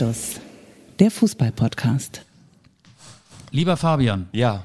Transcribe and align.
Anstoß, 0.00 0.40
der 0.98 1.10
Fußball-Podcast. 1.10 2.22
Lieber 3.50 3.76
Fabian, 3.76 4.30
Ja, 4.32 4.64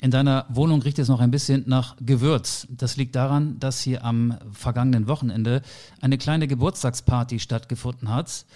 in 0.00 0.10
deiner 0.10 0.46
Wohnung 0.48 0.82
riecht 0.82 0.98
es 0.98 1.06
noch 1.06 1.20
ein 1.20 1.30
bisschen 1.30 1.62
nach 1.68 1.94
Gewürz. 2.00 2.66
Das 2.70 2.96
liegt 2.96 3.14
daran, 3.14 3.60
dass 3.60 3.80
hier 3.82 4.04
am 4.04 4.36
vergangenen 4.52 5.06
Wochenende 5.06 5.62
eine 6.00 6.18
kleine 6.18 6.48
Geburtstagsparty 6.48 7.38
stattgefunden 7.38 8.08
hat. 8.08 8.46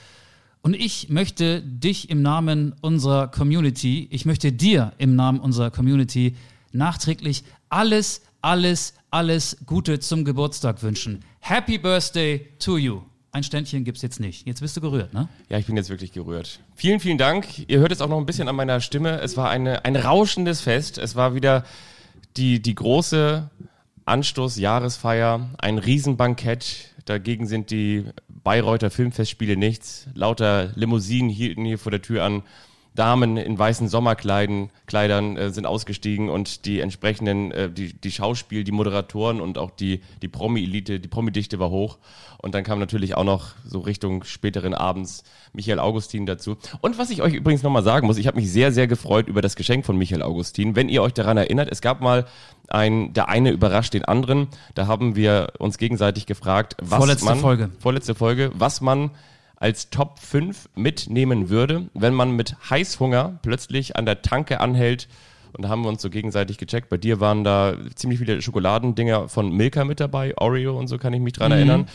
Und 0.61 0.75
ich 0.75 1.09
möchte 1.09 1.63
dich 1.63 2.11
im 2.11 2.21
Namen 2.21 2.75
unserer 2.81 3.29
Community, 3.29 4.09
ich 4.11 4.27
möchte 4.27 4.51
dir 4.51 4.95
im 4.99 5.15
Namen 5.15 5.39
unserer 5.39 5.71
Community 5.71 6.35
nachträglich 6.73 7.45
alles, 7.69 8.23
alles, 8.43 8.95
alles 9.13 9.59
Gute 9.67 10.01
zum 10.01 10.25
Geburtstag 10.25 10.83
wünschen. 10.83 11.25
Happy 11.39 11.79
Birthday 11.79 12.49
to 12.59 12.77
you. 12.77 13.03
Ein 13.39 13.45
Ständchen 13.45 13.85
gibt's 13.85 14.03
jetzt 14.03 14.19
nicht. 14.19 14.49
Jetzt 14.49 14.63
bist 14.63 14.77
du 14.77 14.81
gerührt, 14.81 15.15
ne? 15.15 15.29
ja, 15.49 15.59
ich 15.59 15.67
bin 15.67 15.77
jetzt 15.77 15.91
wirklich 15.91 16.11
gerührt. 16.11 16.59
Vielen, 16.75 16.99
vielen 16.99 17.19
Dank. 17.19 17.47
Ihr 17.69 17.79
hört 17.79 17.93
es 17.93 18.01
auch 18.01 18.09
noch 18.09 18.19
ein 18.19 18.27
bisschen 18.27 18.49
an 18.49 18.57
meiner 18.57 18.81
Stimme. 18.81 19.21
Es 19.21 19.37
war 19.37 19.49
eine, 19.49 19.85
ein 19.85 19.95
rauschendes 19.95 20.61
Fest. 20.61 20.99
Es 20.99 21.15
war 21.15 21.37
wieder 21.37 21.65
die, 22.37 22.61
die 22.61 22.75
große 22.75 23.49
Anstoß-Jahresfeier, 24.07 25.51
ein 25.57 25.79
Riesenbankett. 25.79 26.97
Dagegen 27.05 27.47
sind 27.47 27.71
die 27.71 28.07
Bayreuther 28.29 28.91
Filmfestspiele 28.91 29.57
nichts. 29.57 30.09
Lauter 30.15 30.73
Limousinen 30.75 31.31
hielten 31.31 31.65
hier 31.65 31.79
vor 31.79 31.93
der 31.93 32.03
Tür 32.03 32.25
an. 32.25 32.43
Damen 32.99 33.37
in 33.37 33.59
weißen 33.59 33.89
Sommerkleidern 33.89 34.71
Kleidern, 34.87 35.37
äh, 35.37 35.51
sind 35.51 35.67
ausgestiegen 35.67 36.29
und 36.29 36.65
die 36.65 36.81
entsprechenden, 36.81 37.53
äh, 37.53 37.71
die, 37.71 37.93
die 37.93 38.11
Schauspiel, 38.11 38.65
die 38.65 38.73
Moderatoren 38.73 39.41
und 39.41 39.59
auch 39.59 39.71
die, 39.71 40.01
die 40.23 40.29
Promi-Elite, 40.29 40.99
die 40.99 41.09
Promi-Dichte 41.09 41.59
war 41.59 41.71
hoch. 41.71 41.99
Und 42.41 42.55
dann 42.55 42.65
kam 42.65 42.79
natürlich 42.79 43.17
auch 43.17 43.25
noch 43.25 43.53
so 43.65 43.81
Richtung 43.81 44.25
späteren 44.25 44.73
Abends 44.75 45.25
Michael 45.53 45.81
Augustin 45.81 46.27
dazu. 46.27 46.57
Und 46.81 46.99
was 46.99 47.11
ich 47.11 47.23
euch 47.23 47.35
übrigens 47.35 47.63
nochmal 47.63 47.83
sagen 47.83 48.07
muss, 48.07 48.17
ich 48.17 48.27
habe 48.27 48.39
mich 48.39 48.51
sehr, 48.51 48.73
sehr 48.73 48.87
gefreut 48.87 49.29
über 49.29 49.43
das 49.43 49.57
Geschenk 49.57 49.85
von 49.85 49.97
Michael 49.97 50.23
Augustin. 50.23 50.77
Wenn 50.77 50.89
ihr 50.89 51.03
euch 51.03 51.15
daran 51.15 51.37
erinnert, 51.37 51.69
es 51.71 51.81
gab 51.81 52.01
mal 52.01 52.27
ein, 52.69 53.13
der 53.13 53.29
eine 53.29 53.51
überrascht 53.51 53.95
den 53.95 54.05
anderen. 54.05 54.49
Da 54.75 54.87
haben 54.87 55.17
wir 55.17 55.53
uns 55.59 55.79
gegenseitig 55.79 56.27
gefragt, 56.27 56.77
was 56.81 56.99
Vorletzte 56.99 57.25
man, 57.25 57.39
Folge. 57.39 57.71
vorletzte 57.81 58.15
Folge, 58.15 58.53
was 58.55 58.81
man 58.81 59.11
als 59.59 59.91
Top 59.91 60.19
5 60.21 60.71
mitnehmen 60.75 61.49
würde, 61.49 61.89
wenn 61.95 62.15
man 62.15 62.33
mit 62.33 62.57
Heißhunger 62.71 63.39
plötzlich 63.43 63.97
an 63.97 64.07
der 64.07 64.23
Tanke 64.23 64.61
anhält. 64.61 65.09
Und 65.53 65.63
da 65.65 65.69
haben 65.69 65.83
wir 65.83 65.89
uns 65.89 66.03
so 66.03 66.11
gegenseitig 66.11 66.59
gecheckt. 66.59 66.89
Bei 66.89 66.97
dir 66.97 67.21
waren 67.21 67.43
da 67.43 67.75
ziemlich 67.95 68.19
viele 68.19 68.41
Schokoladendinger 68.41 69.29
von 69.29 69.51
Milka 69.51 69.85
mit 69.85 69.99
dabei, 69.99 70.37
Oreo 70.37 70.79
und 70.79 70.89
so 70.89 70.99
kann 70.99 71.13
ich 71.13 71.21
mich 71.21 71.33
dran 71.33 71.53
erinnern. 71.53 71.89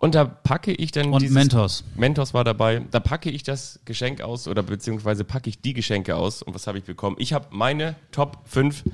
Und 0.00 0.14
da 0.14 0.24
packe 0.24 0.72
ich 0.72 0.92
dann 0.92 1.08
Mhm. 1.08 1.12
Und 1.12 1.22
dieses 1.22 1.34
Mentos. 1.34 1.84
Mentos 1.96 2.34
war 2.34 2.44
dabei. 2.44 2.82
Da 2.90 3.00
packe 3.00 3.30
ich 3.30 3.42
das 3.42 3.80
Geschenk 3.84 4.20
aus 4.20 4.46
oder 4.48 4.62
beziehungsweise 4.62 5.24
packe 5.24 5.50
ich 5.50 5.60
die 5.60 5.74
Geschenke 5.74 6.16
aus. 6.16 6.42
Und 6.42 6.54
was 6.54 6.66
habe 6.66 6.78
ich 6.78 6.84
bekommen? 6.84 7.16
Ich 7.18 7.32
habe 7.32 7.46
meine 7.50 7.96
Top 8.12 8.38
5 8.44 8.84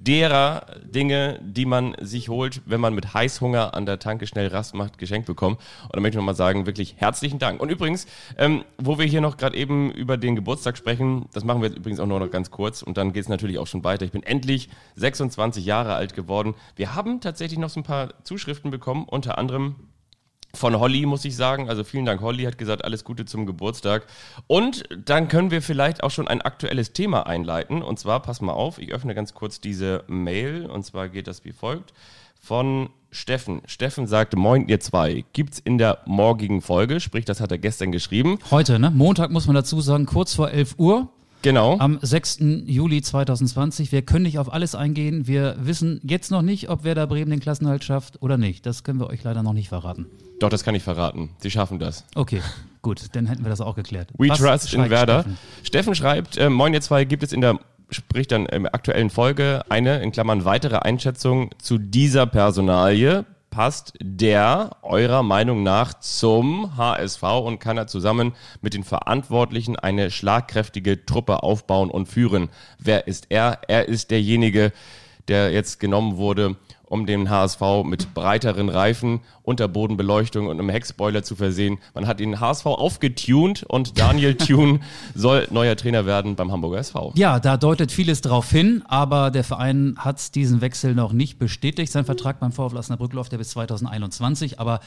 derer 0.00 0.64
Dinge, 0.82 1.38
die 1.42 1.66
man 1.66 1.94
sich 2.00 2.28
holt, 2.28 2.62
wenn 2.64 2.80
man 2.80 2.94
mit 2.94 3.12
Heißhunger 3.12 3.74
an 3.74 3.84
der 3.84 3.98
Tanke 3.98 4.26
schnell 4.26 4.48
Rast 4.48 4.74
macht, 4.74 4.98
geschenkt 4.98 5.26
bekommen. 5.26 5.56
Und 5.84 5.96
da 5.96 6.00
möchte 6.00 6.16
ich 6.16 6.20
nochmal 6.20 6.34
sagen, 6.34 6.66
wirklich 6.66 6.96
herzlichen 6.96 7.38
Dank. 7.38 7.60
Und 7.60 7.70
übrigens, 7.70 8.06
ähm, 8.38 8.64
wo 8.78 8.98
wir 8.98 9.04
hier 9.04 9.20
noch 9.20 9.36
gerade 9.36 9.56
eben 9.56 9.90
über 9.92 10.16
den 10.16 10.36
Geburtstag 10.36 10.78
sprechen, 10.78 11.26
das 11.32 11.44
machen 11.44 11.60
wir 11.60 11.68
jetzt 11.68 11.78
übrigens 11.78 12.00
auch 12.00 12.06
nur 12.06 12.18
noch 12.18 12.30
ganz 12.30 12.50
kurz 12.50 12.82
und 12.82 12.96
dann 12.96 13.12
geht 13.12 13.24
es 13.24 13.28
natürlich 13.28 13.58
auch 13.58 13.66
schon 13.66 13.84
weiter. 13.84 14.04
Ich 14.04 14.12
bin 14.12 14.22
endlich 14.22 14.70
26 14.96 15.64
Jahre 15.66 15.94
alt 15.94 16.14
geworden. 16.14 16.54
Wir 16.76 16.94
haben 16.94 17.20
tatsächlich 17.20 17.58
noch 17.58 17.70
so 17.70 17.80
ein 17.80 17.84
paar 17.84 18.24
Zuschriften 18.24 18.70
bekommen, 18.70 19.04
unter 19.04 19.36
anderem 19.36 19.76
von 20.54 20.78
Holly, 20.78 21.06
muss 21.06 21.24
ich 21.24 21.36
sagen. 21.36 21.68
Also 21.68 21.84
vielen 21.84 22.04
Dank, 22.04 22.20
Holly 22.20 22.44
hat 22.44 22.58
gesagt, 22.58 22.84
alles 22.84 23.04
Gute 23.04 23.24
zum 23.24 23.46
Geburtstag. 23.46 24.06
Und 24.46 24.84
dann 25.04 25.28
können 25.28 25.50
wir 25.50 25.62
vielleicht 25.62 26.02
auch 26.02 26.10
schon 26.10 26.28
ein 26.28 26.42
aktuelles 26.42 26.92
Thema 26.92 27.26
einleiten. 27.26 27.82
Und 27.82 27.98
zwar, 27.98 28.20
pass 28.20 28.40
mal 28.40 28.52
auf, 28.52 28.78
ich 28.78 28.92
öffne 28.92 29.14
ganz 29.14 29.34
kurz 29.34 29.60
diese 29.60 30.04
Mail. 30.08 30.66
Und 30.66 30.84
zwar 30.84 31.08
geht 31.08 31.26
das 31.26 31.44
wie 31.44 31.52
folgt. 31.52 31.92
Von 32.40 32.90
Steffen. 33.10 33.62
Steffen 33.66 34.06
sagte, 34.06 34.36
moin 34.36 34.68
ihr 34.68 34.80
zwei, 34.80 35.24
gibt's 35.32 35.58
in 35.58 35.78
der 35.78 35.98
morgigen 36.06 36.62
Folge, 36.62 37.00
sprich, 37.00 37.24
das 37.24 37.40
hat 37.40 37.50
er 37.50 37.58
gestern 37.58 37.92
geschrieben. 37.92 38.38
Heute, 38.50 38.78
ne? 38.78 38.90
Montag 38.90 39.30
muss 39.30 39.46
man 39.46 39.56
dazu 39.56 39.80
sagen, 39.80 40.06
kurz 40.06 40.34
vor 40.34 40.50
11 40.50 40.76
Uhr. 40.78 41.08
Genau. 41.42 41.78
Am 41.78 41.98
6. 42.02 42.38
Juli 42.66 43.00
2020. 43.02 43.92
Wir 43.92 44.02
können 44.02 44.24
nicht 44.24 44.38
auf 44.38 44.52
alles 44.52 44.74
eingehen. 44.74 45.26
Wir 45.26 45.56
wissen 45.58 46.00
jetzt 46.02 46.30
noch 46.30 46.42
nicht, 46.42 46.68
ob 46.68 46.84
Werder 46.84 47.06
Bremen 47.06 47.30
den 47.30 47.40
Klassenhalt 47.40 47.82
schafft 47.84 48.20
oder 48.22 48.36
nicht. 48.36 48.66
Das 48.66 48.84
können 48.84 49.00
wir 49.00 49.08
euch 49.08 49.24
leider 49.24 49.42
noch 49.42 49.54
nicht 49.54 49.68
verraten. 49.68 50.06
Doch, 50.40 50.50
das 50.50 50.64
kann 50.64 50.74
ich 50.74 50.82
verraten. 50.82 51.30
Sie 51.38 51.50
schaffen 51.50 51.78
das. 51.78 52.04
Okay, 52.14 52.40
gut, 52.82 53.06
dann 53.12 53.26
hätten 53.26 53.44
wir 53.44 53.50
das 53.50 53.60
auch 53.60 53.74
geklärt. 53.74 54.08
We 54.18 54.28
Was 54.28 54.38
trust 54.38 54.72
in 54.74 54.88
Werder. 54.90 55.20
Steffen? 55.20 55.38
Steffen, 55.62 55.94
schreibt, 55.94 56.36
äh, 56.36 56.50
moin 56.50 56.74
ihr 56.74 56.80
zwei, 56.80 57.04
gibt 57.04 57.22
es 57.22 57.32
in 57.32 57.40
der, 57.40 57.58
sprich 57.90 58.26
dann 58.26 58.46
in 58.46 58.64
der 58.64 58.74
aktuellen 58.74 59.10
Folge 59.10 59.62
eine, 59.68 60.02
in 60.02 60.12
Klammern, 60.12 60.44
weitere 60.44 60.76
Einschätzung 60.76 61.50
zu 61.58 61.78
dieser 61.78 62.26
Personalie? 62.26 63.24
Passt 63.50 63.94
der 64.00 64.76
eurer 64.82 65.24
Meinung 65.24 65.64
nach 65.64 65.94
zum 65.94 66.76
HSV 66.76 67.22
und 67.22 67.58
kann 67.58 67.78
er 67.78 67.88
zusammen 67.88 68.32
mit 68.60 68.74
den 68.74 68.84
Verantwortlichen 68.84 69.76
eine 69.76 70.12
schlagkräftige 70.12 71.04
Truppe 71.04 71.42
aufbauen 71.42 71.90
und 71.90 72.06
führen? 72.06 72.48
Wer 72.78 73.08
ist 73.08 73.26
er? 73.30 73.58
Er 73.66 73.88
ist 73.88 74.12
derjenige, 74.12 74.72
der 75.26 75.50
jetzt 75.52 75.80
genommen 75.80 76.16
wurde, 76.16 76.56
um 76.90 77.06
den 77.06 77.30
HSV 77.30 77.60
mit 77.84 78.14
breiteren 78.14 78.68
Reifen, 78.68 79.20
Unterbodenbeleuchtung 79.44 80.48
und 80.48 80.58
einem 80.58 80.68
Heckspoiler 80.68 81.22
zu 81.22 81.36
versehen. 81.36 81.78
Man 81.94 82.08
hat 82.08 82.18
den 82.18 82.40
HSV 82.40 82.66
aufgetunt 82.66 83.62
und 83.62 83.96
Daniel 83.96 84.34
Thune 84.36 84.80
soll 85.14 85.46
neuer 85.50 85.76
Trainer 85.76 86.04
werden 86.04 86.34
beim 86.34 86.50
Hamburger 86.50 86.78
SV. 86.78 87.12
Ja, 87.14 87.38
da 87.38 87.56
deutet 87.56 87.92
vieles 87.92 88.22
drauf 88.22 88.50
hin, 88.50 88.82
aber 88.88 89.30
der 89.30 89.44
Verein 89.44 89.94
hat 89.98 90.34
diesen 90.34 90.60
Wechsel 90.62 90.96
noch 90.96 91.12
nicht 91.12 91.38
bestätigt. 91.38 91.92
Sein 91.92 92.04
Vertrag 92.04 92.40
beim 92.40 92.50
VfL 92.50 92.76
Osnabrück 92.76 93.12
läuft 93.12 93.30
ja 93.30 93.38
bis 93.38 93.50
2021, 93.50 94.58
aber 94.58 94.80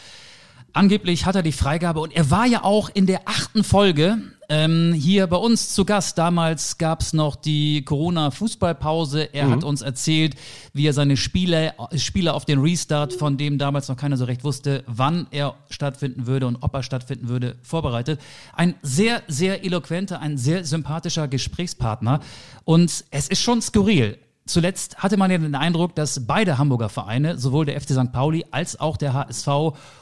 angeblich 0.73 1.25
hat 1.25 1.35
er 1.35 1.44
die 1.44 1.51
Freigabe 1.51 2.00
und 2.00 2.13
er 2.13 2.29
war 2.29 2.45
ja 2.45 2.63
auch 2.63 2.89
in 2.94 3.06
der 3.06 3.22
achten 3.25 3.63
Folge 3.63 4.19
ähm, 4.50 4.94
hier 4.94 5.28
bei 5.28 5.38
uns 5.38 5.73
zu 5.73 5.85
Gast. 5.85 6.17
Damals 6.17 6.78
gab's 6.78 7.13
noch 7.13 7.35
die 7.35 7.84
Corona-Fußballpause. 7.85 9.33
Er 9.33 9.50
hat 9.50 9.63
uns 9.63 9.81
erzählt, 9.81 10.35
wie 10.73 10.88
er 10.88 10.94
seine 10.94 11.17
Spiele, 11.17 11.73
Spiele 11.95 12.33
auf 12.33 12.45
den 12.45 12.59
Restart, 12.59 13.13
von 13.13 13.38
dem 13.38 13.57
damals 13.57 13.88
noch 13.88 13.97
keiner 13.97 14.17
so 14.17 14.25
recht 14.25 14.44
wusste, 14.44 14.83
wann 14.85 15.28
er 15.31 15.56
stattfinden 15.69 16.28
würde 16.28 16.47
und 16.47 16.57
ob 16.62 16.73
er 16.73 16.83
stattfinden 16.83 17.29
würde, 17.29 17.56
vorbereitet. 17.63 18.19
Ein 18.53 18.75
sehr, 18.81 19.23
sehr 19.28 19.63
eloquenter, 19.63 20.19
ein 20.19 20.38
sehr 20.38 20.66
sympathischer 20.66 21.28
Gesprächspartner. 21.28 22.19
Und 22.63 23.06
es 23.12 23.28
ist 23.28 23.41
schon 23.41 23.62
skurril. 23.62 24.17
Zuletzt 24.46 24.98
hatte 24.98 25.16
man 25.16 25.31
ja 25.31 25.38
den 25.38 25.56
Eindruck, 25.56 25.96
dass 25.96 26.28
beide 26.28 26.58
Hamburger 26.58 26.90
Vereine, 26.90 27.38
sowohl 27.38 27.66
der 27.66 27.80
FC 27.80 27.92
St. 27.92 28.12
Pauli 28.12 28.46
als 28.52 28.78
auch 28.78 28.98
der 28.98 29.14
HSV, 29.14 29.48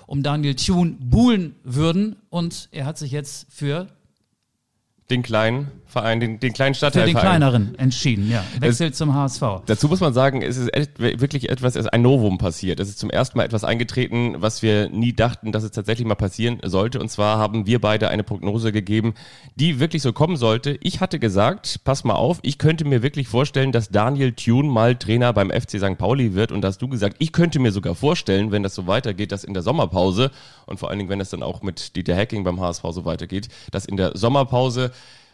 um 0.08 0.24
Daniel 0.24 0.56
Thune 0.56 0.98
buhlen 1.00 1.56
würden. 1.64 2.16
Und 2.30 2.68
er 2.72 2.86
hat 2.86 2.98
sich 2.98 3.12
jetzt 3.12 3.46
für, 3.50 3.88
Den 5.12 5.22
kleinen 5.24 5.70
Verein, 5.92 6.22
den, 6.22 6.40
den 6.40 6.54
kleinen 6.54 6.74
für 6.74 6.90
den 6.90 7.18
kleineren 7.18 7.76
entschieden. 7.76 8.32
Ja, 8.32 8.46
wechselt 8.60 8.96
zum 8.96 9.14
HSV. 9.14 9.42
Dazu 9.66 9.90
muss 9.90 10.00
man 10.00 10.14
sagen, 10.14 10.42
es 10.42 10.56
ist 10.56 10.72
wirklich 10.98 11.50
etwas, 11.50 11.76
es 11.76 11.82
ist 11.82 11.92
ein 11.92 12.02
Novum 12.02 12.38
passiert. 12.38 12.80
Es 12.80 12.88
ist 12.88 12.98
zum 12.98 13.10
ersten 13.10 13.38
Mal 13.38 13.44
etwas 13.44 13.66
eingetreten, 13.66 14.36
was 14.38 14.62
wir 14.62 14.88
nie 14.90 15.12
dachten, 15.12 15.52
dass 15.52 15.64
es 15.64 15.72
tatsächlich 15.72 16.08
mal 16.08 16.16
passieren 16.16 16.60
sollte. 16.64 17.02
Und 17.02 17.10
zwar 17.12 17.40
haben 17.40 17.68
wir 17.68 17.82
beide 17.82 18.08
eine 18.08 18.24
Prognose 18.24 18.72
gegeben, 18.72 19.16
die 19.58 19.82
wirklich 19.82 20.02
so 20.02 20.14
kommen 20.14 20.38
sollte. 20.38 20.78
Ich 20.82 21.02
hatte 21.02 21.20
gesagt, 21.20 21.82
pass 21.84 22.06
mal 22.06 22.16
auf, 22.16 22.40
ich 22.42 22.58
könnte 22.58 22.86
mir 22.86 23.04
wirklich 23.04 23.28
vorstellen, 23.28 23.74
dass 23.74 23.90
Daniel 23.90 24.32
Thune 24.32 24.70
mal 24.70 24.96
Trainer 24.96 25.34
beim 25.34 25.52
FC 25.52 25.72
St. 25.72 25.98
Pauli 25.98 26.36
wird. 26.36 26.54
Und 26.54 26.62
da 26.62 26.70
hast 26.70 26.82
du 26.82 26.88
gesagt, 26.88 27.18
ich 27.20 27.34
könnte 27.34 27.60
mir 27.60 27.74
sogar 27.74 27.96
vorstellen, 27.96 28.54
wenn 28.54 28.64
das 28.64 28.76
so 28.76 28.88
weitergeht, 28.88 29.34
dass 29.34 29.44
in 29.44 29.54
der 29.54 29.64
Sommerpause 29.64 30.32
und 30.68 30.80
vor 30.80 30.90
allen 30.90 31.00
Dingen, 31.00 31.10
wenn 31.10 31.20
es 31.20 31.32
dann 31.32 31.44
auch 31.44 31.64
mit 31.64 31.98
Dieter 31.98 32.16
Hacking 32.16 32.46
beim 32.46 32.62
HSV 32.62 32.84
so 32.92 33.04
weitergeht, 33.04 33.50
dass 33.72 33.86
in 33.86 33.98
der 33.98 34.16
Sommerpause 34.16 34.92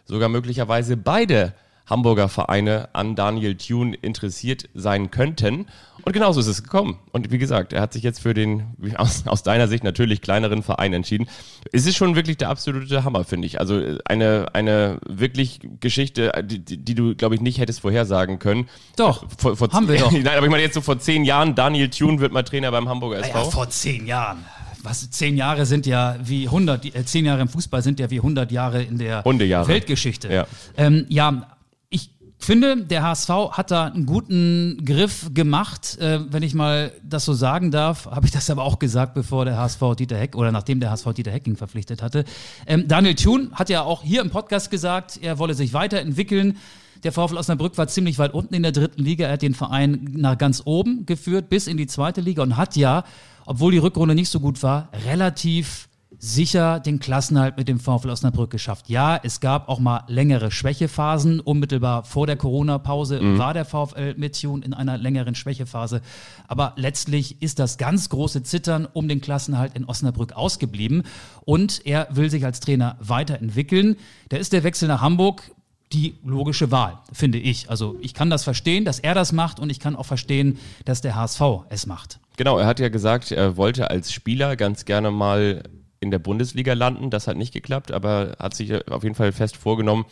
sogar 0.08 0.30
möglicherweise 0.30 0.98
beide 0.98 1.54
Hamburger 1.88 2.28
Vereine 2.28 2.90
an 2.94 3.16
Daniel 3.16 3.56
Thune 3.56 3.96
interessiert 3.96 4.68
sein 4.74 5.10
könnten. 5.10 5.68
Und 6.04 6.14
genauso 6.14 6.40
ist 6.40 6.48
es 6.48 6.64
gekommen. 6.64 7.00
Und 7.12 7.32
wie 7.32 7.38
gesagt, 7.38 7.74
er 7.74 7.82
hat 7.82 7.94
sich 7.94 8.04
jetzt 8.04 8.22
für 8.22 8.34
den, 8.34 8.76
aus, 8.98 9.26
aus 9.26 9.44
deiner 9.44 9.68
Sicht 9.68 9.84
natürlich 9.84 10.22
kleineren 10.22 10.64
Verein 10.64 10.94
entschieden. 10.94 11.28
Es 11.72 11.86
ist 11.86 11.96
schon 11.96 12.16
wirklich 12.16 12.38
der 12.38 12.50
absolute 12.50 13.04
Hammer, 13.04 13.24
finde 13.24 13.48
ich. 13.48 13.60
Also 13.60 13.80
äh, 13.80 13.98
eine, 14.06 14.48
eine 14.54 15.00
wirklich 15.06 15.60
Geschichte, 15.80 16.32
die, 16.44 16.60
die 16.60 16.78
die 16.78 16.96
du, 16.96 17.16
glaube 17.16 17.36
ich, 17.36 17.42
nicht 17.42 17.60
hättest 17.60 17.80
vorhersagen 17.82 18.40
können. 18.40 18.68
Doch, 18.98 19.26
Vor, 19.38 19.56
vor, 19.56 19.72
haben 19.72 19.88
wir 19.88 19.98
doch. 20.00 20.12
Nein, 20.12 20.28
aber 20.28 20.46
ich 20.46 20.52
meine 20.52 20.64
jetzt 20.64 20.76
so 20.76 20.82
vor 20.82 21.00
zehn 21.00 21.24
Jahren, 21.24 21.56
Daniel 21.56 21.90
Thune 21.90 22.20
wird 22.20 22.34
mal 22.34 22.44
Trainer 22.44 22.72
beim 22.72 22.90
Hamburger 22.90 23.20
SV. 23.20 23.38
Ja, 23.38 23.46
vor 23.46 23.70
zehn 23.70 24.06
Jahren. 24.06 24.46
Was, 24.88 25.10
zehn 25.12 25.36
Jahre 25.36 25.66
sind 25.66 25.86
ja 25.86 26.16
wie 26.24 26.46
100, 26.46 26.96
äh, 26.96 27.06
zehn 27.06 27.26
Jahre 27.26 27.42
im 27.42 27.50
Fußball 27.50 27.82
sind 27.82 28.00
ja 28.00 28.10
wie 28.10 28.20
100 28.20 28.52
Jahre 28.54 28.82
in 28.82 28.98
der. 28.98 29.26
Weltgeschichte. 29.68 30.32
Ja. 30.32 30.48
Ähm, 30.78 31.06
ja, 31.10 31.48
ich 31.90 32.10
finde, 32.40 32.78
der 32.78 33.04
HSV 33.04 33.30
hat 33.52 33.72
da 33.72 33.88
einen 33.88 34.06
guten 34.06 34.82
Griff 34.86 35.30
gemacht. 35.34 35.98
Äh, 36.00 36.22
wenn 36.32 36.42
ich 36.42 36.54
mal 36.54 36.94
das 37.04 37.26
so 37.26 37.34
sagen 37.34 37.70
darf, 37.70 38.06
habe 38.06 38.26
ich 38.26 38.32
das 38.32 38.50
aber 38.50 38.64
auch 38.64 38.80
gesagt, 38.80 39.14
bevor 39.14 39.44
der 39.44 39.58
HSV 39.58 39.82
Dieter 39.98 40.18
Heck 40.18 40.38
oder 40.38 40.54
nachdem 40.54 40.80
der 40.80 40.92
HSV 40.92 41.14
Dieter 41.14 41.32
Hecking 41.32 41.58
verpflichtet 41.58 42.02
hatte. 42.02 42.24
Ähm, 42.66 42.88
Daniel 42.88 43.16
Thun 43.16 43.50
hat 43.54 43.70
ja 43.70 43.82
auch 43.82 44.04
hier 44.04 44.22
im 44.22 44.30
Podcast 44.30 44.72
gesagt, 44.72 45.20
er 45.22 45.38
wolle 45.38 45.54
sich 45.54 45.74
weiterentwickeln. 45.74 46.58
Der 47.04 47.12
VfL 47.12 47.38
Osnabrück 47.38 47.78
war 47.78 47.88
ziemlich 47.88 48.18
weit 48.20 48.34
unten 48.34 48.54
in 48.54 48.64
der 48.64 48.72
dritten 48.72 49.04
Liga. 49.04 49.28
Er 49.28 49.34
hat 49.34 49.42
den 49.42 49.54
Verein 49.54 50.10
nach 50.16 50.38
ganz 50.38 50.62
oben 50.66 51.06
geführt, 51.06 51.50
bis 51.50 51.68
in 51.68 51.78
die 51.78 51.88
zweite 51.88 52.22
Liga 52.22 52.42
und 52.42 52.58
hat 52.58 52.76
ja, 52.76 53.04
obwohl 53.48 53.72
die 53.72 53.78
Rückrunde 53.78 54.14
nicht 54.14 54.30
so 54.30 54.40
gut 54.40 54.62
war, 54.62 54.90
relativ 55.06 55.88
sicher 56.20 56.80
den 56.80 57.00
Klassenhalt 57.00 57.58
mit 57.58 57.68
dem 57.68 57.80
VfL 57.80 58.10
Osnabrück 58.10 58.50
geschafft. 58.50 58.90
Ja, 58.90 59.20
es 59.22 59.40
gab 59.40 59.70
auch 59.70 59.80
mal 59.80 60.04
längere 60.08 60.52
Schwächephasen. 60.52 61.40
Unmittelbar 61.40 62.04
vor 62.04 62.28
der 62.28 62.38
Corona-Pause 62.38 63.22
mhm. 63.22 63.38
war 63.38 63.54
der 63.54 63.66
VfL 63.66 64.16
mit 64.18 64.40
Tune 64.42 64.66
in 64.66 64.74
einer 64.74 64.98
längeren 64.98 65.36
Schwächephase. 65.36 66.02
Aber 66.48 66.74
letztlich 66.76 67.42
ist 67.42 67.60
das 67.60 67.78
ganz 67.78 68.10
große 68.10 68.44
Zittern 68.44 68.88
um 68.92 69.08
den 69.08 69.22
Klassenhalt 69.22 69.76
in 69.76 69.86
Osnabrück 69.86 70.34
ausgeblieben. 70.34 71.04
Und 71.46 71.86
er 71.86 72.08
will 72.12 72.30
sich 72.30 72.46
als 72.46 72.60
Trainer 72.60 72.98
weiterentwickeln. 73.00 73.98
Da 74.30 74.38
ist 74.38 74.54
der 74.54 74.64
Wechsel 74.64 74.88
nach 74.88 75.02
Hamburg 75.02 75.52
die 75.94 76.16
logische 76.26 76.72
Wahl, 76.72 77.00
finde 77.14 77.38
ich. 77.38 77.70
Also 77.70 77.96
ich 78.02 78.14
kann 78.14 78.30
das 78.30 78.44
verstehen, 78.44 78.84
dass 78.84 79.00
er 79.00 79.14
das 79.14 79.32
macht 79.32 79.60
und 79.60 79.70
ich 79.70 79.80
kann 79.80 79.96
auch 79.96 80.06
verstehen, 80.06 80.58
dass 80.84 81.02
der 81.02 81.16
HSV 81.16 81.42
es 81.70 81.86
macht. 81.86 82.20
Genau, 82.38 82.60
er 82.60 82.68
hat 82.68 82.80
ja 82.80 82.90
gesagt, 82.90 83.32
er 83.32 83.58
wollte 83.58 83.90
als 83.90 84.14
Spieler 84.14 84.56
ganz 84.56 84.86
gerne 84.86 85.12
mal 85.12 85.64
in 86.00 86.12
der 86.12 86.20
Bundesliga 86.20 86.74
landen. 86.74 87.10
Das 87.10 87.28
hat 87.28 87.36
nicht 87.36 87.52
geklappt, 87.52 87.92
aber 87.92 88.36
hat 88.40 88.54
sich 88.54 88.88
auf 88.90 89.04
jeden 89.04 89.16
Fall 89.16 89.32
fest 89.32 89.58
vorgenommen, 89.58 90.06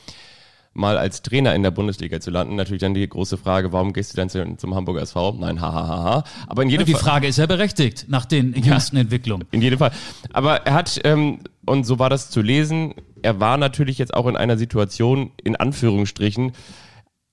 mal 0.73 0.97
als 0.97 1.21
Trainer 1.21 1.53
in 1.53 1.61
der 1.61 1.69
Bundesliga 1.69 2.19
zu 2.19 2.31
landen. 2.31 2.55
Natürlich 2.55 2.81
dann 2.81 2.95
die 2.95 3.07
große 3.07 3.37
Frage, 3.37 3.71
warum 3.71 3.93
gehst 3.93 4.13
du 4.13 4.17
dann 4.17 4.29
zu, 4.29 4.43
zum 4.57 4.73
Hamburger 4.73 5.03
SV? 5.03 5.37
Nein, 5.39 5.61
hahaha. 5.61 5.87
Ha, 5.87 6.03
ha. 6.03 6.23
Aber 6.47 6.63
in 6.63 6.69
jedem 6.69 6.87
die 6.87 6.93
Fall, 6.93 7.01
Frage 7.01 7.27
ist 7.27 7.37
ja 7.37 7.45
berechtigt 7.45 8.05
nach 8.07 8.25
den 8.25 8.53
jüngsten 8.53 8.97
ja, 8.97 9.03
Entwicklungen. 9.03 9.47
In 9.51 9.61
jedem 9.61 9.77
Fall. 9.79 9.91
Aber 10.33 10.65
er 10.65 10.73
hat, 10.73 10.99
ähm, 11.03 11.39
und 11.65 11.85
so 11.85 11.99
war 11.99 12.09
das 12.09 12.31
zu 12.31 12.41
lesen, 12.41 12.95
er 13.21 13.39
war 13.39 13.57
natürlich 13.57 13.99
jetzt 13.99 14.13
auch 14.15 14.25
in 14.25 14.35
einer 14.35 14.57
Situation, 14.57 15.31
in 15.43 15.55
Anführungsstrichen, 15.55 16.53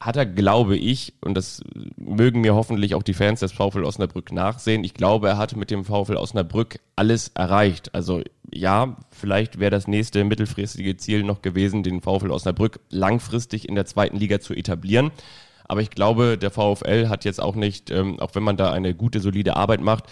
hat 0.05 0.17
er, 0.17 0.27
glaube 0.27 0.77
ich, 0.77 1.15
und 1.21 1.35
das 1.35 1.63
mögen 1.97 2.41
mir 2.41 2.55
hoffentlich 2.55 2.95
auch 2.95 3.05
die 3.05 3.15
Fans 3.15 3.41
des 3.41 3.53
VfL 3.53 3.85
Osnabrück 3.85 4.33
nachsehen, 4.33 4.83
ich 4.83 4.95
glaube, 4.95 5.29
er 5.29 5.39
hatte 5.39 5.57
mit 5.57 5.71
dem 5.71 5.85
VfL 5.85 6.17
Osnabrück 6.17 6.81
alles 6.97 7.29
erreicht. 7.35 7.95
Also 7.95 8.23
ja, 8.53 8.97
vielleicht 9.11 9.61
wäre 9.61 9.71
das 9.71 9.87
nächste 9.87 10.25
mittelfristige 10.25 10.97
Ziel 10.97 11.23
noch 11.23 11.41
gewesen, 11.41 11.83
den 11.85 12.01
VfL 12.01 12.33
Osnabrück 12.33 12.81
langfristig 12.91 13.69
in 13.69 13.77
der 13.77 13.87
zweiten 13.87 14.17
Liga 14.17 14.41
zu 14.41 14.55
etablieren. 14.55 15.13
Aber 15.69 15.81
ich 15.81 15.91
glaube, 15.91 16.37
der 16.37 16.51
VfL 16.51 17.09
hat 17.09 17.25
jetzt 17.25 17.41
auch 17.41 17.55
nicht, 17.55 17.91
ähm, 17.91 18.19
auch 18.19 18.35
wenn 18.35 18.43
man 18.43 18.57
da 18.57 18.73
eine 18.73 18.95
gute, 18.95 19.21
solide 19.21 19.57
Arbeit 19.57 19.81
macht, 19.81 20.05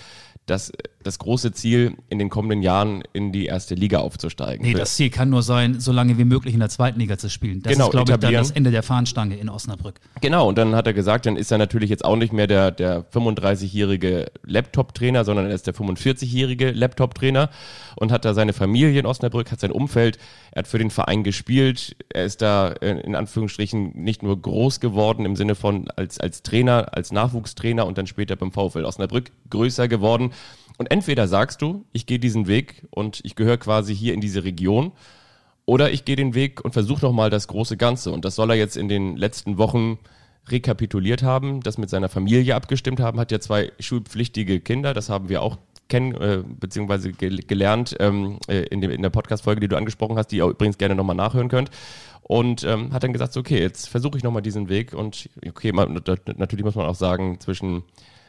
das, 0.47 0.73
das 1.03 1.19
große 1.19 1.53
Ziel, 1.53 1.97
in 2.09 2.19
den 2.19 2.29
kommenden 2.29 2.63
Jahren 2.63 3.03
in 3.13 3.33
die 3.33 3.47
erste 3.47 3.75
Liga 3.75 3.99
aufzusteigen. 3.99 4.65
Nee, 4.67 4.75
das 4.75 4.95
Ziel 4.95 5.09
kann 5.09 5.31
nur 5.31 5.43
sein, 5.43 5.81
so 5.81 5.93
lange 5.93 6.19
wie 6.19 6.25
möglich 6.25 6.53
in 6.53 6.61
der 6.61 6.69
zweiten 6.69 7.01
Liga 7.01 7.17
zu 7.17 7.31
spielen. 7.31 7.63
Das 7.63 7.73
genau, 7.73 7.87
ist, 7.87 7.93
glaube 7.93 8.13
ich, 8.13 8.19
dann 8.19 8.33
das 8.33 8.51
Ende 8.51 8.71
der 8.71 8.83
Fahnenstange 8.83 9.37
in 9.37 9.49
Osnabrück. 9.49 10.01
Genau, 10.21 10.49
und 10.49 10.59
dann 10.59 10.75
hat 10.75 10.87
er 10.87 10.93
gesagt, 10.93 11.25
dann 11.25 11.37
ist 11.37 11.51
er 11.51 11.59
natürlich 11.59 11.89
jetzt 11.89 12.05
auch 12.05 12.17
nicht 12.17 12.33
mehr 12.33 12.47
der, 12.47 12.71
der 12.71 13.05
35-jährige 13.11 14.31
Laptop-Trainer, 14.45 15.25
sondern 15.25 15.47
er 15.47 15.55
ist 15.55 15.67
der 15.67 15.75
45-jährige 15.75 16.73
Laptop-Trainer 16.73 17.49
und 17.97 18.13
hat 18.13 18.27
da 18.27 18.35
seine 18.35 18.53
Familie 18.53 19.01
in 19.01 19.07
Osnabrück, 19.07 19.51
hat 19.51 19.61
sein 19.61 19.73
Umfeld, 19.73 20.19
er 20.53 20.61
hat 20.61 20.69
für 20.69 20.79
den 20.79 20.91
Verein 20.91 21.25
gespielt, 21.25 21.97
er 22.11 22.25
ist 22.25 22.43
da 22.43 22.73
äh, 22.73 23.01
in 23.01 23.15
Anführungsstrichen 23.15 23.93
nicht 23.95 24.23
nur 24.23 24.41
groß 24.41 24.81
geworden 24.81 25.25
im 25.25 25.35
Sinne 25.37 25.55
von 25.55 25.89
als, 25.97 26.21
als 26.21 26.43
Trainer, 26.43 26.89
als 26.93 27.11
Nachwuchstrainer 27.11 27.87
und 27.87 27.97
dann 27.97 28.07
später 28.07 28.37
beim 28.37 28.53
VfL 28.53 28.85
Osnabrück 28.85 29.31
größer 29.49 29.89
geworden. 29.89 30.33
Und 30.81 30.91
entweder 30.91 31.29
sagst 31.29 31.61
du, 31.61 31.85
ich 31.93 32.07
gehe 32.07 32.19
diesen 32.19 32.47
Weg 32.47 32.87
und 32.89 33.21
ich 33.23 33.35
gehöre 33.35 33.59
quasi 33.59 33.95
hier 33.95 34.15
in 34.15 34.23
diese 34.23 34.45
Region, 34.45 34.93
oder 35.67 35.93
ich 35.93 36.07
gehe 36.07 36.17
den 36.17 36.35
Weg 36.35 36.65
und 36.65 36.73
versuche 36.73 37.05
nochmal 37.05 37.29
das 37.29 37.49
große 37.49 37.77
Ganze. 37.77 38.13
Und 38.13 38.25
das 38.25 38.35
soll 38.35 38.49
er 38.49 38.57
jetzt 38.57 38.79
in 38.79 38.89
den 38.89 39.15
letzten 39.15 39.59
Wochen 39.59 39.99
rekapituliert 40.49 41.23
haben, 41.23 41.61
das 41.61 41.77
mit 41.77 41.91
seiner 41.91 42.09
Familie 42.09 42.55
abgestimmt 42.55 42.99
haben, 42.99 43.21
hat 43.21 43.31
ja 43.31 43.41
zwei 43.41 43.73
schulpflichtige 43.79 44.61
Kinder, 44.61 44.95
das 44.95 45.11
haben 45.11 45.29
wir 45.29 45.43
auch 45.43 45.59
kennen, 45.91 46.15
äh, 46.15 46.43
beziehungsweise 46.47 47.13
ge 47.13 47.29
gelernt 47.47 47.95
ähm, 48.01 48.39
äh, 48.49 48.63
in, 48.69 48.81
dem, 48.81 48.91
in 48.91 49.03
der 49.03 49.11
Podcast-Folge, 49.11 49.61
die 49.61 49.69
du 49.69 49.77
angesprochen 49.77 50.17
hast, 50.17 50.29
die 50.29 50.39
ihr 50.39 50.47
übrigens 50.47 50.79
gerne 50.79 50.95
nochmal 50.95 51.15
nachhören 51.15 51.51
könnt. 51.51 51.69
Und 52.23 52.65
ähm, 52.65 52.95
hat 52.95 53.03
dann 53.03 53.13
gesagt, 53.13 53.35
so, 53.35 53.41
okay, 53.41 53.61
jetzt 53.61 53.87
versuche 53.91 54.17
ich 54.17 54.25
nochmal 54.25 54.41
diesen 54.41 54.71
Weg. 54.71 54.95
Und 54.95 55.29
okay, 55.47 55.73
man, 55.73 55.93
natürlich 56.37 56.65
muss 56.65 56.75
man 56.75 56.87
auch 56.87 56.95
sagen, 56.95 57.39
zwischen 57.39 57.83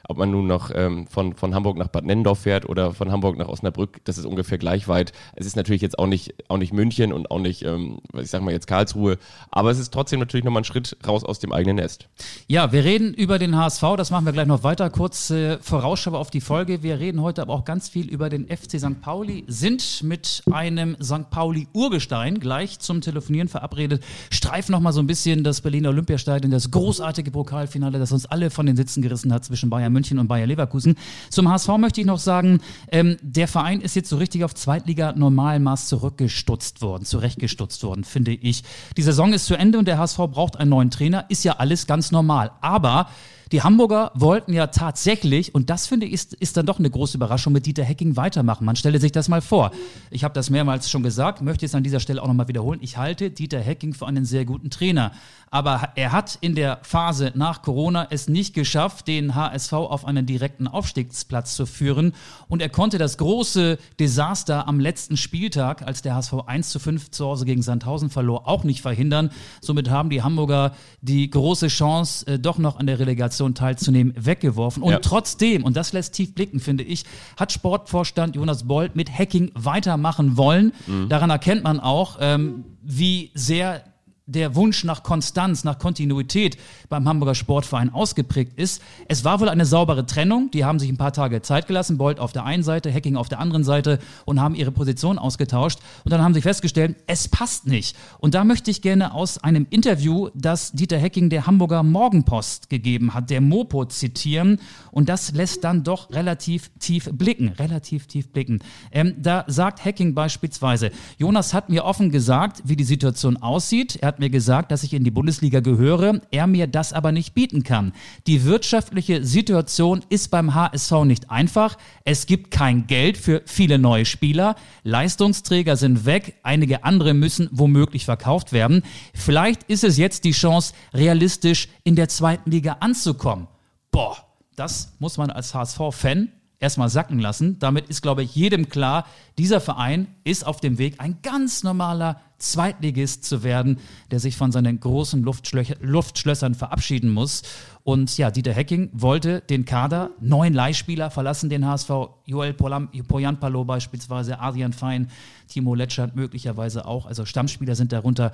ob 0.07 0.17
man 0.17 0.31
nun 0.31 0.47
noch 0.47 0.71
ähm, 0.73 1.07
von, 1.07 1.33
von 1.33 1.55
Hamburg 1.55 1.77
nach 1.77 1.87
Bad 1.87 2.05
Nennendorf 2.05 2.39
fährt 2.39 2.67
oder 2.67 2.93
von 2.93 3.11
Hamburg 3.11 3.37
nach 3.37 3.47
Osnabrück, 3.47 4.01
das 4.05 4.17
ist 4.17 4.25
ungefähr 4.25 4.57
gleich 4.57 4.87
weit. 4.87 5.11
Es 5.35 5.45
ist 5.45 5.55
natürlich 5.55 5.81
jetzt 5.81 5.99
auch 5.99 6.07
nicht, 6.07 6.35
auch 6.49 6.57
nicht 6.57 6.73
München 6.73 7.13
und 7.13 7.31
auch 7.31 7.39
nicht, 7.39 7.63
ähm, 7.63 7.99
ich 8.13 8.29
sag 8.29 8.41
mal 8.41 8.51
jetzt 8.51 8.67
Karlsruhe, 8.67 9.17
aber 9.49 9.71
es 9.71 9.79
ist 9.79 9.93
trotzdem 9.93 10.19
natürlich 10.19 10.43
nochmal 10.43 10.61
ein 10.61 10.65
Schritt 10.65 10.97
raus 11.07 11.23
aus 11.23 11.39
dem 11.39 11.51
eigenen 11.51 11.77
Nest. 11.77 12.09
Ja, 12.47 12.71
wir 12.71 12.83
reden 12.83 13.13
über 13.13 13.39
den 13.39 13.55
HSV, 13.55 13.83
das 13.97 14.11
machen 14.11 14.25
wir 14.25 14.33
gleich 14.33 14.47
noch 14.47 14.63
weiter. 14.63 14.89
Kurz 14.89 15.29
äh, 15.29 15.57
Vorausschau 15.59 16.11
auf 16.11 16.31
die 16.31 16.41
Folge. 16.41 16.83
Wir 16.83 16.99
reden 16.99 17.21
heute 17.21 17.41
aber 17.41 17.53
auch 17.53 17.65
ganz 17.65 17.89
viel 17.89 18.09
über 18.09 18.29
den 18.29 18.47
FC 18.47 18.79
St. 18.79 19.01
Pauli, 19.01 19.43
sind 19.47 20.03
mit 20.03 20.43
einem 20.51 20.97
St. 21.01 21.29
Pauli 21.29 21.67
Urgestein 21.73 22.39
gleich 22.39 22.79
zum 22.79 23.01
Telefonieren 23.01 23.47
verabredet, 23.47 24.03
streifen 24.29 24.71
nochmal 24.71 24.93
so 24.93 24.99
ein 24.99 25.07
bisschen 25.07 25.43
das 25.43 25.61
Berliner 25.61 25.89
Olympiastadion, 25.89 26.51
das 26.51 26.71
großartige 26.71 27.31
Pokalfinale, 27.31 27.99
das 27.99 28.11
uns 28.11 28.25
alle 28.25 28.49
von 28.49 28.65
den 28.65 28.75
Sitzen 28.75 29.01
gerissen 29.01 29.33
hat 29.33 29.45
zwischen 29.45 29.69
Bayern 29.69 29.90
Bayern 29.91 29.93
München 29.93 30.19
und 30.19 30.27
Bayer 30.27 30.47
Leverkusen. 30.47 30.95
Zum 31.29 31.49
HSV 31.49 31.77
möchte 31.77 32.01
ich 32.01 32.07
noch 32.07 32.19
sagen, 32.19 32.61
ähm, 32.91 33.17
der 33.21 33.47
Verein 33.47 33.81
ist 33.81 33.95
jetzt 33.95 34.09
so 34.09 34.17
richtig 34.17 34.43
auf 34.43 34.55
Zweitliga-Normalmaß 34.55 35.87
zurückgestutzt 35.87 36.81
worden, 36.81 37.05
zurechtgestutzt 37.05 37.83
worden, 37.83 38.03
finde 38.03 38.31
ich. 38.31 38.63
Die 38.97 39.01
Saison 39.01 39.33
ist 39.33 39.45
zu 39.45 39.55
Ende 39.55 39.77
und 39.77 39.87
der 39.87 39.97
HSV 39.97 40.17
braucht 40.17 40.57
einen 40.57 40.69
neuen 40.69 40.91
Trainer, 40.91 41.25
ist 41.29 41.43
ja 41.43 41.53
alles 41.57 41.87
ganz 41.87 42.11
normal. 42.11 42.51
Aber 42.61 43.07
die 43.51 43.63
Hamburger 43.63 44.11
wollten 44.13 44.53
ja 44.53 44.67
tatsächlich, 44.67 45.53
und 45.53 45.69
das 45.69 45.85
finde 45.85 46.05
ich 46.05 46.13
ist, 46.13 46.33
ist 46.35 46.55
dann 46.55 46.65
doch 46.65 46.79
eine 46.79 46.89
große 46.89 47.17
Überraschung, 47.17 47.51
mit 47.51 47.65
Dieter 47.65 47.83
Hecking 47.83 48.15
weitermachen. 48.15 48.63
Man 48.63 48.77
stelle 48.77 48.97
sich 48.99 49.11
das 49.11 49.27
mal 49.27 49.41
vor. 49.41 49.71
Ich 50.09 50.23
habe 50.23 50.33
das 50.33 50.49
mehrmals 50.49 50.89
schon 50.89 51.03
gesagt, 51.03 51.41
möchte 51.41 51.65
es 51.65 51.75
an 51.75 51.83
dieser 51.83 51.99
Stelle 51.99 52.23
auch 52.23 52.27
nochmal 52.27 52.47
wiederholen. 52.47 52.79
Ich 52.81 52.95
halte 52.95 53.29
Dieter 53.29 53.59
Hecking 53.59 53.93
für 53.93 54.07
einen 54.07 54.23
sehr 54.23 54.45
guten 54.45 54.69
Trainer. 54.69 55.11
Aber 55.53 55.89
er 55.95 56.13
hat 56.13 56.37
in 56.39 56.55
der 56.55 56.79
Phase 56.81 57.33
nach 57.35 57.61
Corona 57.61 58.07
es 58.09 58.29
nicht 58.29 58.53
geschafft, 58.53 59.09
den 59.09 59.35
HSV 59.35 59.73
auf 59.73 60.05
einen 60.05 60.25
direkten 60.25 60.65
Aufstiegsplatz 60.65 61.57
zu 61.57 61.65
führen. 61.65 62.13
Und 62.47 62.61
er 62.61 62.69
konnte 62.69 62.97
das 62.97 63.17
große 63.17 63.77
Desaster 63.99 64.65
am 64.69 64.79
letzten 64.79 65.17
Spieltag, 65.17 65.85
als 65.85 66.01
der 66.01 66.15
HSV 66.15 66.35
1 66.45 66.69
zu 66.69 66.79
5 66.79 67.11
zu 67.11 67.25
Hause 67.25 67.43
gegen 67.43 67.61
Sandhausen 67.61 68.09
verlor, 68.09 68.47
auch 68.47 68.63
nicht 68.63 68.81
verhindern. 68.81 69.29
Somit 69.59 69.89
haben 69.89 70.09
die 70.09 70.23
Hamburger 70.23 70.73
die 71.01 71.29
große 71.29 71.67
Chance, 71.67 72.27
äh, 72.27 72.39
doch 72.39 72.57
noch 72.57 72.79
an 72.79 72.87
der 72.87 72.99
Relegation 72.99 73.53
teilzunehmen, 73.53 74.13
weggeworfen. 74.17 74.81
Und 74.81 74.93
ja. 74.93 74.99
trotzdem, 74.99 75.65
und 75.65 75.75
das 75.75 75.91
lässt 75.91 76.13
tief 76.13 76.33
blicken, 76.33 76.61
finde 76.61 76.85
ich, 76.85 77.03
hat 77.35 77.51
Sportvorstand 77.51 78.37
Jonas 78.37 78.63
Bold 78.63 78.95
mit 78.95 79.11
Hacking 79.11 79.51
weitermachen 79.53 80.37
wollen. 80.37 80.71
Mhm. 80.87 81.09
Daran 81.09 81.29
erkennt 81.29 81.65
man 81.65 81.81
auch, 81.81 82.19
ähm, 82.21 82.63
wie 82.81 83.31
sehr 83.33 83.83
der 84.31 84.55
Wunsch 84.55 84.83
nach 84.83 85.03
Konstanz, 85.03 85.63
nach 85.63 85.79
Kontinuität 85.79 86.57
beim 86.89 87.07
Hamburger 87.07 87.35
Sportverein 87.35 87.93
ausgeprägt 87.93 88.53
ist. 88.57 88.81
Es 89.07 89.23
war 89.23 89.39
wohl 89.39 89.49
eine 89.49 89.65
saubere 89.65 90.05
Trennung. 90.05 90.49
Die 90.51 90.65
haben 90.65 90.79
sich 90.79 90.89
ein 90.89 90.97
paar 90.97 91.13
Tage 91.13 91.41
Zeit 91.41 91.67
gelassen. 91.67 91.97
Bolt 91.97 92.19
auf 92.19 92.31
der 92.31 92.45
einen 92.45 92.63
Seite, 92.63 92.93
Hacking 92.93 93.15
auf 93.15 93.29
der 93.29 93.39
anderen 93.39 93.63
Seite 93.63 93.99
und 94.25 94.39
haben 94.39 94.55
ihre 94.55 94.71
Position 94.71 95.17
ausgetauscht. 95.17 95.79
Und 96.03 96.11
dann 96.11 96.21
haben 96.21 96.33
sie 96.33 96.41
festgestellt, 96.41 96.95
es 97.07 97.27
passt 97.27 97.67
nicht. 97.67 97.95
Und 98.19 98.33
da 98.33 98.43
möchte 98.43 98.71
ich 98.71 98.81
gerne 98.81 99.13
aus 99.13 99.37
einem 99.37 99.67
Interview, 99.69 100.29
das 100.33 100.71
Dieter 100.71 100.99
Hacking 100.99 101.29
der 101.29 101.47
Hamburger 101.47 101.83
Morgenpost 101.83 102.69
gegeben 102.69 103.13
hat, 103.13 103.29
der 103.29 103.41
Mopo 103.41 103.85
zitieren. 103.85 104.59
Und 104.91 105.09
das 105.09 105.33
lässt 105.33 105.63
dann 105.63 105.83
doch 105.83 106.11
relativ 106.11 106.71
tief 106.79 107.09
blicken. 107.11 107.49
Relativ 107.49 108.07
tief 108.07 108.29
blicken. 108.29 108.59
Ähm, 108.91 109.15
da 109.17 109.43
sagt 109.47 109.83
Hacking 109.83 110.13
beispielsweise, 110.13 110.91
Jonas 111.17 111.53
hat 111.53 111.69
mir 111.69 111.85
offen 111.85 112.11
gesagt, 112.11 112.61
wie 112.65 112.75
die 112.75 112.83
Situation 112.83 113.37
aussieht. 113.37 113.97
Er 113.97 114.07
hat 114.07 114.19
mir 114.21 114.29
gesagt, 114.29 114.71
dass 114.71 114.83
ich 114.83 114.93
in 114.93 115.03
die 115.03 115.11
Bundesliga 115.11 115.59
gehöre, 115.59 116.21
er 116.31 116.47
mir 116.47 116.67
das 116.67 116.93
aber 116.93 117.11
nicht 117.11 117.33
bieten 117.33 117.63
kann. 117.63 117.91
Die 118.27 118.45
wirtschaftliche 118.45 119.25
Situation 119.25 120.05
ist 120.07 120.31
beim 120.31 120.55
HSV 120.55 121.03
nicht 121.03 121.29
einfach. 121.29 121.77
Es 122.05 122.25
gibt 122.25 122.51
kein 122.51 122.87
Geld 122.87 123.17
für 123.17 123.41
viele 123.45 123.77
neue 123.77 124.05
Spieler. 124.05 124.55
Leistungsträger 124.83 125.75
sind 125.75 126.05
weg. 126.05 126.35
Einige 126.43 126.85
andere 126.85 127.13
müssen 127.13 127.49
womöglich 127.51 128.05
verkauft 128.05 128.53
werden. 128.53 128.83
Vielleicht 129.13 129.63
ist 129.63 129.83
es 129.83 129.97
jetzt 129.97 130.23
die 130.23 130.31
Chance, 130.31 130.73
realistisch 130.93 131.67
in 131.83 131.97
der 131.97 132.07
zweiten 132.07 132.49
Liga 132.49 132.77
anzukommen. 132.79 133.47
Boah, 133.91 134.15
das 134.55 134.93
muss 134.99 135.17
man 135.17 135.29
als 135.29 135.53
HSV-Fan 135.53 136.29
erstmal 136.61 136.89
sacken 136.89 137.19
lassen. 137.19 137.59
Damit 137.59 137.89
ist, 137.89 138.01
glaube 138.01 138.23
ich, 138.23 138.33
jedem 138.35 138.69
klar, 138.69 139.05
dieser 139.37 139.59
Verein 139.59 140.07
ist 140.23 140.45
auf 140.45 140.61
dem 140.61 140.77
Weg, 140.77 140.95
ein 140.99 141.17
ganz 141.23 141.63
normaler 141.63 142.21
Zweitligist 142.37 143.25
zu 143.25 143.43
werden, 143.43 143.79
der 144.11 144.19
sich 144.19 144.37
von 144.37 144.51
seinen 144.51 144.79
großen 144.79 145.21
Luftschlö 145.21 145.63
Luftschlössern 145.79 146.55
verabschieden 146.55 147.09
muss. 147.09 147.43
Und 147.83 148.17
ja, 148.17 148.31
Dieter 148.31 148.53
Hecking 148.53 148.89
wollte 148.93 149.41
den 149.41 149.65
Kader, 149.65 150.11
neun 150.19 150.53
Leihspieler 150.53 151.11
verlassen 151.11 151.49
den 151.49 151.67
HSV, 151.67 151.89
Joel 152.25 152.53
Poyanpalo 152.53 153.65
beispielsweise, 153.65 154.39
Adrian 154.39 154.73
Fein, 154.73 155.09
Timo 155.47 155.75
Letschert 155.75 156.15
möglicherweise 156.15 156.85
auch, 156.85 157.05
also 157.05 157.25
Stammspieler 157.25 157.75
sind 157.75 157.91
darunter. 157.91 158.31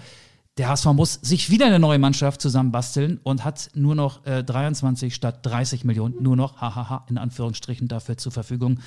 Der 0.58 0.70
HSV 0.70 0.86
muss 0.88 1.14
sich 1.22 1.52
wieder 1.52 1.68
eine 1.68 1.78
neue 1.78 2.00
Mannschaft 2.00 2.42
zusammenbasteln 2.42 3.20
und 3.24 3.44
hat 3.44 3.70
nur 3.76 3.94
noch 3.94 4.26
äh, 4.26 4.44
23 4.44 5.14
statt 5.14 5.46
30 5.46 5.84
Millionen, 5.84 6.16
nur 6.22 6.36
noch, 6.36 6.60
hahaha, 6.60 7.06
in 7.10 7.20
Anführungsstrichen 7.20 7.88
dafür 7.88 8.18
zur 8.18 8.32
Verfügung. 8.32 8.80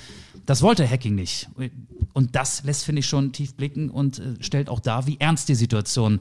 Das 0.45 0.61
wollte 0.61 0.87
Hacking 0.89 1.15
nicht. 1.15 1.47
Und 2.13 2.35
das 2.35 2.63
lässt, 2.63 2.83
finde 2.83 2.99
ich, 2.99 3.07
schon 3.07 3.31
tief 3.31 3.55
blicken 3.55 3.89
und 3.89 4.19
äh, 4.19 4.35
stellt 4.41 4.67
auch 4.67 4.81
dar, 4.81 5.07
wie 5.07 5.17
ernst 5.19 5.47
die 5.47 5.55
Situation 5.55 6.19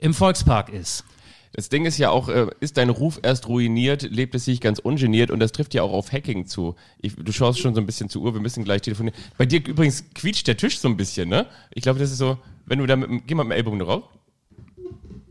im 0.00 0.14
Volkspark 0.14 0.70
ist. 0.70 1.04
Das 1.52 1.68
Ding 1.68 1.86
ist 1.86 1.96
ja 1.96 2.10
auch, 2.10 2.28
äh, 2.28 2.48
ist 2.58 2.76
dein 2.76 2.90
Ruf 2.90 3.20
erst 3.22 3.46
ruiniert, 3.46 4.02
lebt 4.02 4.34
es 4.34 4.44
sich 4.44 4.60
ganz 4.60 4.80
ungeniert 4.80 5.30
und 5.30 5.38
das 5.38 5.52
trifft 5.52 5.74
ja 5.74 5.84
auch 5.84 5.92
auf 5.92 6.12
Hacking 6.12 6.46
zu. 6.46 6.74
Ich, 7.00 7.14
du 7.14 7.30
schaust 7.32 7.60
schon 7.60 7.74
so 7.74 7.80
ein 7.80 7.86
bisschen 7.86 8.08
zur 8.08 8.22
Uhr, 8.22 8.34
wir 8.34 8.40
müssen 8.40 8.64
gleich 8.64 8.82
telefonieren. 8.82 9.16
Bei 9.38 9.46
dir 9.46 9.64
übrigens 9.64 10.04
quietscht 10.12 10.48
der 10.48 10.56
Tisch 10.56 10.80
so 10.80 10.88
ein 10.88 10.96
bisschen, 10.96 11.28
ne? 11.28 11.46
Ich 11.72 11.82
glaube, 11.82 12.00
das 12.00 12.10
ist 12.10 12.18
so, 12.18 12.36
wenn 12.66 12.80
du 12.80 12.86
da 12.86 12.96
mit, 12.96 13.26
geh 13.26 13.34
mal 13.36 13.44
mit 13.44 13.52
dem 13.52 13.56
Ellbogen 13.58 13.78
drauf. 13.78 14.02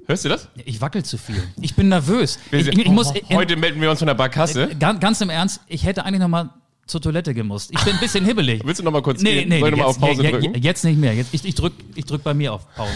Hörst 0.08 0.26
du 0.26 0.30
das? 0.30 0.50
Ich 0.66 0.82
wackel 0.82 1.04
zu 1.04 1.18
viel. 1.18 1.42
Ich 1.62 1.76
bin 1.76 1.90
nervös. 1.90 2.38
Ich, 2.52 2.68
ich, 2.68 2.78
ich 2.78 2.90
muss, 2.90 3.12
Heute 3.34 3.56
melden 3.56 3.82
wir 3.82 3.90
uns 3.90 4.00
von 4.00 4.08
der 4.08 4.14
Barkasse. 4.14 4.70
Ganz, 4.80 5.00
ganz 5.00 5.22
im 5.22 5.30
Ernst, 5.30 5.62
ich 5.68 5.86
hätte 5.86 6.06
eigentlich 6.06 6.20
noch 6.22 6.28
mal 6.28 6.52
zur 6.86 7.02
Toilette 7.02 7.34
gemusst. 7.34 7.72
Ich 7.74 7.84
bin 7.84 7.94
ein 7.94 8.00
bisschen 8.00 8.24
hibbelig. 8.26 8.62
Willst 8.64 8.80
du 8.80 8.84
noch 8.84 8.92
mal 8.92 9.02
kurz 9.02 9.22
nee, 9.22 9.40
gehen? 9.40 9.50
Nee, 9.50 9.60
Soll 9.60 9.70
ich 9.70 9.76
nee, 9.76 9.82
noch 9.82 9.88
mal 9.88 9.90
auf 9.90 10.00
Pause 10.00 10.24
ja, 10.24 10.32
drücken? 10.32 10.62
Jetzt 10.62 10.84
nicht 10.84 11.00
mehr. 11.00 11.14
Jetzt, 11.16 11.34
ich, 11.34 11.44
ich 11.44 11.56
drück, 11.56 11.74
ich 11.96 12.06
drück 12.06 12.24
bei 12.24 12.36
mir 12.36 12.54
auf 12.54 12.72
Pause. 12.76 12.92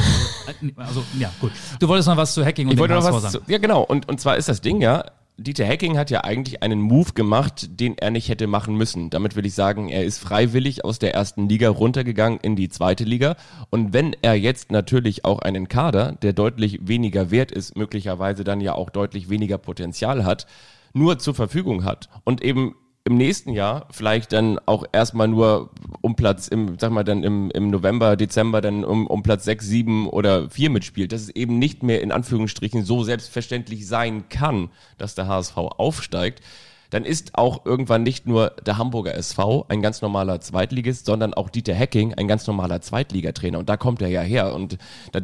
Also, 0.76 1.04
ja, 1.18 1.32
gut. 1.42 1.52
Du 1.80 1.88
wolltest 1.88 2.08
noch 2.08 2.18
was 2.18 2.34
zu 2.34 2.46
Hacking 2.46 2.68
und 2.68 2.74
Ich 2.74 2.80
wollte 2.80 2.94
noch 2.94 3.04
was 3.04 3.32
sagen. 3.32 3.44
zu, 3.46 3.52
Ja, 3.52 3.58
genau. 3.58 3.82
Und, 3.82 4.08
und 4.08 4.22
zwar 4.22 4.38
ist 4.38 4.48
das 4.48 4.62
Ding 4.62 4.80
ja, 4.80 5.06
Dieter 5.40 5.66
Hacking 5.66 5.98
hat 5.98 6.10
ja 6.10 6.24
eigentlich 6.24 6.62
einen 6.62 6.82
Move 6.82 7.14
gemacht, 7.14 7.80
den 7.80 7.98
er 7.98 8.12
nicht 8.12 8.30
hätte 8.30 8.48
machen 8.48 8.76
müssen. 8.76 9.10
Damit 9.10 9.36
will 9.36 9.46
ich 9.46 9.54
sagen, 9.54 9.90
er 9.90 10.04
ist 10.04 10.20
freiwillig 10.20 10.84
aus 10.84 11.00
der 11.00 11.14
ersten 11.14 11.48
Liga 11.48 11.70
runtergegangen 11.70 12.40
in 12.42 12.56
die 12.56 12.70
zweite 12.70 13.06
Liga. 13.06 13.36
Und 13.70 13.94
wenn 13.94 14.16
er 14.22 14.36
jetzt 14.36 14.72
natürlich 14.72 15.26
auch 15.26 15.40
einen 15.40 15.68
Kader, 15.68 16.14
der 16.22 16.34
deutlich 16.34 16.88
weniger 16.88 17.32
wert 17.32 17.52
ist, 17.52 17.78
möglicherweise 17.78 18.44
dann 18.44 18.62
ja 18.62 18.74
auch 18.74 18.90
deutlich 18.90 19.30
weniger 19.30 19.58
Potenzial 19.58 20.26
hat, 20.26 20.46
nur 20.94 21.20
zur 21.20 21.36
Verfügung 21.36 21.84
hat 21.84 22.10
und 22.24 22.44
eben 22.44 22.76
im 23.06 23.18
nächsten 23.18 23.54
Jahr 23.54 23.88
vielleicht 23.92 24.34
dann 24.34 24.60
auch 24.66 24.86
erstmal 24.92 25.28
nur 25.28 25.72
um 26.02 26.16
Platz 26.16 26.48
im, 26.48 26.78
sag 26.78 26.92
mal 26.92 27.04
dann 27.04 27.24
im, 27.24 27.50
im 27.52 27.70
November, 27.70 28.16
Dezember 28.16 28.62
dann 28.62 28.84
um, 28.84 29.08
um 29.08 29.24
Platz 29.24 29.46
6, 29.46 29.66
7 29.66 30.10
oder 30.10 30.50
4 30.50 30.70
mitspielt, 30.70 31.12
dass 31.12 31.22
es 31.22 31.30
eben 31.30 31.58
nicht 31.58 31.82
mehr 31.82 32.02
in 32.02 32.12
Anführungsstrichen 32.12 32.84
so 32.84 33.04
selbstverständlich 33.04 33.88
sein 33.88 34.30
kann, 34.30 34.70
dass 34.98 35.16
der 35.16 35.28
HSV 35.28 35.58
aufsteigt, 35.58 36.42
dann 36.90 37.06
ist 37.06 37.36
auch 37.36 37.66
irgendwann 37.66 38.04
nicht 38.04 38.26
nur 38.26 38.52
der 38.66 38.78
Hamburger 38.78 39.16
SV 39.16 39.66
ein 39.70 39.82
ganz 39.82 40.02
normaler 40.02 40.42
Zweitligist, 40.42 41.06
sondern 41.06 41.34
auch 41.34 41.50
Dieter 41.50 41.76
Hecking 41.76 42.14
ein 42.16 42.28
ganz 42.28 42.48
normaler 42.48 42.82
Zweitligatrainer. 42.82 43.60
Und 43.60 43.70
da 43.70 43.78
kommt 43.78 44.02
er 44.02 44.08
ja 44.08 44.22
her. 44.22 44.54
Und 44.56 44.78
da, 45.12 45.22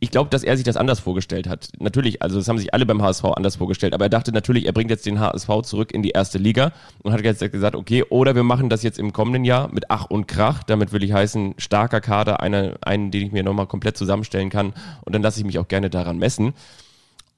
ich 0.00 0.10
glaube, 0.10 0.30
dass 0.30 0.42
er 0.42 0.56
sich 0.56 0.64
das 0.64 0.76
anders 0.76 1.00
vorgestellt 1.00 1.48
hat. 1.48 1.68
Natürlich, 1.78 2.20
also 2.22 2.36
das 2.38 2.48
haben 2.48 2.58
sich 2.58 2.74
alle 2.74 2.86
beim 2.86 3.00
HSV 3.02 3.24
anders 3.24 3.56
vorgestellt, 3.56 3.94
aber 3.94 4.06
er 4.06 4.10
dachte 4.10 4.32
natürlich, 4.32 4.66
er 4.66 4.72
bringt 4.72 4.90
jetzt 4.90 5.06
den 5.06 5.20
HSV 5.20 5.62
zurück 5.62 5.92
in 5.92 6.02
die 6.02 6.10
erste 6.10 6.38
Liga 6.38 6.72
und 7.02 7.12
hat 7.12 7.22
jetzt 7.22 7.40
gesagt, 7.52 7.76
okay, 7.76 8.04
oder 8.10 8.34
wir 8.34 8.42
machen 8.42 8.68
das 8.68 8.82
jetzt 8.82 8.98
im 8.98 9.12
kommenden 9.12 9.44
Jahr 9.44 9.72
mit 9.72 9.90
Ach 9.90 10.06
und 10.06 10.26
Krach. 10.26 10.62
Damit 10.64 10.92
will 10.92 11.04
ich 11.04 11.12
heißen, 11.12 11.54
starker 11.58 12.00
Kader, 12.00 12.40
einer, 12.40 12.74
einen, 12.82 13.10
den 13.10 13.26
ich 13.26 13.32
mir 13.32 13.42
nochmal 13.42 13.66
komplett 13.66 13.96
zusammenstellen 13.96 14.50
kann. 14.50 14.74
Und 15.02 15.14
dann 15.14 15.22
lasse 15.22 15.40
ich 15.40 15.46
mich 15.46 15.58
auch 15.58 15.68
gerne 15.68 15.90
daran 15.90 16.18
messen. 16.18 16.54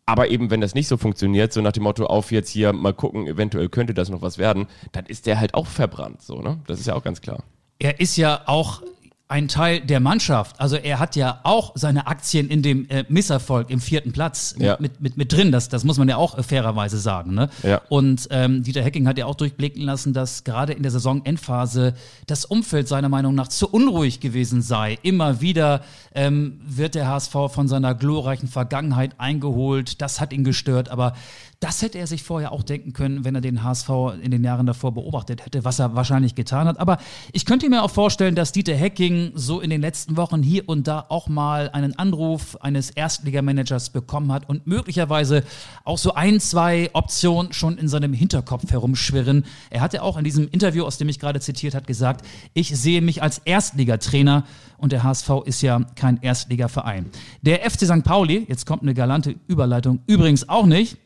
Aber 0.07 0.29
eben, 0.29 0.51
wenn 0.51 0.61
das 0.61 0.75
nicht 0.75 0.87
so 0.87 0.97
funktioniert, 0.97 1.53
so 1.53 1.61
nach 1.61 1.73
dem 1.73 1.83
Motto, 1.83 2.07
auf 2.07 2.31
jetzt 2.31 2.49
hier 2.49 2.73
mal 2.73 2.95
gucken, 2.95 3.27
eventuell 3.27 3.69
könnte 3.69 3.93
das 3.93 4.09
noch 4.09 4.23
was 4.23 4.39
werden, 4.39 4.67
dann 4.93 5.05
ist 5.07 5.27
der 5.27 5.41
halt 5.41 5.55
auch 5.55 5.67
verbrannt, 5.67 6.23
so, 6.23 6.41
ne? 6.41 6.61
Das 6.69 6.79
ist 6.79 6.87
ja 6.87 6.95
auch 6.95 7.03
ganz 7.03 7.21
klar. 7.21 7.43
Er 7.81 7.99
ist 7.99 8.17
ja 8.17 8.43
auch 8.47 8.83
ein 9.29 9.49
Teil 9.49 9.81
der 9.81 9.99
Mannschaft. 9.99 10.61
Also 10.61 10.77
er 10.77 11.01
hat 11.01 11.17
ja 11.17 11.41
auch 11.43 11.73
seine 11.75 12.07
Aktien 12.07 12.49
in 12.49 12.63
dem 12.63 12.89
äh, 12.89 13.05
Misserfolg 13.09 13.71
im 13.71 13.81
vierten 13.81 14.13
Platz 14.13 14.55
Ja. 14.57 14.77
mit, 14.79 15.01
mit, 15.01 15.17
mit 15.17 15.33
drin. 15.33 15.51
Das, 15.51 15.69
das 15.69 15.83
muss 15.83 15.99
man 15.99 16.09
ja 16.09 16.17
auch 16.17 16.39
äh, 16.39 16.45
fairerweise 16.45 16.99
sagen. 16.99 17.35
Ne? 17.35 17.49
Ja. 17.65 17.83
Und 17.89 18.29
ähm, 18.31 18.63
Dieter 18.63 18.83
Hecking 18.83 19.09
hat 19.09 19.19
ja 19.19 19.27
auch 19.27 19.35
durchblicken 19.35 19.83
lassen, 19.83 20.13
dass 20.13 20.45
gerade 20.45 20.75
in 20.75 20.83
der 20.85 20.93
Saisonendphase 20.93 21.95
das 22.29 22.45
Umfeld 22.45 22.87
seiner 22.87 23.09
Meinung 23.09 23.35
nach 23.35 23.49
zu 23.49 23.69
unruhig 23.69 24.21
gewesen 24.21 24.63
sei. 24.63 24.97
Immer 25.03 25.41
wieder 25.41 25.81
ähm, 26.15 26.61
wird 26.65 26.95
der 26.95 27.09
HSV 27.09 27.33
von 27.51 27.67
seiner 27.67 27.97
glorreichen 27.97 28.49
Vergangenheit 28.49 29.19
eingeholt. 29.19 30.01
Das 30.01 30.21
hat 30.21 30.33
ihn 30.33 30.45
gestört, 30.45 30.89
aber 30.89 31.15
das 31.61 31.81
hätte 31.81 31.99
er 31.99 32.07
sich 32.07 32.23
vorher 32.23 32.53
auch 32.53 32.63
denken 32.63 32.93
können, 32.93 33.25
wenn 33.25 33.35
er 33.35 33.41
den 33.41 33.63
HSV 33.63 33.89
in 34.23 34.31
den 34.31 34.45
Jahren 34.45 34.67
davor 34.67 34.93
beobachtet 34.93 35.45
hätte, 35.45 35.65
was 35.65 35.79
er 35.79 35.95
wahrscheinlich 35.95 36.35
getan 36.35 36.69
hat. 36.69 36.79
Aber 36.79 36.99
ich 37.33 37.47
könnte 37.47 37.69
mir 37.71 37.83
auch 37.83 37.91
vorstellen, 37.91 38.35
dass 38.35 38.53
Dieter 38.53 38.75
Hecking 38.75 39.33
so 39.35 39.61
in 39.61 39.71
den 39.71 39.81
letzten 39.81 40.17
Wochen 40.17 40.43
hier 40.43 40.69
und 40.69 40.87
da 40.87 41.07
auch 41.09 41.29
mal 41.29 41.71
einen 41.71 41.99
Anruf 41.99 42.57
eines 42.61 42.91
Erstligamanagers 42.91 43.91
bekommen 43.91 44.33
hat 44.33 44.49
und 44.49 44.67
möglicherweise 44.67 45.45
auch 45.85 45.99
so 45.99 46.13
ein, 46.13 46.41
zwei 46.41 46.91
Optionen 46.93 47.53
schon 47.55 47.79
in 47.79 47.89
seinem 47.89 48.13
Hinterkopf 48.13 48.71
herumschwirren. 48.71 49.47
Er 49.71 49.81
hatte 49.81 50.03
auch 50.03 50.19
in 50.19 50.25
diesem 50.25 50.49
Interview, 50.49 50.85
aus 50.85 50.99
dem 50.99 51.09
ich 51.09 51.19
gerade 51.19 51.41
zitiert 51.41 51.75
hat, 51.75 51.87
gesagt, 51.87 52.27
ich 52.53 52.69
sehe 52.77 53.01
mich 53.01 53.23
als 53.23 53.39
Erstligatrainer 53.39 54.45
und 54.79 54.93
der 54.93 55.03
HSV 55.03 55.31
ist 55.47 55.63
ja 55.63 55.81
kein 55.95 56.19
Erstligaverein. 56.23 57.07
Der 57.41 57.69
FC 57.69 57.87
St. 57.87 58.05
Pauli, 58.05 58.45
jetzt 58.49 58.67
kommt 58.67 58.83
eine 58.83 58.93
galante 58.93 59.37
Überleitung, 59.47 60.01
übrigens 60.07 60.49
auch 60.49 60.67
nicht. 60.67 60.99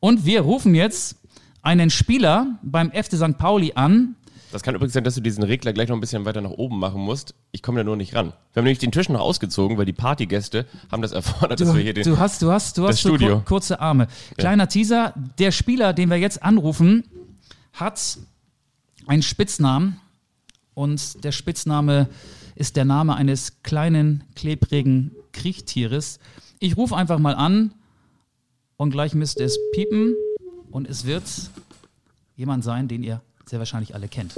Und 0.00 0.24
wir 0.24 0.42
rufen 0.42 0.74
jetzt 0.74 1.16
einen 1.62 1.90
Spieler 1.90 2.58
beim 2.62 2.90
FC 2.90 3.16
St. 3.16 3.38
Pauli 3.38 3.72
an. 3.74 4.14
Das 4.52 4.62
kann 4.62 4.74
übrigens 4.74 4.94
sein, 4.94 5.04
dass 5.04 5.14
du 5.14 5.20
diesen 5.20 5.44
Regler 5.44 5.74
gleich 5.74 5.88
noch 5.88 5.96
ein 5.96 6.00
bisschen 6.00 6.24
weiter 6.24 6.40
nach 6.40 6.50
oben 6.50 6.78
machen 6.78 7.02
musst. 7.02 7.34
Ich 7.52 7.62
komme 7.62 7.78
da 7.78 7.84
nur 7.84 7.96
nicht 7.96 8.14
ran. 8.14 8.28
Wir 8.52 8.60
haben 8.60 8.64
nämlich 8.64 8.78
den 8.78 8.92
Tisch 8.92 9.08
noch 9.10 9.20
ausgezogen, 9.20 9.76
weil 9.76 9.84
die 9.84 9.92
Partygäste 9.92 10.66
haben 10.90 11.02
das 11.02 11.12
erfordert, 11.12 11.60
dass 11.60 11.74
wir 11.74 11.82
hier 11.82 11.92
den. 11.92 12.04
Du 12.04 12.18
hast, 12.18 12.40
du 12.40 12.50
hast, 12.50 12.78
du 12.78 12.88
hast 12.88 13.02
so 13.02 13.16
kur 13.16 13.44
kurze 13.44 13.80
Arme. 13.80 14.06
Kleiner 14.38 14.68
Teaser: 14.68 15.12
Der 15.38 15.52
Spieler, 15.52 15.92
den 15.92 16.08
wir 16.08 16.16
jetzt 16.16 16.42
anrufen, 16.42 17.04
hat 17.74 18.18
einen 19.06 19.22
Spitznamen 19.22 20.00
und 20.72 21.24
der 21.24 21.32
Spitzname 21.32 22.08
ist 22.54 22.76
der 22.76 22.84
Name 22.86 23.16
eines 23.16 23.62
kleinen, 23.62 24.24
klebrigen 24.34 25.12
Kriechtieres. 25.32 26.20
Ich 26.58 26.76
rufe 26.76 26.96
einfach 26.96 27.18
mal 27.18 27.34
an 27.34 27.72
und 28.78 28.90
gleich 28.90 29.14
müsste 29.14 29.44
es 29.44 29.58
piepen 29.72 30.14
und 30.70 30.88
es 30.88 31.04
wird 31.04 31.24
jemand 32.36 32.64
sein, 32.64 32.88
den 32.88 33.02
ihr 33.02 33.20
sehr 33.44 33.58
wahrscheinlich 33.58 33.94
alle 33.94 34.08
kennt. 34.08 34.34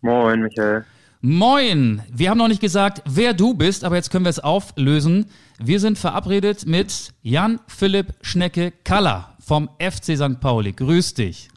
Moin, 0.00 0.40
Michael. 0.42 0.84
Moin! 1.20 2.02
Wir 2.12 2.30
haben 2.30 2.38
noch 2.38 2.48
nicht 2.48 2.60
gesagt, 2.60 3.02
wer 3.04 3.34
du 3.34 3.54
bist, 3.54 3.82
aber 3.84 3.96
jetzt 3.96 4.10
können 4.10 4.24
wir 4.24 4.30
es 4.30 4.38
auflösen. 4.38 5.26
Wir 5.58 5.80
sind 5.80 5.98
verabredet 5.98 6.66
mit 6.66 7.12
Jan 7.22 7.58
Philipp 7.66 8.14
Schnecke 8.20 8.72
Kaller 8.84 9.36
vom 9.40 9.68
FC 9.80 10.16
St. 10.16 10.40
Pauli. 10.40 10.72
Grüß 10.72 11.14
dich. 11.14 11.48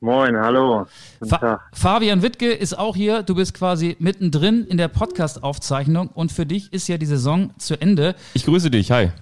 Moin, 0.00 0.36
hallo. 0.36 0.86
Guten 1.18 1.30
Fa 1.30 1.38
Tag. 1.38 1.60
Fabian 1.72 2.22
Wittke 2.22 2.52
ist 2.52 2.78
auch 2.78 2.94
hier. 2.94 3.22
Du 3.22 3.34
bist 3.34 3.54
quasi 3.54 3.96
mittendrin 3.98 4.64
in 4.66 4.76
der 4.76 4.88
Podcast-Aufzeichnung 4.88 6.08
und 6.08 6.30
für 6.30 6.44
dich 6.46 6.72
ist 6.72 6.88
ja 6.88 6.98
die 6.98 7.06
Saison 7.06 7.54
zu 7.58 7.80
Ende. 7.80 8.14
Ich 8.34 8.44
grüße 8.44 8.70
dich, 8.70 8.90
hi. 8.90 9.12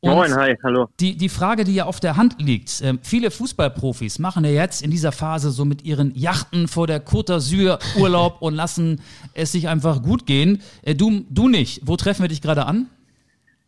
Und 0.00 0.14
Moin, 0.14 0.32
hi, 0.32 0.56
hallo. 0.62 0.86
Die, 1.00 1.16
die 1.16 1.28
Frage, 1.28 1.64
die 1.64 1.74
ja 1.74 1.86
auf 1.86 1.98
der 1.98 2.16
Hand 2.16 2.36
liegt, 2.40 2.82
ähm, 2.84 3.00
viele 3.02 3.32
Fußballprofis 3.32 4.20
machen 4.20 4.44
ja 4.44 4.50
jetzt 4.52 4.80
in 4.80 4.92
dieser 4.92 5.10
Phase 5.10 5.50
so 5.50 5.64
mit 5.64 5.84
ihren 5.84 6.12
Yachten 6.14 6.68
vor 6.68 6.86
der 6.86 7.04
Côte 7.04 7.32
d'Azur 7.32 7.80
Urlaub 8.00 8.36
und 8.40 8.54
lassen 8.54 9.00
es 9.34 9.50
sich 9.50 9.68
einfach 9.68 10.00
gut 10.00 10.24
gehen. 10.24 10.60
Äh, 10.82 10.94
du, 10.94 11.24
du 11.30 11.48
nicht. 11.48 11.80
Wo 11.84 11.96
treffen 11.96 12.22
wir 12.22 12.28
dich 12.28 12.40
gerade 12.40 12.66
an? 12.66 12.86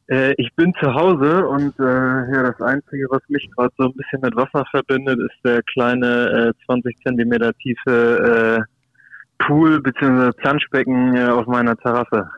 Äh, 0.06 0.34
ich 0.38 0.54
bin 0.54 0.72
zu 0.80 0.94
Hause 0.94 1.48
und 1.48 1.76
äh, 1.80 1.82
ja, 1.82 2.44
das 2.44 2.60
Einzige, 2.60 3.06
was 3.10 3.22
mich 3.26 3.50
gerade 3.56 3.74
so 3.76 3.86
ein 3.86 3.94
bisschen 3.94 4.20
mit 4.20 4.36
Wasser 4.36 4.64
verbindet, 4.70 5.18
ist 5.18 5.44
der 5.44 5.62
kleine 5.64 6.52
äh, 6.54 6.64
20 6.66 6.96
Zentimeter 6.98 7.52
tiefe 7.54 8.60
äh, 8.60 9.44
Pool 9.44 9.80
bzw. 9.80 10.30
Planschbecken 10.36 11.16
äh, 11.16 11.26
auf 11.26 11.48
meiner 11.48 11.76
Terrasse. 11.76 12.30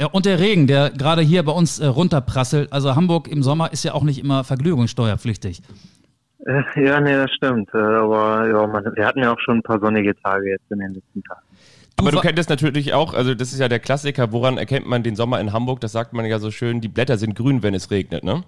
Ja, 0.00 0.06
und 0.06 0.24
der 0.24 0.40
Regen, 0.40 0.66
der 0.66 0.88
gerade 0.88 1.20
hier 1.20 1.42
bei 1.42 1.52
uns 1.52 1.78
äh, 1.78 1.84
runterprasselt. 1.84 2.72
Also 2.72 2.96
Hamburg 2.96 3.28
im 3.28 3.42
Sommer 3.42 3.70
ist 3.70 3.84
ja 3.84 3.92
auch 3.92 4.02
nicht 4.02 4.18
immer 4.18 4.44
vergnügungssteuerpflichtig. 4.44 5.60
Äh, 6.46 6.86
ja, 6.86 6.98
nee, 7.02 7.12
das 7.12 7.30
stimmt. 7.32 7.68
Äh, 7.74 7.76
aber 7.76 8.48
ja, 8.48 8.66
man, 8.66 8.84
wir 8.96 9.06
hatten 9.06 9.22
ja 9.22 9.30
auch 9.30 9.40
schon 9.40 9.58
ein 9.58 9.62
paar 9.62 9.78
sonnige 9.78 10.16
Tage 10.22 10.48
jetzt 10.48 10.64
in 10.70 10.78
den 10.78 10.94
letzten 10.94 11.22
Tagen. 11.22 11.42
Aber 11.98 12.12
du 12.12 12.20
kennst 12.20 12.48
natürlich 12.48 12.94
auch, 12.94 13.12
also 13.12 13.34
das 13.34 13.52
ist 13.52 13.60
ja 13.60 13.68
der 13.68 13.78
Klassiker, 13.78 14.32
woran 14.32 14.56
erkennt 14.56 14.86
man 14.86 15.02
den 15.02 15.16
Sommer 15.16 15.38
in 15.38 15.52
Hamburg? 15.52 15.80
Das 15.80 15.92
sagt 15.92 16.14
man 16.14 16.24
ja 16.24 16.38
so 16.38 16.50
schön, 16.50 16.80
die 16.80 16.88
Blätter 16.88 17.18
sind 17.18 17.34
grün, 17.34 17.62
wenn 17.62 17.74
es 17.74 17.90
regnet, 17.90 18.24
ne? 18.24 18.42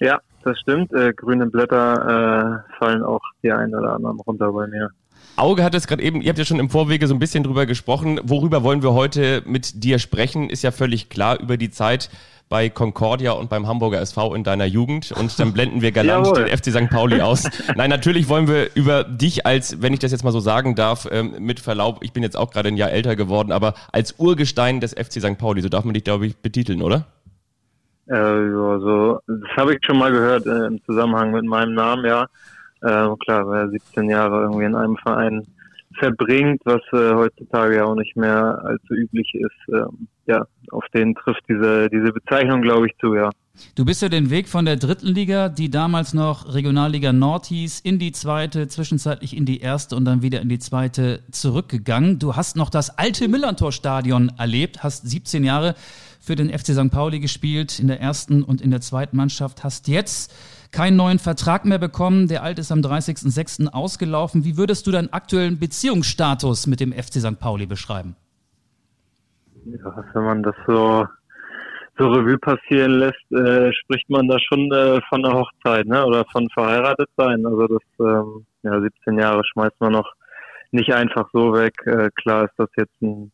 Ja, 0.00 0.20
das 0.42 0.58
stimmt. 0.58 0.90
Äh, 0.94 1.12
grüne 1.12 1.48
Blätter 1.48 2.64
äh, 2.64 2.78
fallen 2.78 3.02
auch 3.02 3.20
die 3.42 3.52
ein 3.52 3.74
oder 3.74 3.92
anderen 3.92 4.18
runter 4.20 4.50
bei 4.50 4.66
mir. 4.68 4.88
Auge 5.36 5.64
hat 5.64 5.74
es 5.74 5.86
gerade 5.86 6.02
eben, 6.02 6.20
ihr 6.20 6.28
habt 6.28 6.38
ja 6.38 6.44
schon 6.44 6.60
im 6.60 6.70
Vorwege 6.70 7.06
so 7.06 7.14
ein 7.14 7.18
bisschen 7.18 7.42
drüber 7.42 7.66
gesprochen. 7.66 8.20
Worüber 8.22 8.62
wollen 8.62 8.82
wir 8.82 8.92
heute 8.92 9.42
mit 9.46 9.82
dir 9.82 9.98
sprechen? 9.98 10.50
Ist 10.50 10.62
ja 10.62 10.70
völlig 10.70 11.08
klar 11.08 11.40
über 11.40 11.56
die 11.56 11.70
Zeit 11.70 12.10
bei 12.52 12.68
Concordia 12.68 13.32
und 13.32 13.48
beim 13.48 13.66
Hamburger 13.66 13.98
SV 14.02 14.34
in 14.34 14.44
deiner 14.44 14.66
Jugend 14.66 15.10
und 15.12 15.40
dann 15.40 15.52
blenden 15.54 15.80
wir 15.80 15.90
galant 15.90 16.26
Jawohl. 16.26 16.44
den 16.44 16.54
FC 16.54 16.70
St. 16.70 16.90
Pauli 16.90 17.22
aus. 17.22 17.48
Nein, 17.76 17.88
natürlich 17.88 18.28
wollen 18.28 18.46
wir 18.46 18.68
über 18.74 19.04
dich 19.04 19.46
als, 19.46 19.80
wenn 19.80 19.94
ich 19.94 20.00
das 20.00 20.12
jetzt 20.12 20.22
mal 20.22 20.32
so 20.32 20.40
sagen 20.40 20.74
darf, 20.74 21.08
ähm, 21.10 21.34
mit 21.38 21.60
Verlaub, 21.60 22.00
ich 22.02 22.12
bin 22.12 22.22
jetzt 22.22 22.36
auch 22.36 22.50
gerade 22.50 22.68
ein 22.68 22.76
Jahr 22.76 22.90
älter 22.90 23.16
geworden, 23.16 23.52
aber 23.52 23.72
als 23.90 24.16
Urgestein 24.18 24.80
des 24.80 24.92
FC 24.92 25.12
St. 25.12 25.38
Pauli, 25.38 25.62
so 25.62 25.70
darf 25.70 25.84
man 25.84 25.94
dich, 25.94 26.04
glaube 26.04 26.26
ich, 26.26 26.36
betiteln, 26.36 26.82
oder? 26.82 27.06
Äh, 28.06 28.16
ja, 28.16 28.78
so, 28.80 29.20
das 29.26 29.56
habe 29.56 29.72
ich 29.72 29.78
schon 29.86 29.96
mal 29.96 30.12
gehört 30.12 30.44
äh, 30.44 30.66
im 30.66 30.84
Zusammenhang 30.84 31.32
mit 31.32 31.46
meinem 31.46 31.72
Namen, 31.72 32.04
ja. 32.04 32.26
Äh, 32.82 33.08
klar, 33.24 33.48
wer 33.48 33.68
17 33.68 34.10
Jahre 34.10 34.42
irgendwie 34.42 34.64
in 34.64 34.74
einem 34.74 34.96
Verein 34.96 35.46
verbringt, 35.98 36.60
was 36.64 36.80
äh, 36.92 37.14
heutzutage 37.14 37.76
ja 37.76 37.84
auch 37.84 37.94
nicht 37.94 38.16
mehr 38.16 38.60
allzu 38.64 38.94
üblich 38.94 39.34
ist, 39.34 39.74
ähm, 39.74 40.08
ja, 40.26 40.44
auf 40.70 40.84
den 40.94 41.14
trifft 41.14 41.42
diese, 41.48 41.88
diese 41.90 42.12
Bezeichnung, 42.12 42.62
glaube 42.62 42.86
ich, 42.86 42.96
zu, 42.98 43.14
ja. 43.14 43.30
Du 43.74 43.84
bist 43.84 44.00
ja 44.00 44.08
den 44.08 44.30
Weg 44.30 44.48
von 44.48 44.64
der 44.64 44.76
dritten 44.76 45.08
Liga, 45.08 45.48
die 45.50 45.68
damals 45.68 46.14
noch 46.14 46.54
Regionalliga 46.54 47.12
Nord 47.12 47.46
hieß, 47.46 47.80
in 47.80 47.98
die 47.98 48.12
zweite, 48.12 48.66
zwischenzeitlich 48.66 49.36
in 49.36 49.44
die 49.44 49.60
erste 49.60 49.94
und 49.94 50.06
dann 50.06 50.22
wieder 50.22 50.40
in 50.40 50.48
die 50.48 50.58
zweite 50.58 51.22
zurückgegangen. 51.30 52.18
Du 52.18 52.34
hast 52.34 52.56
noch 52.56 52.70
das 52.70 52.98
alte 52.98 53.28
Millantor-Stadion 53.28 54.32
erlebt, 54.38 54.82
hast 54.82 55.08
17 55.08 55.44
Jahre 55.44 55.74
für 56.18 56.34
den 56.34 56.48
FC 56.48 56.68
St. 56.68 56.90
Pauli 56.90 57.20
gespielt, 57.20 57.78
in 57.78 57.88
der 57.88 58.00
ersten 58.00 58.42
und 58.42 58.62
in 58.62 58.70
der 58.70 58.80
zweiten 58.80 59.16
Mannschaft, 59.16 59.64
hast 59.64 59.88
jetzt 59.88 60.32
keinen 60.72 60.96
neuen 60.96 61.18
Vertrag 61.18 61.64
mehr 61.64 61.78
bekommen. 61.78 62.28
Der 62.28 62.42
alte 62.42 62.62
ist 62.62 62.72
am 62.72 62.80
30.06. 62.80 63.68
ausgelaufen. 63.68 64.44
Wie 64.44 64.56
würdest 64.56 64.86
du 64.86 64.90
deinen 64.90 65.12
aktuellen 65.12 65.58
Beziehungsstatus 65.58 66.66
mit 66.66 66.80
dem 66.80 66.92
FC 66.92 67.20
St. 67.20 67.38
Pauli 67.38 67.66
beschreiben? 67.66 68.16
Ja, 69.64 70.04
wenn 70.14 70.24
man 70.24 70.42
das 70.42 70.56
so, 70.66 71.06
so 71.98 72.08
Revue 72.08 72.38
passieren 72.38 72.98
lässt, 72.98 73.30
äh, 73.30 73.72
spricht 73.72 74.10
man 74.10 74.26
da 74.26 74.38
schon 74.40 74.72
äh, 74.72 75.00
von 75.08 75.24
einer 75.24 75.38
Hochzeit, 75.38 75.86
ne? 75.86 76.04
Oder 76.04 76.24
von 76.32 76.48
verheiratet 76.50 77.08
sein. 77.16 77.46
Also 77.46 77.66
das, 77.68 77.82
ähm, 78.00 78.46
ja, 78.62 78.80
17 78.80 79.18
Jahre 79.18 79.42
schmeißt 79.44 79.80
man 79.80 79.92
noch 79.92 80.10
nicht 80.72 80.92
einfach 80.92 81.28
so 81.32 81.52
weg. 81.52 81.74
Äh, 81.84 82.10
klar 82.16 82.46
ist 82.46 82.54
das 82.56 82.70
jetzt 82.76 83.00
ein, 83.02 83.30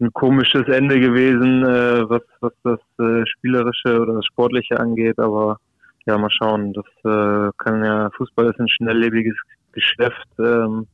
ein 0.00 0.12
komisches 0.12 0.68
Ende 0.68 1.00
gewesen, 1.00 1.64
äh, 1.64 2.08
was, 2.08 2.22
was 2.40 2.52
das 2.62 2.80
äh, 3.04 3.24
Spielerische 3.26 4.00
oder 4.00 4.14
das 4.14 4.26
Sportliche 4.26 4.78
angeht, 4.78 5.18
aber 5.18 5.58
ja, 6.06 6.18
mal 6.18 6.30
schauen. 6.30 6.72
Das 6.72 6.84
äh, 7.04 7.50
kann 7.58 7.84
ja, 7.84 8.10
Fußball 8.16 8.50
ist 8.50 8.60
ein 8.60 8.68
schnelllebiges 8.68 9.36
Geschäft. 9.72 10.28
Ähm, 10.38 10.86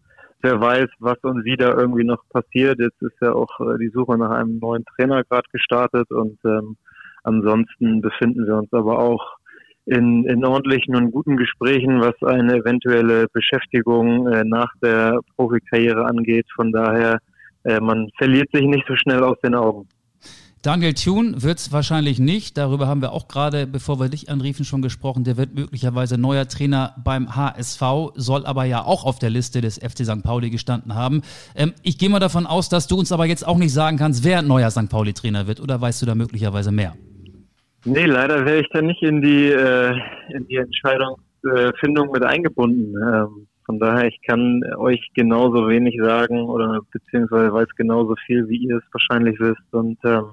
wer 0.42 0.60
weiß, 0.60 0.88
was 1.00 1.18
und 1.22 1.44
wie 1.44 1.56
da 1.56 1.70
irgendwie 1.70 2.04
noch 2.04 2.22
passiert. 2.30 2.78
Jetzt 2.78 3.00
ist 3.02 3.16
ja 3.20 3.32
auch 3.32 3.60
äh, 3.60 3.78
die 3.78 3.90
Suche 3.92 4.16
nach 4.16 4.30
einem 4.30 4.58
neuen 4.58 4.84
Trainer 4.84 5.24
gerade 5.24 5.48
gestartet 5.52 6.10
und 6.10 6.38
ähm, 6.44 6.76
ansonsten 7.24 8.00
befinden 8.00 8.46
wir 8.46 8.56
uns 8.56 8.72
aber 8.72 8.98
auch 8.98 9.36
in, 9.86 10.24
in 10.26 10.44
ordentlichen 10.44 10.94
und 10.94 11.10
guten 11.10 11.36
Gesprächen, 11.36 12.00
was 12.00 12.14
eine 12.22 12.56
eventuelle 12.56 13.26
Beschäftigung 13.32 14.28
äh, 14.28 14.44
nach 14.44 14.72
der 14.82 15.18
Profikarriere 15.36 16.04
angeht. 16.04 16.46
Von 16.54 16.70
daher, 16.72 17.18
äh, 17.64 17.80
man 17.80 18.08
verliert 18.16 18.50
sich 18.52 18.62
nicht 18.62 18.86
so 18.86 18.94
schnell 18.96 19.22
aus 19.22 19.38
den 19.42 19.54
Augen. 19.54 19.88
Daniel 20.62 20.92
Thune 20.92 21.42
wird 21.42 21.58
es 21.58 21.72
wahrscheinlich 21.72 22.18
nicht. 22.18 22.58
Darüber 22.58 22.86
haben 22.86 23.00
wir 23.00 23.12
auch 23.12 23.28
gerade, 23.28 23.66
bevor 23.66 23.98
wir 23.98 24.10
dich 24.10 24.28
anriefen, 24.28 24.66
schon 24.66 24.82
gesprochen. 24.82 25.24
Der 25.24 25.38
wird 25.38 25.54
möglicherweise 25.54 26.20
neuer 26.20 26.46
Trainer 26.48 26.94
beim 27.02 27.34
HSV, 27.34 28.12
soll 28.16 28.44
aber 28.44 28.64
ja 28.64 28.84
auch 28.84 29.06
auf 29.06 29.18
der 29.18 29.30
Liste 29.30 29.62
des 29.62 29.78
FC 29.78 30.04
St. 30.04 30.22
Pauli 30.22 30.50
gestanden 30.50 30.94
haben. 30.94 31.22
Ähm, 31.56 31.72
ich 31.82 31.96
gehe 31.96 32.10
mal 32.10 32.18
davon 32.18 32.46
aus, 32.46 32.68
dass 32.68 32.88
du 32.88 32.98
uns 32.98 33.10
aber 33.10 33.24
jetzt 33.24 33.46
auch 33.46 33.56
nicht 33.56 33.72
sagen 33.72 33.96
kannst, 33.96 34.22
wer 34.22 34.42
neuer 34.42 34.70
St. 34.70 34.90
Pauli-Trainer 34.90 35.46
wird. 35.46 35.60
Oder 35.60 35.80
weißt 35.80 36.02
du 36.02 36.06
da 36.06 36.14
möglicherweise 36.14 36.72
mehr? 36.72 36.92
Nee, 37.86 38.04
leider 38.04 38.44
wäre 38.44 38.60
ich 38.60 38.68
da 38.70 38.82
nicht 38.82 39.02
in 39.02 39.22
die, 39.22 39.46
äh, 39.46 39.94
in 40.34 40.46
die 40.46 40.56
Entscheidungsfindung 40.56 42.10
mit 42.12 42.22
eingebunden. 42.22 42.94
Ähm, 42.96 43.46
von 43.64 43.78
daher, 43.78 44.08
ich 44.08 44.20
kann 44.28 44.60
euch 44.76 45.00
genauso 45.14 45.68
wenig 45.68 45.96
sagen 46.02 46.42
oder 46.42 46.80
beziehungsweise 46.92 47.50
weiß 47.50 47.68
genauso 47.76 48.14
viel, 48.26 48.46
wie 48.50 48.58
ihr 48.58 48.76
es 48.76 48.84
wahrscheinlich 48.92 49.40
wisst. 49.40 49.72
Und 49.72 49.96
ähm, 50.04 50.32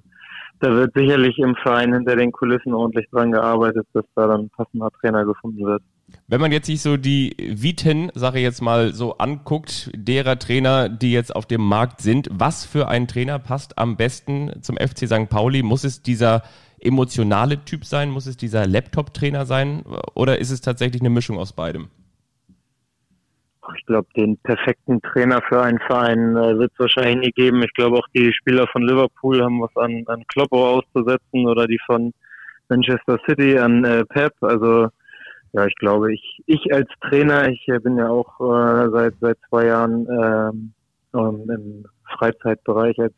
da 0.59 0.71
wird 0.73 0.93
sicherlich 0.95 1.37
im 1.37 1.55
Verein 1.55 1.93
hinter 1.93 2.15
den 2.15 2.31
Kulissen 2.31 2.73
ordentlich 2.73 3.07
dran 3.11 3.31
gearbeitet, 3.31 3.87
dass 3.93 4.05
da 4.15 4.27
dann 4.27 4.41
ein 4.41 4.49
passender 4.49 4.89
Trainer 4.99 5.25
gefunden 5.25 5.65
wird. 5.65 5.81
Wenn 6.27 6.41
man 6.41 6.51
jetzt 6.51 6.67
sich 6.67 6.81
so 6.81 6.97
die 6.97 7.35
Viten, 7.37 8.11
sage 8.15 8.37
ich 8.37 8.43
jetzt 8.43 8.61
mal, 8.61 8.93
so 8.93 9.17
anguckt, 9.17 9.91
derer 9.93 10.39
Trainer, 10.39 10.89
die 10.89 11.11
jetzt 11.11 11.35
auf 11.35 11.45
dem 11.45 11.61
Markt 11.61 12.01
sind, 12.01 12.29
was 12.31 12.65
für 12.65 12.87
ein 12.87 13.07
Trainer 13.07 13.39
passt 13.39 13.77
am 13.77 13.97
besten 13.97 14.51
zum 14.61 14.77
FC 14.77 15.07
St. 15.07 15.29
Pauli? 15.29 15.63
Muss 15.63 15.83
es 15.83 16.01
dieser 16.01 16.43
emotionale 16.79 17.63
Typ 17.65 17.83
sein? 17.83 18.09
Muss 18.09 18.25
es 18.25 18.37
dieser 18.37 18.65
Laptop-Trainer 18.67 19.45
sein? 19.45 19.83
Oder 20.15 20.39
ist 20.39 20.51
es 20.51 20.61
tatsächlich 20.61 21.01
eine 21.01 21.09
Mischung 21.09 21.37
aus 21.37 21.53
beidem? 21.53 21.89
Ich 23.75 23.85
glaube, 23.85 24.07
den 24.15 24.37
perfekten 24.37 25.01
Trainer 25.01 25.41
für 25.47 25.61
einen 25.61 25.79
Verein 25.79 26.35
äh, 26.35 26.57
wird 26.57 26.71
es 26.73 26.79
wahrscheinlich 26.79 27.27
nie 27.27 27.31
geben. 27.31 27.63
Ich 27.63 27.73
glaube 27.73 27.97
auch 27.97 28.07
die 28.15 28.31
Spieler 28.33 28.67
von 28.67 28.83
Liverpool 28.83 29.41
haben 29.41 29.61
was 29.61 29.75
an, 29.75 30.03
an 30.07 30.23
Kloppo 30.27 30.77
auszusetzen 30.77 31.47
oder 31.47 31.67
die 31.67 31.79
von 31.85 32.13
Manchester 32.69 33.17
City 33.27 33.57
an 33.57 33.83
äh, 33.83 34.05
Pep. 34.05 34.33
Also 34.41 34.89
ja, 35.53 35.65
ich 35.65 35.75
glaube, 35.75 36.13
ich, 36.13 36.41
ich 36.45 36.73
als 36.73 36.89
Trainer, 37.01 37.49
ich 37.49 37.67
äh, 37.67 37.79
bin 37.79 37.97
ja 37.97 38.09
auch 38.09 38.39
äh, 38.39 38.89
seit 38.91 39.13
seit 39.19 39.37
zwei 39.49 39.65
Jahren 39.67 40.07
ähm, 40.09 40.73
im 41.13 41.85
Freizeitbereich 42.17 42.99
als 42.99 43.13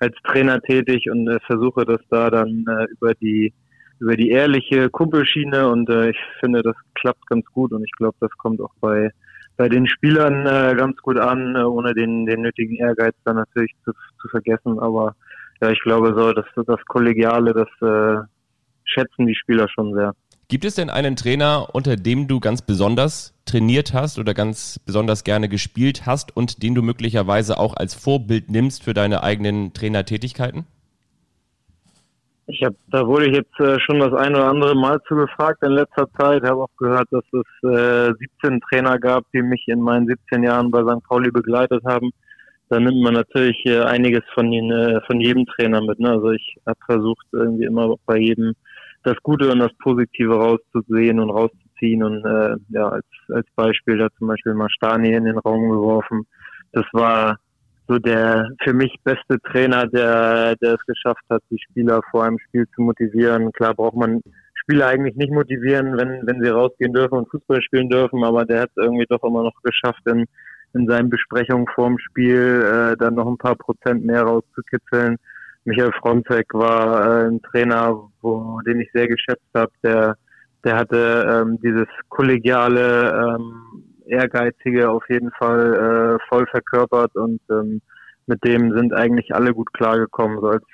als 0.00 0.16
Trainer 0.24 0.60
tätig 0.60 1.08
und 1.10 1.28
äh, 1.28 1.38
versuche 1.46 1.84
das 1.84 2.00
da 2.10 2.30
dann 2.30 2.64
äh, 2.68 2.86
über 2.92 3.14
die 3.14 3.52
über 4.00 4.16
die 4.16 4.30
ehrliche 4.30 4.90
Kumpelschiene 4.90 5.68
und 5.68 5.88
äh, 5.88 6.10
ich 6.10 6.16
finde, 6.40 6.62
das 6.62 6.74
klappt 6.94 7.24
ganz 7.28 7.46
gut 7.46 7.72
und 7.72 7.84
ich 7.84 7.92
glaube, 7.92 8.16
das 8.20 8.32
kommt 8.32 8.60
auch 8.60 8.74
bei 8.80 9.10
bei 9.56 9.68
den 9.68 9.86
Spielern 9.86 10.46
äh, 10.46 10.74
ganz 10.76 10.96
gut 11.02 11.18
an, 11.18 11.56
äh, 11.56 11.62
ohne 11.62 11.94
den, 11.94 12.26
den 12.26 12.42
nötigen 12.42 12.76
Ehrgeiz 12.76 13.14
dann 13.24 13.36
natürlich 13.36 13.72
zu, 13.84 13.92
zu 14.20 14.28
vergessen. 14.28 14.78
Aber 14.78 15.14
ja, 15.60 15.70
ich 15.70 15.80
glaube 15.80 16.14
so, 16.16 16.32
dass 16.32 16.46
das 16.66 16.80
Kollegiale, 16.86 17.52
das 17.52 17.68
äh, 17.88 18.26
schätzen 18.84 19.26
die 19.26 19.34
Spieler 19.34 19.68
schon 19.68 19.94
sehr. 19.94 20.14
Gibt 20.48 20.64
es 20.64 20.74
denn 20.74 20.90
einen 20.90 21.16
Trainer, 21.16 21.68
unter 21.72 21.96
dem 21.96 22.28
du 22.28 22.38
ganz 22.38 22.60
besonders 22.60 23.32
trainiert 23.46 23.94
hast 23.94 24.18
oder 24.18 24.34
ganz 24.34 24.78
besonders 24.84 25.24
gerne 25.24 25.48
gespielt 25.48 26.04
hast 26.04 26.36
und 26.36 26.62
den 26.62 26.74
du 26.74 26.82
möglicherweise 26.82 27.58
auch 27.58 27.74
als 27.74 27.94
Vorbild 27.94 28.50
nimmst 28.50 28.82
für 28.82 28.92
deine 28.92 29.22
eigenen 29.22 29.72
Trainertätigkeiten? 29.72 30.66
Ich 32.46 32.62
habe, 32.64 32.74
da 32.88 33.06
wurde 33.06 33.26
ich 33.26 33.36
jetzt 33.36 33.60
äh, 33.60 33.78
schon 33.80 34.00
das 34.00 34.12
ein 34.14 34.34
oder 34.34 34.48
andere 34.48 34.74
Mal 34.74 35.00
zu 35.06 35.14
gefragt 35.14 35.62
in 35.62 35.72
letzter 35.72 36.10
Zeit. 36.18 36.42
Habe 36.42 36.64
auch 36.64 36.76
gehört, 36.76 37.06
dass 37.10 37.24
es 37.32 37.68
äh, 37.70 38.12
17 38.42 38.60
Trainer 38.60 38.98
gab, 38.98 39.24
die 39.32 39.42
mich 39.42 39.64
in 39.68 39.80
meinen 39.80 40.06
17 40.06 40.42
Jahren 40.42 40.70
bei 40.70 40.82
St. 40.82 41.04
Pauli 41.04 41.30
begleitet 41.30 41.84
haben. 41.84 42.10
Da 42.68 42.80
nimmt 42.80 43.02
man 43.02 43.14
natürlich 43.14 43.62
äh, 43.66 43.82
einiges 43.82 44.22
von 44.34 44.50
ihnen, 44.52 44.70
äh, 44.70 45.00
von 45.06 45.20
jedem 45.20 45.46
Trainer 45.46 45.82
mit. 45.82 46.00
Ne? 46.00 46.10
Also 46.10 46.32
ich 46.32 46.56
habe 46.66 46.78
versucht 46.86 47.26
irgendwie 47.32 47.64
immer 47.64 47.94
bei 48.06 48.16
jedem 48.16 48.54
das 49.04 49.16
Gute 49.22 49.50
und 49.50 49.58
das 49.58 49.72
Positive 49.78 50.34
rauszusehen 50.34 51.20
und 51.20 51.30
rauszuziehen 51.30 52.02
und 52.02 52.24
äh, 52.24 52.56
ja 52.70 52.88
als 52.88 53.04
als 53.28 53.46
Beispiel 53.56 53.98
da 53.98 54.08
zum 54.18 54.28
Beispiel 54.28 54.54
mal 54.54 54.70
Stani 54.70 55.12
in 55.12 55.24
den 55.24 55.38
Raum 55.38 55.70
geworfen. 55.70 56.26
Das 56.72 56.84
war 56.92 57.38
so 57.92 57.98
der 57.98 58.48
für 58.62 58.72
mich 58.72 58.94
beste 59.04 59.38
Trainer, 59.50 59.86
der, 59.86 60.56
der 60.56 60.74
es 60.74 60.86
geschafft 60.86 61.24
hat, 61.28 61.42
die 61.50 61.58
Spieler 61.58 62.00
vor 62.10 62.24
einem 62.24 62.38
Spiel 62.38 62.66
zu 62.74 62.82
motivieren. 62.82 63.52
Klar 63.52 63.74
braucht 63.74 63.96
man 63.96 64.22
Spieler 64.54 64.86
eigentlich 64.86 65.16
nicht 65.16 65.32
motivieren, 65.32 65.98
wenn, 65.98 66.26
wenn 66.26 66.42
sie 66.42 66.48
rausgehen 66.48 66.94
dürfen 66.94 67.18
und 67.18 67.30
Fußball 67.30 67.60
spielen 67.62 67.90
dürfen, 67.90 68.24
aber 68.24 68.44
der 68.44 68.62
hat 68.62 68.70
es 68.74 68.82
irgendwie 68.82 69.06
doch 69.08 69.22
immer 69.22 69.42
noch 69.42 69.62
geschafft, 69.62 70.00
in, 70.06 70.24
in 70.72 70.88
seinen 70.88 71.10
Besprechungen 71.10 71.66
vorm 71.74 71.98
Spiel 71.98 72.64
äh, 72.64 72.96
dann 72.96 73.14
noch 73.14 73.26
ein 73.26 73.38
paar 73.38 73.56
Prozent 73.56 74.04
mehr 74.04 74.22
rauszukitzeln. 74.22 75.16
Michael 75.64 75.92
Fronzek 76.00 76.46
war 76.54 77.24
äh, 77.24 77.28
ein 77.28 77.42
Trainer, 77.42 78.08
wo, 78.22 78.60
den 78.66 78.80
ich 78.80 78.90
sehr 78.92 79.08
geschätzt 79.08 79.48
habe, 79.54 79.72
der 79.82 80.16
der 80.64 80.76
hatte 80.76 81.26
ähm, 81.28 81.58
dieses 81.60 81.88
kollegiale 82.08 83.10
ähm, 83.10 83.91
Ehrgeizige 84.06 84.90
auf 84.90 85.04
jeden 85.08 85.30
Fall 85.32 86.18
äh, 86.20 86.28
voll 86.28 86.46
verkörpert 86.46 87.14
und 87.14 87.40
ähm, 87.50 87.80
mit 88.26 88.44
dem 88.44 88.72
sind 88.76 88.94
eigentlich 88.94 89.34
alle 89.34 89.52
gut 89.52 89.72
klargekommen. 89.72 90.40
So 90.40 90.48
als, 90.48 90.64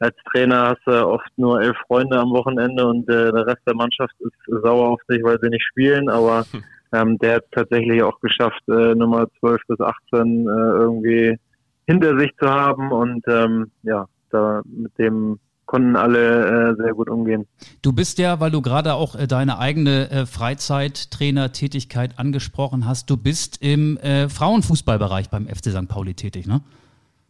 als 0.00 0.16
Trainer 0.32 0.68
hast 0.68 0.82
du 0.86 1.06
oft 1.06 1.30
nur 1.36 1.60
elf 1.60 1.76
Freunde 1.86 2.18
am 2.18 2.30
Wochenende 2.30 2.86
und 2.86 3.08
äh, 3.08 3.32
der 3.32 3.46
Rest 3.46 3.62
der 3.66 3.74
Mannschaft 3.74 4.14
ist 4.20 4.62
sauer 4.62 4.90
auf 4.90 5.00
dich, 5.10 5.22
weil 5.22 5.38
sie 5.40 5.48
nicht 5.48 5.64
spielen, 5.64 6.08
aber 6.08 6.44
hm. 6.50 6.64
ähm, 6.92 7.18
der 7.18 7.36
hat 7.36 7.44
tatsächlich 7.52 8.02
auch 8.02 8.18
geschafft, 8.20 8.62
äh, 8.68 8.94
Nummer 8.94 9.26
12 9.40 9.60
bis 9.68 9.80
18 9.80 10.46
äh, 10.46 10.50
irgendwie 10.50 11.38
hinter 11.86 12.18
sich 12.18 12.30
zu 12.40 12.48
haben 12.48 12.92
und 12.92 13.24
ähm, 13.28 13.70
ja, 13.82 14.06
da 14.30 14.62
mit 14.64 14.96
dem 14.98 15.38
konnten 15.70 15.94
alle 15.94 16.72
äh, 16.72 16.82
sehr 16.82 16.94
gut 16.94 17.08
umgehen. 17.08 17.46
Du 17.80 17.92
bist 17.92 18.18
ja, 18.18 18.40
weil 18.40 18.50
du 18.50 18.60
gerade 18.60 18.94
auch 18.94 19.14
äh, 19.14 19.28
deine 19.28 19.60
eigene 19.60 20.10
äh, 20.10 20.26
Freizeittrainer-Tätigkeit 20.26 22.18
angesprochen 22.18 22.88
hast, 22.88 23.08
du 23.08 23.16
bist 23.16 23.62
im 23.62 23.96
äh, 23.98 24.28
Frauenfußballbereich 24.28 25.30
beim 25.30 25.46
FC 25.46 25.66
St. 25.66 25.88
Pauli 25.88 26.14
tätig, 26.14 26.48
ne? 26.48 26.60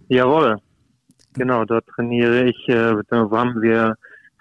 Jawohl, 0.08 0.56
genau, 1.34 1.66
dort 1.66 1.86
trainiere 1.88 2.44
ich, 2.44 2.68
äh, 2.68 2.94
haben 3.12 3.60
wir 3.60 3.94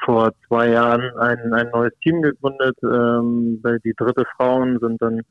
vor 0.05 0.31
zwei 0.47 0.69
Jahren 0.69 1.01
ein, 1.17 1.53
ein 1.53 1.69
neues 1.71 1.93
Team 2.01 2.21
gegründet. 2.21 2.77
Ähm, 2.81 3.62
die 3.83 3.93
dritte 3.97 4.23
Frauen 4.38 4.79
sind 4.79 5.01
dann 5.01 5.21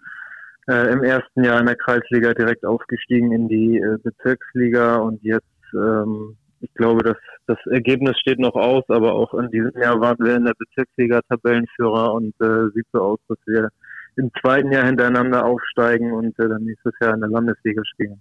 äh, 0.69 0.93
im 0.93 1.03
ersten 1.03 1.43
Jahr 1.43 1.59
in 1.59 1.67
der 1.67 1.77
Kreisliga 1.77 2.35
direkt 2.35 2.67
aufgestiegen 2.67 3.33
in 3.33 3.49
die 3.49 3.79
äh, 3.79 3.97
Bezirksliga 4.03 4.97
und 4.97 5.23
jetzt, 5.23 5.47
ähm, 5.73 6.37
ich 6.61 6.73
glaube, 6.75 7.03
das, 7.05 7.17
das 7.47 7.59
Ergebnis 7.71 8.19
steht 8.19 8.39
noch 8.39 8.55
aus, 8.55 8.85
aber 8.89 9.15
auch 9.15 9.35
in 9.35 9.51
diesem 9.51 9.81
Jahr 9.81 10.01
waren 10.01 10.19
wir 10.19 10.37
in 10.37 10.45
der 10.45 10.55
Bezirksliga 10.59 11.21
Tabellenführer 11.29 12.13
und 12.15 12.35
äh, 12.41 12.71
sieht 12.75 12.87
so 12.93 13.01
aus, 13.01 13.19
dass 13.29 13.39
wir 13.47 13.69
im 14.17 14.31
zweiten 14.41 14.73
Jahr 14.73 14.85
hintereinander 14.85 15.45
aufsteigen 15.45 16.13
und 16.13 16.39
äh, 16.39 16.49
dann 16.49 16.65
nächstes 16.65 16.93
Jahr 17.01 17.15
in 17.15 17.21
der 17.21 17.31
Landesliga 17.31 17.83
spielen. 17.85 18.21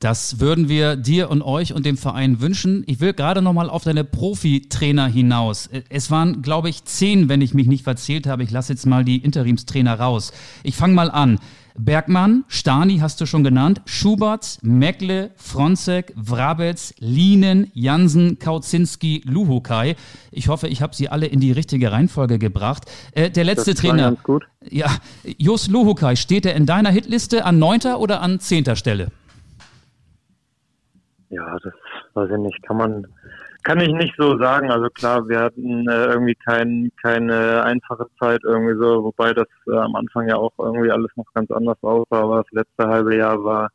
Das 0.00 0.40
würden 0.40 0.68
wir 0.68 0.96
dir 0.96 1.30
und 1.30 1.42
euch 1.42 1.74
und 1.74 1.86
dem 1.86 1.96
Verein 1.96 2.40
wünschen. 2.40 2.82
Ich 2.86 3.00
will 3.00 3.12
gerade 3.12 3.42
nochmal 3.42 3.70
auf 3.70 3.84
deine 3.84 4.04
Profitrainer 4.04 5.06
hinaus. 5.06 5.70
Es 5.88 6.10
waren, 6.10 6.42
glaube 6.42 6.68
ich, 6.68 6.84
zehn, 6.84 7.28
wenn 7.28 7.40
ich 7.40 7.54
mich 7.54 7.66
nicht 7.66 7.84
verzählt 7.84 8.26
habe. 8.26 8.42
Ich 8.42 8.50
lasse 8.50 8.72
jetzt 8.72 8.86
mal 8.86 9.04
die 9.04 9.18
Interimstrainer 9.22 9.98
raus. 9.98 10.32
Ich 10.62 10.76
fange 10.76 10.94
mal 10.94 11.10
an. 11.10 11.38
Bergmann, 11.76 12.44
Stani 12.46 12.98
hast 12.98 13.20
du 13.20 13.26
schon 13.26 13.42
genannt, 13.42 13.82
Schubert, 13.84 14.58
Meckle, 14.62 15.32
Fronzek, 15.34 16.12
Wrabetz, 16.14 16.94
Lienen, 16.98 17.70
Jansen, 17.74 18.38
Kautzinski, 18.38 19.22
Luhukai. 19.26 19.96
Ich 20.30 20.48
hoffe, 20.48 20.68
ich 20.68 20.82
habe 20.82 20.94
sie 20.94 21.08
alle 21.08 21.26
in 21.26 21.40
die 21.40 21.50
richtige 21.50 21.90
Reihenfolge 21.90 22.38
gebracht. 22.38 22.84
Äh, 23.12 23.30
der 23.30 23.44
letzte 23.44 23.72
das 23.72 23.80
Trainer. 23.80 24.12
Ganz 24.12 24.22
gut. 24.22 24.44
Ja, 24.62 24.86
Jos 25.36 25.68
Luhukai, 25.68 26.14
steht 26.14 26.46
er 26.46 26.54
in 26.54 26.64
deiner 26.64 26.90
Hitliste 26.90 27.44
an 27.44 27.58
neunter 27.58 27.98
oder 27.98 28.22
an 28.22 28.38
zehnter 28.38 28.76
Stelle? 28.76 29.08
Ja, 31.30 31.58
das 31.62 31.74
weiß 32.14 32.30
ich 32.30 32.38
nicht. 32.38 32.62
Kann 32.62 32.76
man 32.76 33.06
kann 33.64 33.80
ich 33.80 33.88
nicht 33.88 34.14
so 34.18 34.38
sagen. 34.38 34.70
Also 34.70 34.88
klar, 34.90 35.26
wir 35.28 35.40
hatten 35.40 35.88
äh, 35.88 36.06
irgendwie 36.06 36.34
kein, 36.36 36.92
keine 37.02 37.64
einfache 37.64 38.06
Zeit 38.20 38.40
irgendwie 38.44 38.78
so, 38.78 39.04
wobei 39.04 39.32
das 39.32 39.48
äh, 39.66 39.76
am 39.76 39.96
Anfang 39.96 40.28
ja 40.28 40.36
auch 40.36 40.52
irgendwie 40.58 40.90
alles 40.90 41.10
noch 41.16 41.26
ganz 41.34 41.50
anders 41.50 41.78
aussah. 41.82 42.22
Aber 42.22 42.42
das 42.42 42.52
letzte 42.52 42.86
halbe 42.86 43.16
Jahr 43.16 43.42
war 43.42 43.70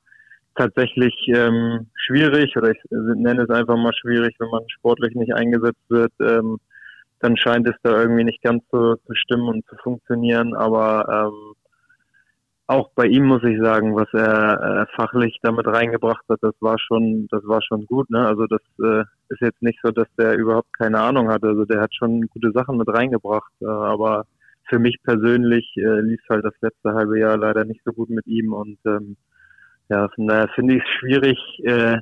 tatsächlich 0.55 1.13
ähm, 1.27 1.87
schwierig 1.95 2.55
oder 2.55 2.71
ich 2.71 2.79
nenne 2.91 3.43
es 3.43 3.49
einfach 3.49 3.77
mal 3.77 3.93
schwierig, 3.93 4.35
wenn 4.39 4.49
man 4.49 4.63
sportlich 4.69 5.15
nicht 5.15 5.33
eingesetzt 5.33 5.89
wird. 5.89 6.13
Ähm, 6.21 6.59
dann 7.21 7.35
scheint 7.35 7.67
es 7.67 7.75
da 7.83 8.01
irgendwie 8.01 8.23
nicht 8.23 8.41
ganz 8.41 8.63
so 8.71 8.95
zu 8.95 9.15
stimmen 9.15 9.49
und 9.49 9.65
zu 9.67 9.75
funktionieren. 9.83 10.55
Aber 10.55 11.31
ähm, 11.33 11.48
auch 12.69 12.91
bei 12.93 13.07
ihm 13.07 13.25
muss 13.25 13.43
ich 13.43 13.59
sagen, 13.59 13.95
was 13.95 14.07
er 14.13 14.61
äh, 14.61 14.95
fachlich 14.95 15.39
damit 15.41 15.65
reingebracht 15.65 16.23
hat, 16.29 16.37
das 16.41 16.53
war 16.59 16.77
schon, 16.77 17.27
das 17.31 17.41
war 17.47 17.63
schon 17.63 17.87
gut. 17.87 18.09
Ne? 18.11 18.25
Also 18.25 18.45
das 18.45 18.61
äh, 18.83 19.01
ist 19.29 19.41
jetzt 19.41 19.61
nicht 19.63 19.79
so, 19.83 19.89
dass 19.89 20.07
der 20.19 20.37
überhaupt 20.37 20.71
keine 20.77 20.99
Ahnung 20.99 21.29
hat. 21.29 21.43
Also 21.43 21.65
der 21.65 21.81
hat 21.81 21.95
schon 21.95 22.21
gute 22.27 22.51
Sachen 22.51 22.77
mit 22.77 22.87
reingebracht. 22.87 23.51
Äh, 23.61 23.65
aber 23.65 24.25
für 24.69 24.77
mich 24.77 24.97
persönlich 25.03 25.67
äh, 25.77 25.99
lief 26.01 26.21
halt 26.29 26.45
das 26.45 26.53
letzte 26.61 26.93
halbe 26.93 27.19
Jahr 27.19 27.37
leider 27.37 27.65
nicht 27.65 27.81
so 27.83 27.91
gut 27.91 28.11
mit 28.11 28.27
ihm 28.27 28.53
und 28.53 28.77
ähm, 28.85 29.17
ja, 29.89 30.07
von 30.09 30.27
daher 30.27 30.49
finde 30.49 30.75
ich 30.75 30.83
es 30.83 30.89
schwierig, 30.99 31.39
äh, 31.63 31.97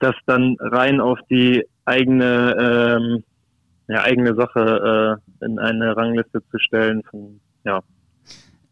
das 0.00 0.16
dann 0.26 0.56
rein 0.58 1.00
auf 1.00 1.20
die 1.30 1.64
eigene, 1.84 2.56
ähm, 2.58 3.22
ja, 3.86 4.02
eigene 4.02 4.34
Sache 4.34 5.20
äh, 5.40 5.44
in 5.44 5.60
eine 5.60 5.96
Rangliste 5.96 6.42
zu 6.50 6.58
stellen. 6.58 7.04
Von, 7.08 7.40
ja, 7.64 7.80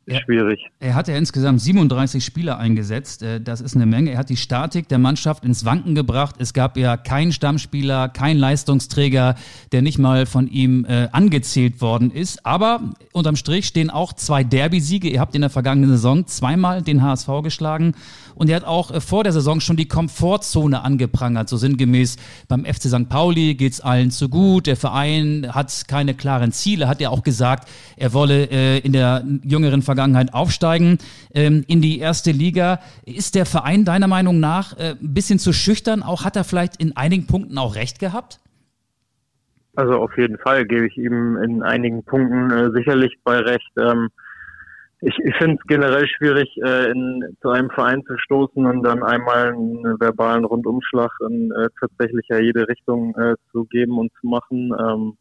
er, 0.08 0.22
schwierig. 0.22 0.66
Er 0.80 0.94
hat 0.94 1.08
ja 1.08 1.16
insgesamt 1.16 1.60
37 1.60 2.24
Spieler 2.24 2.58
eingesetzt. 2.58 3.22
Äh, 3.22 3.40
das 3.40 3.60
ist 3.60 3.76
eine 3.76 3.86
Menge. 3.86 4.12
Er 4.12 4.18
hat 4.18 4.28
die 4.28 4.36
Statik 4.36 4.88
der 4.88 4.98
Mannschaft 4.98 5.44
ins 5.44 5.64
Wanken 5.64 5.94
gebracht. 5.94 6.36
Es 6.38 6.52
gab 6.52 6.76
ja 6.76 6.96
keinen 6.96 7.32
Stammspieler, 7.32 8.08
keinen 8.08 8.38
Leistungsträger, 8.38 9.34
der 9.72 9.82
nicht 9.82 9.98
mal 9.98 10.26
von 10.26 10.48
ihm 10.48 10.84
äh, 10.84 11.08
angezählt 11.12 11.80
worden 11.80 12.10
ist. 12.10 12.44
Aber 12.44 12.80
unterm 13.12 13.36
Strich 13.36 13.66
stehen 13.66 13.90
auch 13.90 14.12
zwei 14.12 14.44
Derby-Siege. 14.44 15.08
Ihr 15.08 15.20
habt 15.20 15.34
in 15.34 15.40
der 15.40 15.50
vergangenen 15.50 15.90
Saison 15.90 16.26
zweimal 16.26 16.82
den 16.82 17.02
HSV 17.02 17.28
geschlagen. 17.42 17.94
Und 18.38 18.48
er 18.48 18.56
hat 18.56 18.64
auch 18.64 18.90
äh, 18.90 19.00
vor 19.00 19.24
der 19.24 19.32
Saison 19.32 19.60
schon 19.60 19.76
die 19.76 19.88
Komfortzone 19.88 20.82
angeprangert. 20.82 21.48
So 21.48 21.56
sinngemäß, 21.58 22.16
beim 22.48 22.64
FC 22.64 22.84
St. 22.84 23.08
Pauli 23.08 23.54
geht's 23.54 23.80
allen 23.80 24.10
zu 24.10 24.28
gut. 24.28 24.66
Der 24.66 24.76
Verein 24.76 25.48
hat 25.52 25.84
keine 25.86 26.14
klaren 26.14 26.52
Ziele. 26.52 26.88
Hat 26.88 27.00
er 27.00 27.10
auch 27.10 27.22
gesagt, 27.22 27.68
er 27.96 28.12
wolle 28.14 28.44
äh, 28.50 28.78
in 28.78 28.92
der 28.92 29.24
jüngeren 29.44 29.82
Vergangenheit 29.82 29.98
Vergangenheit 29.98 30.34
aufsteigen 30.34 30.98
ähm, 31.34 31.64
in 31.66 31.80
die 31.80 31.98
erste 31.98 32.30
Liga. 32.30 32.78
Ist 33.04 33.34
der 33.34 33.46
Verein 33.46 33.84
deiner 33.84 34.06
Meinung 34.06 34.40
nach 34.40 34.76
äh, 34.78 34.94
ein 35.00 35.14
bisschen 35.14 35.38
zu 35.38 35.52
schüchtern? 35.52 36.02
Auch 36.02 36.24
hat 36.24 36.36
er 36.36 36.44
vielleicht 36.44 36.80
in 36.80 36.96
einigen 36.96 37.26
Punkten 37.26 37.58
auch 37.58 37.74
recht 37.74 37.98
gehabt? 37.98 38.40
Also 39.74 39.94
auf 39.94 40.16
jeden 40.16 40.38
Fall 40.38 40.66
gebe 40.66 40.86
ich 40.86 40.96
ihm 40.96 41.36
in 41.36 41.62
einigen 41.62 42.04
Punkten 42.04 42.50
äh, 42.50 42.70
sicherlich 42.72 43.16
bei 43.24 43.38
recht. 43.38 43.70
Ähm, 43.76 44.08
ich, 45.00 45.16
ich 45.24 45.36
finde 45.36 45.56
es 45.56 45.66
generell 45.66 46.06
schwierig, 46.08 46.48
äh, 46.64 46.90
in, 46.90 47.36
zu 47.40 47.50
einem 47.50 47.70
Verein 47.70 48.02
zu 48.04 48.16
stoßen 48.18 48.66
und 48.66 48.82
dann 48.82 49.02
einmal 49.02 49.48
einen 49.52 50.00
verbalen 50.00 50.44
Rundumschlag 50.44 51.10
in 51.28 51.52
äh, 51.52 51.68
tatsächlich 51.80 52.26
ja 52.28 52.38
jede 52.38 52.66
Richtung 52.68 53.14
äh, 53.16 53.34
zu 53.52 53.64
geben 53.66 53.98
und 53.98 54.12
zu 54.20 54.26
machen. 54.26 54.72
Ähm, 54.78 55.16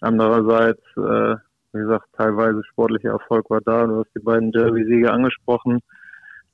andererseits 0.00 0.82
äh, 0.96 1.36
wie 1.72 1.80
gesagt, 1.80 2.06
teilweise 2.16 2.62
sportlicher 2.64 3.10
Erfolg 3.10 3.48
war 3.50 3.60
da. 3.60 3.86
Du 3.86 4.00
hast 4.00 4.10
die 4.14 4.22
beiden 4.22 4.50
Derby-Siege 4.52 5.12
angesprochen. 5.12 5.80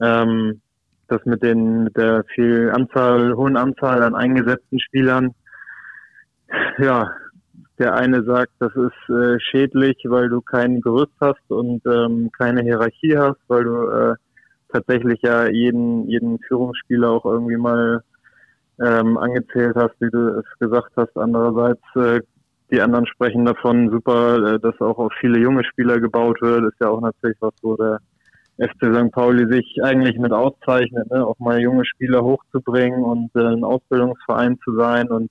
Ähm, 0.01 0.61
das 1.09 1.25
mit 1.25 1.43
den, 1.43 1.85
mit 1.85 1.97
der 1.97 2.25
viel 2.35 2.71
Anzahl, 2.75 3.35
hohen 3.35 3.57
Anzahl 3.57 4.03
an 4.03 4.15
eingesetzten 4.15 4.81
Spielern. 4.81 5.35
Ja, 6.79 7.11
der 7.79 7.95
eine 7.95 8.25
sagt, 8.25 8.53
das 8.59 8.73
ist 8.75 9.15
äh, 9.15 9.39
schädlich, 9.41 9.97
weil 10.07 10.29
du 10.29 10.41
kein 10.41 10.81
Gerüst 10.81 11.13
hast 11.21 11.49
und 11.49 11.83
ähm, 11.87 12.31
keine 12.37 12.63
Hierarchie 12.63 13.17
hast, 13.17 13.41
weil 13.49 13.65
du 13.65 13.89
äh, 13.89 14.15
tatsächlich 14.73 15.21
ja 15.23 15.47
jeden, 15.47 16.09
jeden 16.09 16.39
Führungsspieler 16.41 17.11
auch 17.11 17.25
irgendwie 17.25 17.57
mal 17.57 18.03
ähm, 18.81 19.17
angezählt 19.19 19.77
hast, 19.77 19.95
wie 20.01 20.11
du 20.11 20.39
es 20.39 20.59
gesagt 20.59 20.93
hast. 20.97 21.17
Andererseits 21.17 21.83
äh, 21.97 22.21
die 22.71 22.81
anderen 22.81 23.07
sprechen 23.07 23.45
davon, 23.45 23.91
super, 23.91 24.55
äh, 24.55 24.59
dass 24.59 24.81
auch 24.81 24.99
auf 24.99 25.13
viele 25.21 25.39
junge 25.39 25.65
Spieler 25.65 26.01
gebaut 26.01 26.41
wird. 26.41 26.65
Ist 26.65 26.81
ja 26.81 26.89
auch 26.89 27.01
natürlich 27.01 27.37
was, 27.41 27.55
wo 27.63 27.77
der 27.77 28.01
FC 28.59 28.95
St. 28.95 29.13
Pauli 29.13 29.47
sich 29.53 29.79
eigentlich 29.83 30.19
mit 30.19 30.33
auszeichnet, 30.33 31.11
ne? 31.11 31.27
auch 31.27 31.39
mal 31.39 31.61
junge 31.61 31.85
Spieler 31.85 32.23
hochzubringen 32.23 33.03
und 33.03 33.31
äh, 33.37 33.47
ein 33.47 33.65
Ausbildungsverein 33.65 34.59
zu 34.65 34.75
sein. 34.77 35.09
Und 35.09 35.31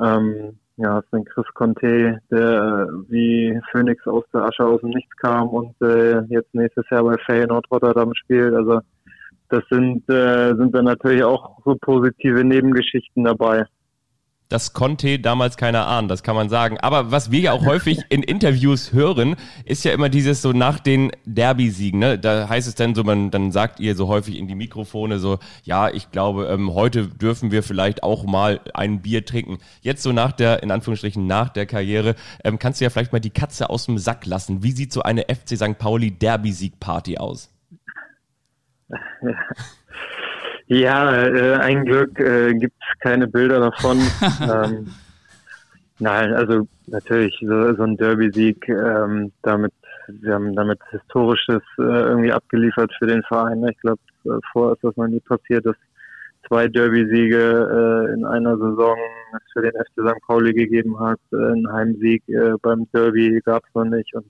ähm, 0.00 0.58
ja, 0.76 0.98
es 0.98 1.04
ist 1.04 1.14
ein 1.14 1.24
Chris 1.24 1.46
Conte, 1.54 2.18
der 2.30 2.88
äh, 2.88 3.10
wie 3.10 3.60
Phoenix 3.70 4.06
aus 4.06 4.24
der 4.32 4.42
Asche 4.42 4.64
aus 4.64 4.80
dem 4.80 4.90
Nichts 4.90 5.14
kam 5.16 5.48
und 5.48 5.74
äh, 5.82 6.22
jetzt 6.28 6.54
nächstes 6.54 6.84
Jahr 6.90 7.04
bei 7.04 7.16
Feyenoord 7.26 7.70
Rotterdam 7.70 8.14
spielt. 8.14 8.54
Also 8.54 8.80
das 9.48 9.62
sind, 9.70 10.08
äh, 10.08 10.54
sind 10.56 10.74
dann 10.74 10.86
natürlich 10.86 11.22
auch 11.22 11.58
so 11.64 11.76
positive 11.80 12.42
Nebengeschichten 12.42 13.24
dabei 13.24 13.66
das 14.52 14.74
konnte 14.74 15.18
damals 15.18 15.56
keiner 15.56 15.86
ahnen, 15.86 16.08
das 16.08 16.22
kann 16.22 16.36
man 16.36 16.50
sagen. 16.50 16.76
Aber 16.78 17.10
was 17.10 17.30
wir 17.30 17.40
ja 17.40 17.52
auch 17.52 17.64
häufig 17.64 18.00
in 18.10 18.22
Interviews 18.22 18.92
hören, 18.92 19.36
ist 19.64 19.82
ja 19.82 19.92
immer 19.92 20.10
dieses 20.10 20.42
so 20.42 20.52
nach 20.52 20.78
den 20.78 21.10
Derby-Siegen. 21.24 21.98
Ne? 21.98 22.18
Da 22.18 22.50
heißt 22.50 22.68
es 22.68 22.74
dann 22.74 22.94
so, 22.94 23.02
man, 23.02 23.30
dann 23.30 23.50
sagt 23.50 23.80
ihr 23.80 23.96
so 23.96 24.08
häufig 24.08 24.36
in 24.36 24.48
die 24.48 24.54
Mikrofone 24.54 25.18
so, 25.18 25.38
ja, 25.64 25.88
ich 25.88 26.10
glaube, 26.10 26.48
ähm, 26.48 26.74
heute 26.74 27.06
dürfen 27.06 27.50
wir 27.50 27.62
vielleicht 27.62 28.02
auch 28.02 28.24
mal 28.24 28.60
ein 28.74 29.00
Bier 29.00 29.24
trinken. 29.24 29.56
Jetzt 29.80 30.02
so 30.02 30.12
nach 30.12 30.32
der, 30.32 30.62
in 30.62 30.70
Anführungsstrichen, 30.70 31.26
nach 31.26 31.48
der 31.48 31.64
Karriere, 31.64 32.14
ähm, 32.44 32.58
kannst 32.58 32.80
du 32.80 32.84
ja 32.84 32.90
vielleicht 32.90 33.14
mal 33.14 33.20
die 33.20 33.30
Katze 33.30 33.70
aus 33.70 33.86
dem 33.86 33.96
Sack 33.96 34.26
lassen. 34.26 34.62
Wie 34.62 34.72
sieht 34.72 34.92
so 34.92 35.02
eine 35.02 35.22
FC 35.22 35.56
St. 35.56 35.78
Pauli 35.78 36.10
Derby-Sieg-Party 36.10 37.16
aus? 37.16 37.48
Ja, 40.72 41.22
äh, 41.26 41.56
ein 41.56 41.84
Glück 41.84 42.18
äh, 42.18 42.54
gibt 42.54 42.74
es 42.80 42.98
keine 43.00 43.28
Bilder 43.28 43.60
davon. 43.60 43.98
ähm, 44.40 44.86
nein, 45.98 46.32
also 46.32 46.66
natürlich 46.86 47.36
so, 47.42 47.74
so 47.74 47.82
ein 47.82 47.98
Derby-Sieg, 47.98 48.70
ähm, 48.70 49.32
damit 49.42 49.74
wir 50.08 50.32
haben 50.32 50.56
damit 50.56 50.80
historisches 50.90 51.60
äh, 51.78 51.82
irgendwie 51.82 52.32
abgeliefert 52.32 52.90
für 52.98 53.06
den 53.06 53.22
Verein. 53.24 53.62
Ich 53.68 53.78
glaube, 53.80 54.00
äh, 54.24 54.30
vor 54.50 54.72
ist 54.72 54.82
das 54.82 54.96
noch 54.96 55.08
nie 55.08 55.20
passiert, 55.20 55.66
dass 55.66 55.76
zwei 56.48 56.68
Derby-Siege 56.68 58.08
äh, 58.08 58.14
in 58.14 58.24
einer 58.24 58.56
Saison 58.56 58.96
es 59.34 59.52
für 59.52 59.60
den 59.60 59.72
FC 59.72 60.08
St. 60.08 60.26
Pauli 60.26 60.54
gegeben 60.54 60.98
hat. 60.98 61.20
Äh, 61.34 61.52
ein 61.52 61.70
Heimsieg 61.70 62.26
äh, 62.30 62.54
beim 62.62 62.86
Derby 62.94 63.42
gab 63.44 63.62
es 63.68 63.74
noch 63.74 63.84
nicht 63.84 64.14
und 64.14 64.24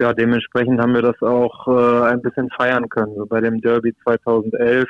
ja, 0.00 0.12
dementsprechend 0.12 0.80
haben 0.80 0.94
wir 0.94 1.02
das 1.02 1.20
auch 1.20 1.66
äh, 1.66 2.10
ein 2.12 2.22
bisschen 2.22 2.48
feiern 2.50 2.88
können. 2.88 3.16
So 3.16 3.26
bei 3.26 3.40
dem 3.40 3.60
Derby 3.60 3.92
2011 4.04 4.88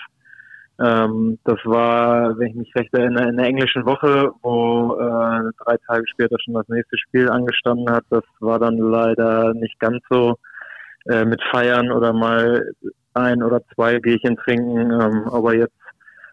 Ähm, 0.81 1.39
das 1.45 1.59
war, 1.65 2.39
wenn 2.39 2.49
ich 2.49 2.55
mich 2.55 2.75
recht 2.75 2.95
erinnere, 2.95 3.29
in 3.29 3.37
der 3.37 3.47
englischen 3.47 3.85
Woche, 3.85 4.31
wo 4.43 4.95
äh, 4.95 5.51
drei 5.65 5.77
Tage 5.87 6.05
später 6.09 6.37
schon 6.43 6.55
das 6.55 6.69
nächste 6.69 6.97
Spiel 6.97 7.29
angestanden 7.29 7.91
hat. 7.91 8.05
Das 8.09 8.25
war 8.41 8.59
dann 8.59 8.79
leider 8.79 9.53
nicht 9.53 9.79
ganz 9.79 9.99
so 10.09 10.37
äh, 11.07 11.25
mit 11.25 11.41
Feiern 11.51 11.91
oder 11.93 12.13
mal 12.15 12.73
ein 13.13 13.43
oder 13.43 13.61
zwei 13.75 13.99
Bierchen 13.99 14.37
trinken. 14.37 14.91
Ähm, 14.91 15.25
aber 15.31 15.55
jetzt 15.55 15.75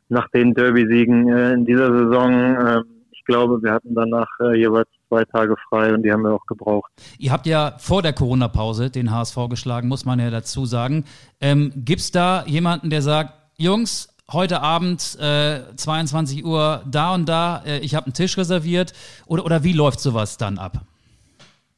nach 0.07 0.29
den 0.29 0.53
Derby-Siegen 0.53 1.29
äh, 1.29 1.53
in 1.53 1.65
dieser 1.65 1.91
Saison, 1.91 2.55
äh, 2.55 2.81
ich 3.11 3.25
glaube, 3.25 3.61
wir 3.61 3.73
hatten 3.73 3.93
danach 3.93 4.27
äh, 4.39 4.57
jeweils 4.57 4.87
zwei 5.09 5.25
Tage 5.25 5.55
frei 5.67 5.93
und 5.93 6.03
die 6.03 6.11
haben 6.11 6.21
wir 6.21 6.33
auch 6.33 6.45
gebraucht. 6.45 6.89
Ihr 7.17 7.33
habt 7.33 7.45
ja 7.47 7.73
vor 7.79 8.01
der 8.01 8.13
Corona-Pause 8.13 8.89
den 8.89 9.11
HSV 9.11 9.49
geschlagen, 9.49 9.89
muss 9.89 10.05
man 10.05 10.19
ja 10.19 10.29
dazu 10.29 10.65
sagen. 10.65 11.03
Ähm, 11.41 11.73
Gibt 11.75 11.99
es 11.99 12.11
da 12.11 12.45
jemanden, 12.45 12.89
der 12.89 13.01
sagt, 13.01 13.33
Jungs, 13.57 14.07
heute 14.31 14.61
Abend 14.61 15.17
äh, 15.19 15.61
22 15.75 16.45
Uhr 16.45 16.81
da 16.89 17.13
und 17.13 17.27
da, 17.27 17.63
äh, 17.65 17.79
ich 17.79 17.95
habe 17.95 18.07
einen 18.07 18.13
Tisch 18.13 18.37
reserviert 18.37 18.93
oder, 19.25 19.45
oder 19.45 19.63
wie 19.63 19.73
läuft 19.73 19.99
sowas 19.99 20.37
dann 20.37 20.57
ab? 20.57 20.81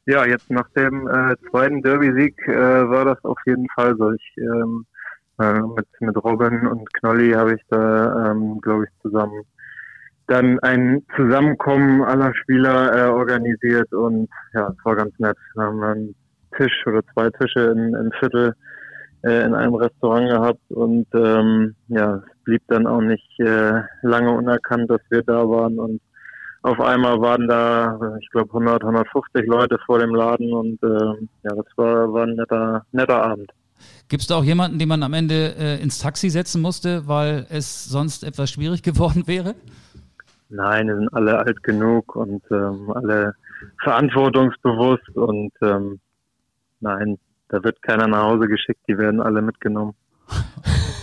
Ja, 0.06 0.24
jetzt 0.24 0.50
nach 0.50 0.68
dem 0.70 1.06
äh, 1.08 1.36
zweiten 1.50 1.82
Derby-Sieg 1.82 2.36
äh, 2.48 2.88
war 2.88 3.04
das 3.04 3.24
auf 3.24 3.38
jeden 3.46 3.68
Fall 3.74 3.94
so. 3.96 4.12
Ich, 4.12 4.36
ähm, 4.38 4.86
äh, 5.38 5.60
mit, 5.60 5.86
mit 6.00 6.16
Robin 6.16 6.66
und 6.66 6.92
Knolli 6.94 7.32
habe 7.32 7.54
ich 7.54 7.62
da, 7.68 8.30
ähm, 8.30 8.60
glaube 8.60 8.84
ich, 8.84 9.02
zusammen 9.02 9.44
dann 10.30 10.60
ein 10.60 11.02
Zusammenkommen 11.16 12.02
aller 12.02 12.32
Spieler 12.36 12.94
äh, 12.94 13.08
organisiert 13.08 13.92
und 13.92 14.28
ja, 14.54 14.68
es 14.68 14.84
war 14.84 14.94
ganz 14.94 15.12
nett. 15.18 15.36
Wir 15.54 15.64
haben 15.64 15.82
einen 15.82 16.14
Tisch 16.56 16.86
oder 16.86 17.02
zwei 17.12 17.30
Tische 17.30 17.72
in, 17.72 17.94
in 17.94 18.12
Viertel 18.20 18.54
äh, 19.22 19.44
in 19.44 19.54
einem 19.54 19.74
Restaurant 19.74 20.28
gehabt 20.28 20.70
und 20.70 21.06
ähm, 21.14 21.74
ja, 21.88 22.16
es 22.16 22.44
blieb 22.44 22.62
dann 22.68 22.86
auch 22.86 23.00
nicht 23.00 23.40
äh, 23.40 23.82
lange 24.02 24.32
unerkannt, 24.32 24.90
dass 24.90 25.00
wir 25.10 25.22
da 25.22 25.48
waren 25.48 25.78
und 25.78 26.00
auf 26.62 26.78
einmal 26.78 27.20
waren 27.20 27.48
da, 27.48 27.98
ich 28.20 28.28
glaube, 28.30 28.50
100, 28.50 28.82
150 28.82 29.46
Leute 29.46 29.78
vor 29.86 29.98
dem 29.98 30.14
Laden 30.14 30.52
und 30.52 30.82
äh, 30.82 31.26
ja, 31.42 31.54
das 31.54 31.66
war, 31.76 32.12
war 32.12 32.24
ein 32.24 32.34
netter, 32.34 32.84
netter 32.92 33.22
Abend. 33.22 33.50
Gibt 34.08 34.22
es 34.22 34.26
da 34.26 34.36
auch 34.36 34.44
jemanden, 34.44 34.78
den 34.78 34.88
man 34.88 35.02
am 35.02 35.14
Ende 35.14 35.54
äh, 35.56 35.82
ins 35.82 36.00
Taxi 36.00 36.28
setzen 36.28 36.60
musste, 36.60 37.08
weil 37.08 37.46
es 37.48 37.86
sonst 37.86 38.24
etwas 38.24 38.50
schwierig 38.50 38.82
geworden 38.82 39.26
wäre? 39.26 39.54
Nein, 40.50 40.88
wir 40.88 40.96
sind 40.96 41.14
alle 41.14 41.38
alt 41.38 41.62
genug 41.62 42.16
und 42.16 42.42
ähm, 42.50 42.90
alle 42.92 43.34
verantwortungsbewusst 43.82 45.08
und 45.14 45.52
ähm, 45.62 46.00
nein, 46.80 47.18
da 47.50 47.62
wird 47.62 47.82
keiner 47.82 48.06
nach 48.06 48.22
Hause 48.22 48.46
geschickt, 48.46 48.80
die 48.88 48.96
werden 48.96 49.20
alle 49.20 49.42
mitgenommen. 49.42 49.94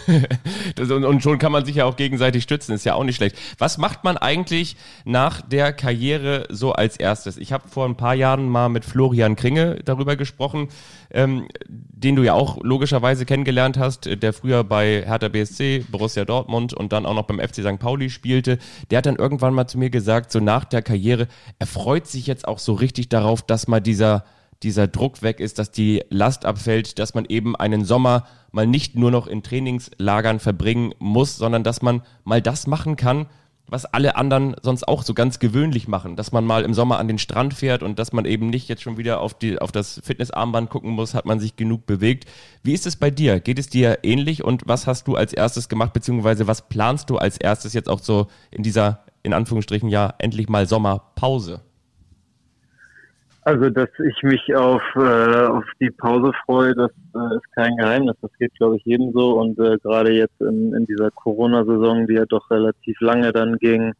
und, 0.80 1.04
und, 1.04 1.22
schon 1.22 1.38
kann 1.38 1.52
man 1.52 1.66
sich 1.66 1.76
ja 1.76 1.86
auch 1.86 1.98
gegenseitig 1.98 2.44
stützen, 2.44 2.72
ist 2.72 2.86
ja 2.86 2.94
auch 2.94 3.04
nicht 3.04 3.18
schlecht. 3.18 3.38
Was 3.58 3.78
macht 3.78 4.06
man 4.06 4.16
eigentlich 4.16 4.78
nach 5.04 5.42
der 5.42 5.74
Karriere 5.74 6.46
so 6.50 6.72
als 6.72 6.96
erstes? 6.96 7.38
Ich 7.38 7.52
habe 7.52 7.68
vor 7.68 7.86
ein 7.86 7.98
paar 7.98 8.16
Jahren 8.16 8.48
mal 8.48 8.70
mit 8.70 8.86
Florian 8.86 9.36
Kringe 9.36 9.80
darüber 9.84 10.16
gesprochen, 10.16 10.70
ähm, 11.12 11.50
den 11.68 12.16
du 12.16 12.24
ja 12.24 12.34
auch 12.34 12.64
logischerweise 12.64 13.26
kennengelernt 13.26 13.78
hast, 13.78 14.06
der 14.24 14.32
früher 14.32 14.64
bei 14.64 15.04
Hertha 15.06 15.28
BSC, 15.28 15.86
Borussia 15.92 16.24
Dortmund 16.24 16.74
und 16.74 16.94
dann 16.94 17.06
auch 17.06 17.16
noch 17.16 17.28
beim 17.28 17.40
FC 17.40 17.56
St. 17.56 17.80
Pauli 17.80 18.10
spielte. 18.10 18.60
Der 18.90 19.00
hat 19.00 19.06
dann 19.06 19.18
irgendwann 19.18 19.54
mal 19.54 19.68
zu 19.68 19.78
mir 19.78 19.90
gesagt, 19.90 20.32
so 20.32 20.40
nach 20.40 20.64
der 20.64 20.82
Karriere, 20.82 21.28
er 21.60 21.68
freut 21.68 22.08
sich 22.08 22.28
jetzt 22.28 22.48
auch 22.48 22.60
so 22.60 22.74
richtig 22.74 23.10
darauf, 23.10 23.42
dass 23.42 23.68
mal 23.68 23.82
dieser 23.82 24.24
dieser 24.64 24.88
Druck 24.88 25.22
weg 25.22 25.40
ist, 25.40 25.60
dass 25.60 25.72
die 25.72 26.04
Last 26.10 26.46
abfällt, 26.46 27.00
dass 27.00 27.14
man 27.14 27.26
eben 27.26 27.56
einen 27.56 27.86
Sommer 27.86 28.26
mal 28.52 28.68
nicht 28.68 28.96
nur 28.96 29.12
noch 29.12 29.28
in 29.28 29.44
Trainingslagern 29.44 30.40
verbringen 30.40 30.94
muss, 31.00 31.38
sondern 31.38 31.64
dass 31.64 31.82
man 31.82 32.02
mal 32.24 32.42
das 32.42 32.68
machen 32.68 32.96
kann, 32.96 33.28
was 33.70 33.86
alle 33.86 34.16
anderen 34.16 34.56
sonst 34.62 34.88
auch 34.88 35.04
so 35.04 35.14
ganz 35.14 35.40
gewöhnlich 35.40 35.88
machen, 35.88 36.16
dass 36.16 36.32
man 36.32 36.46
mal 36.46 36.64
im 36.64 36.74
Sommer 36.74 37.00
an 37.00 37.08
den 37.08 37.20
Strand 37.20 37.54
fährt 37.54 37.84
und 37.84 38.00
dass 38.00 38.14
man 38.14 38.26
eben 38.26 38.50
nicht 38.50 38.70
jetzt 38.70 38.82
schon 38.82 38.98
wieder 38.98 39.20
auf, 39.20 39.34
die, 39.34 39.60
auf 39.60 39.72
das 39.72 40.00
Fitnessarmband 40.04 40.70
gucken 40.70 40.92
muss, 40.92 41.14
hat 41.14 41.26
man 41.26 41.40
sich 41.40 41.58
genug 41.58 41.86
bewegt. 41.86 42.26
Wie 42.64 42.74
ist 42.74 42.88
es 42.88 42.96
bei 42.96 43.12
dir? 43.12 43.40
Geht 43.40 43.60
es 43.60 43.68
dir 43.68 44.00
ähnlich 44.04 44.44
und 44.44 44.64
was 44.66 44.88
hast 44.88 45.08
du 45.08 45.16
als 45.16 45.34
erstes 45.34 45.68
gemacht, 45.68 45.94
beziehungsweise 45.94 46.48
was 46.48 46.70
planst 46.70 47.10
du 47.10 47.18
als 47.18 47.38
erstes 47.38 47.74
jetzt 47.74 47.90
auch 47.90 48.00
so 48.00 48.28
in 48.52 48.64
dieser, 48.64 49.04
in 49.24 49.34
Anführungsstrichen, 49.34 49.90
ja, 49.90 50.14
endlich 50.18 50.48
mal 50.48 50.66
Sommerpause? 50.68 51.62
Also, 53.48 53.70
dass 53.70 53.88
ich 54.00 54.24
mich 54.24 54.54
auf, 54.58 54.82
äh, 54.98 55.46
auf 55.46 55.64
die 55.80 55.90
Pause 55.90 56.34
freue, 56.46 56.76
das 56.76 56.92
äh, 57.16 57.36
ist 57.38 57.56
kein 57.56 57.78
Geheimnis. 57.78 58.18
Das 58.22 58.32
geht, 58.38 58.54
glaube 58.56 58.76
ich, 58.76 58.84
jedem 58.84 59.14
so. 59.14 59.40
Und 59.40 59.58
äh, 59.58 59.78
gerade 59.78 60.12
jetzt 60.12 60.42
in, 60.42 60.74
in 60.74 60.86
dieser 60.86 61.12
Corona-Saison, 61.12 62.08
die 62.08 62.16
ja 62.16 62.26
doch 62.26 62.52
relativ 62.52 63.00
lange 63.00 63.32
dann 63.32 63.56
ging, 63.60 63.94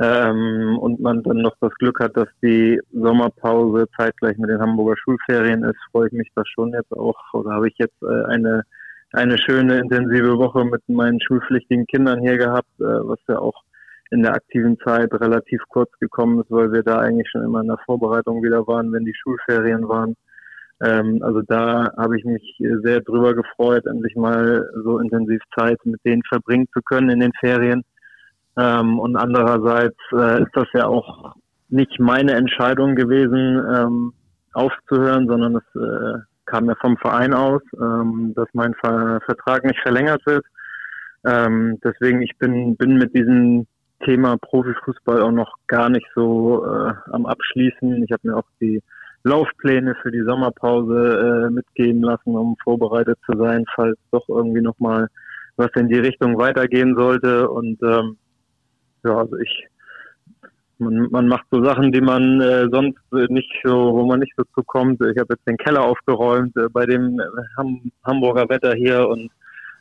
ähm, 0.00 0.78
und 0.80 0.98
man 0.98 1.22
dann 1.22 1.42
noch 1.42 1.54
das 1.60 1.72
Glück 1.74 2.00
hat, 2.00 2.16
dass 2.16 2.26
die 2.42 2.80
Sommerpause 2.92 3.86
zeitgleich 3.96 4.36
mit 4.36 4.50
den 4.50 4.60
Hamburger 4.60 4.96
Schulferien 4.96 5.62
ist, 5.62 5.78
freue 5.92 6.08
ich 6.08 6.12
mich 6.14 6.32
da 6.34 6.42
schon 6.44 6.72
jetzt 6.72 6.90
auch. 6.92 7.20
Oder 7.34 7.52
habe 7.52 7.68
ich 7.68 7.74
jetzt 7.78 8.02
äh, 8.02 8.24
eine 8.24 8.64
eine 9.12 9.38
schöne 9.38 9.78
intensive 9.78 10.36
Woche 10.38 10.64
mit 10.64 10.86
meinen 10.88 11.20
schulpflichtigen 11.20 11.86
Kindern 11.86 12.20
hier 12.20 12.36
gehabt, 12.36 12.68
äh, 12.80 12.84
was 12.84 13.20
ja 13.28 13.38
auch 13.38 13.62
in 14.10 14.22
der 14.22 14.34
aktiven 14.34 14.78
Zeit 14.84 15.12
relativ 15.12 15.60
kurz 15.68 15.90
gekommen 16.00 16.40
ist, 16.40 16.50
weil 16.50 16.72
wir 16.72 16.82
da 16.82 16.98
eigentlich 16.98 17.28
schon 17.30 17.44
immer 17.44 17.60
in 17.60 17.68
der 17.68 17.78
Vorbereitung 17.84 18.42
wieder 18.42 18.66
waren, 18.66 18.92
wenn 18.92 19.04
die 19.04 19.14
Schulferien 19.14 19.88
waren. 19.88 20.14
Ähm, 20.82 21.20
also 21.22 21.42
da 21.42 21.92
habe 21.96 22.18
ich 22.18 22.24
mich 22.24 22.56
sehr 22.82 23.00
drüber 23.00 23.34
gefreut, 23.34 23.86
endlich 23.86 24.14
mal 24.16 24.68
so 24.84 24.98
intensiv 24.98 25.40
Zeit 25.58 25.78
mit 25.84 26.00
denen 26.04 26.22
verbringen 26.28 26.68
zu 26.72 26.80
können 26.82 27.10
in 27.10 27.20
den 27.20 27.32
Ferien. 27.40 27.82
Ähm, 28.56 28.98
und 28.98 29.16
andererseits 29.16 29.98
äh, 30.12 30.42
ist 30.42 30.52
das 30.54 30.66
ja 30.74 30.86
auch 30.86 31.34
nicht 31.68 31.98
meine 32.00 32.32
Entscheidung 32.32 32.94
gewesen, 32.94 33.62
ähm, 33.74 34.12
aufzuhören, 34.54 35.26
sondern 35.28 35.56
es 35.56 35.80
äh, 35.80 36.18
kam 36.46 36.66
ja 36.66 36.74
vom 36.80 36.96
Verein 36.96 37.34
aus, 37.34 37.62
ähm, 37.80 38.32
dass 38.34 38.48
mein 38.54 38.74
Ver 38.74 39.20
Vertrag 39.26 39.64
nicht 39.64 39.80
verlängert 39.80 40.24
wird. 40.26 40.44
Ähm, 41.26 41.78
deswegen 41.84 42.22
ich 42.22 42.36
bin 42.38 42.76
bin 42.76 42.96
mit 42.96 43.14
diesen 43.14 43.66
Thema 44.04 44.36
Profifußball 44.38 45.22
auch 45.22 45.32
noch 45.32 45.54
gar 45.66 45.88
nicht 45.88 46.06
so 46.14 46.64
äh, 46.64 46.92
am 47.12 47.26
Abschließen. 47.26 48.02
Ich 48.04 48.12
habe 48.12 48.28
mir 48.28 48.36
auch 48.36 48.48
die 48.60 48.82
Laufpläne 49.24 49.94
für 50.02 50.10
die 50.10 50.22
Sommerpause 50.22 51.46
äh, 51.46 51.50
mitgeben 51.50 52.02
lassen, 52.02 52.36
um 52.36 52.56
vorbereitet 52.62 53.18
zu 53.26 53.36
sein, 53.36 53.64
falls 53.74 53.98
doch 54.10 54.28
irgendwie 54.28 54.60
nochmal 54.60 55.08
was 55.56 55.70
in 55.74 55.88
die 55.88 55.98
Richtung 55.98 56.38
weitergehen 56.38 56.94
sollte. 56.96 57.50
Und 57.50 57.82
ähm, 57.82 58.16
ja, 59.04 59.18
also 59.18 59.36
ich 59.36 59.68
man, 60.78 61.08
man 61.10 61.26
macht 61.26 61.46
so 61.50 61.64
Sachen, 61.64 61.92
die 61.92 62.00
man 62.00 62.40
äh, 62.40 62.68
sonst 62.70 63.00
nicht 63.10 63.52
so, 63.64 63.92
wo 63.94 64.06
man 64.06 64.20
nicht 64.20 64.34
so 64.36 64.44
zukommt. 64.54 65.00
Ich 65.00 65.18
habe 65.18 65.34
jetzt 65.34 65.46
den 65.46 65.56
Keller 65.56 65.82
aufgeräumt 65.82 66.56
äh, 66.56 66.68
bei 66.68 66.86
dem 66.86 67.20
Ham 67.56 67.90
Hamburger 68.04 68.48
Wetter 68.48 68.74
hier 68.74 69.08
und 69.08 69.30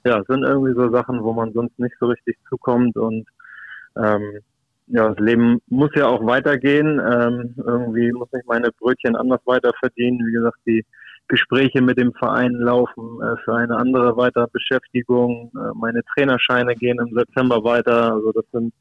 ja, 0.06 0.19
es 0.19 0.27
sind 0.27 0.43
irgendwie 0.43 0.73
so 0.73 0.89
Sachen, 0.91 1.23
wo 1.23 1.34
man 1.34 1.53
sonst 1.53 1.77
nicht 1.80 1.95
so 1.99 2.08
richtig 2.08 2.38
zukommt 2.49 2.95
und 2.97 3.27
ähm, 4.03 4.39
ja, 4.88 5.10
das 5.10 5.19
Leben 5.19 5.60
muss 5.67 5.89
ja 5.95 6.07
auch 6.07 6.25
weitergehen. 6.25 6.99
Ähm, 6.99 7.55
irgendwie 7.57 8.12
muss 8.13 8.29
ich 8.31 8.45
meine 8.45 8.71
Brötchen 8.71 9.15
anders 9.15 9.41
weiter 9.45 9.71
verdienen. 9.79 10.25
Wie 10.25 10.31
gesagt, 10.31 10.57
die 10.65 10.86
Gespräche 11.27 11.81
mit 11.81 11.99
dem 11.99 12.13
Verein 12.13 12.53
laufen 12.53 13.19
äh, 13.21 13.36
für 13.43 13.55
eine 13.55 13.75
andere 13.75 14.15
Weiterbeschäftigung. 14.15 15.51
Äh, 15.55 15.71
meine 15.75 16.01
Trainerscheine 16.13 16.73
gehen 16.75 16.99
im 16.99 17.13
September 17.13 17.63
weiter. 17.63 18.13
Also 18.13 18.31
das 18.31 18.45
sind, 18.53 18.73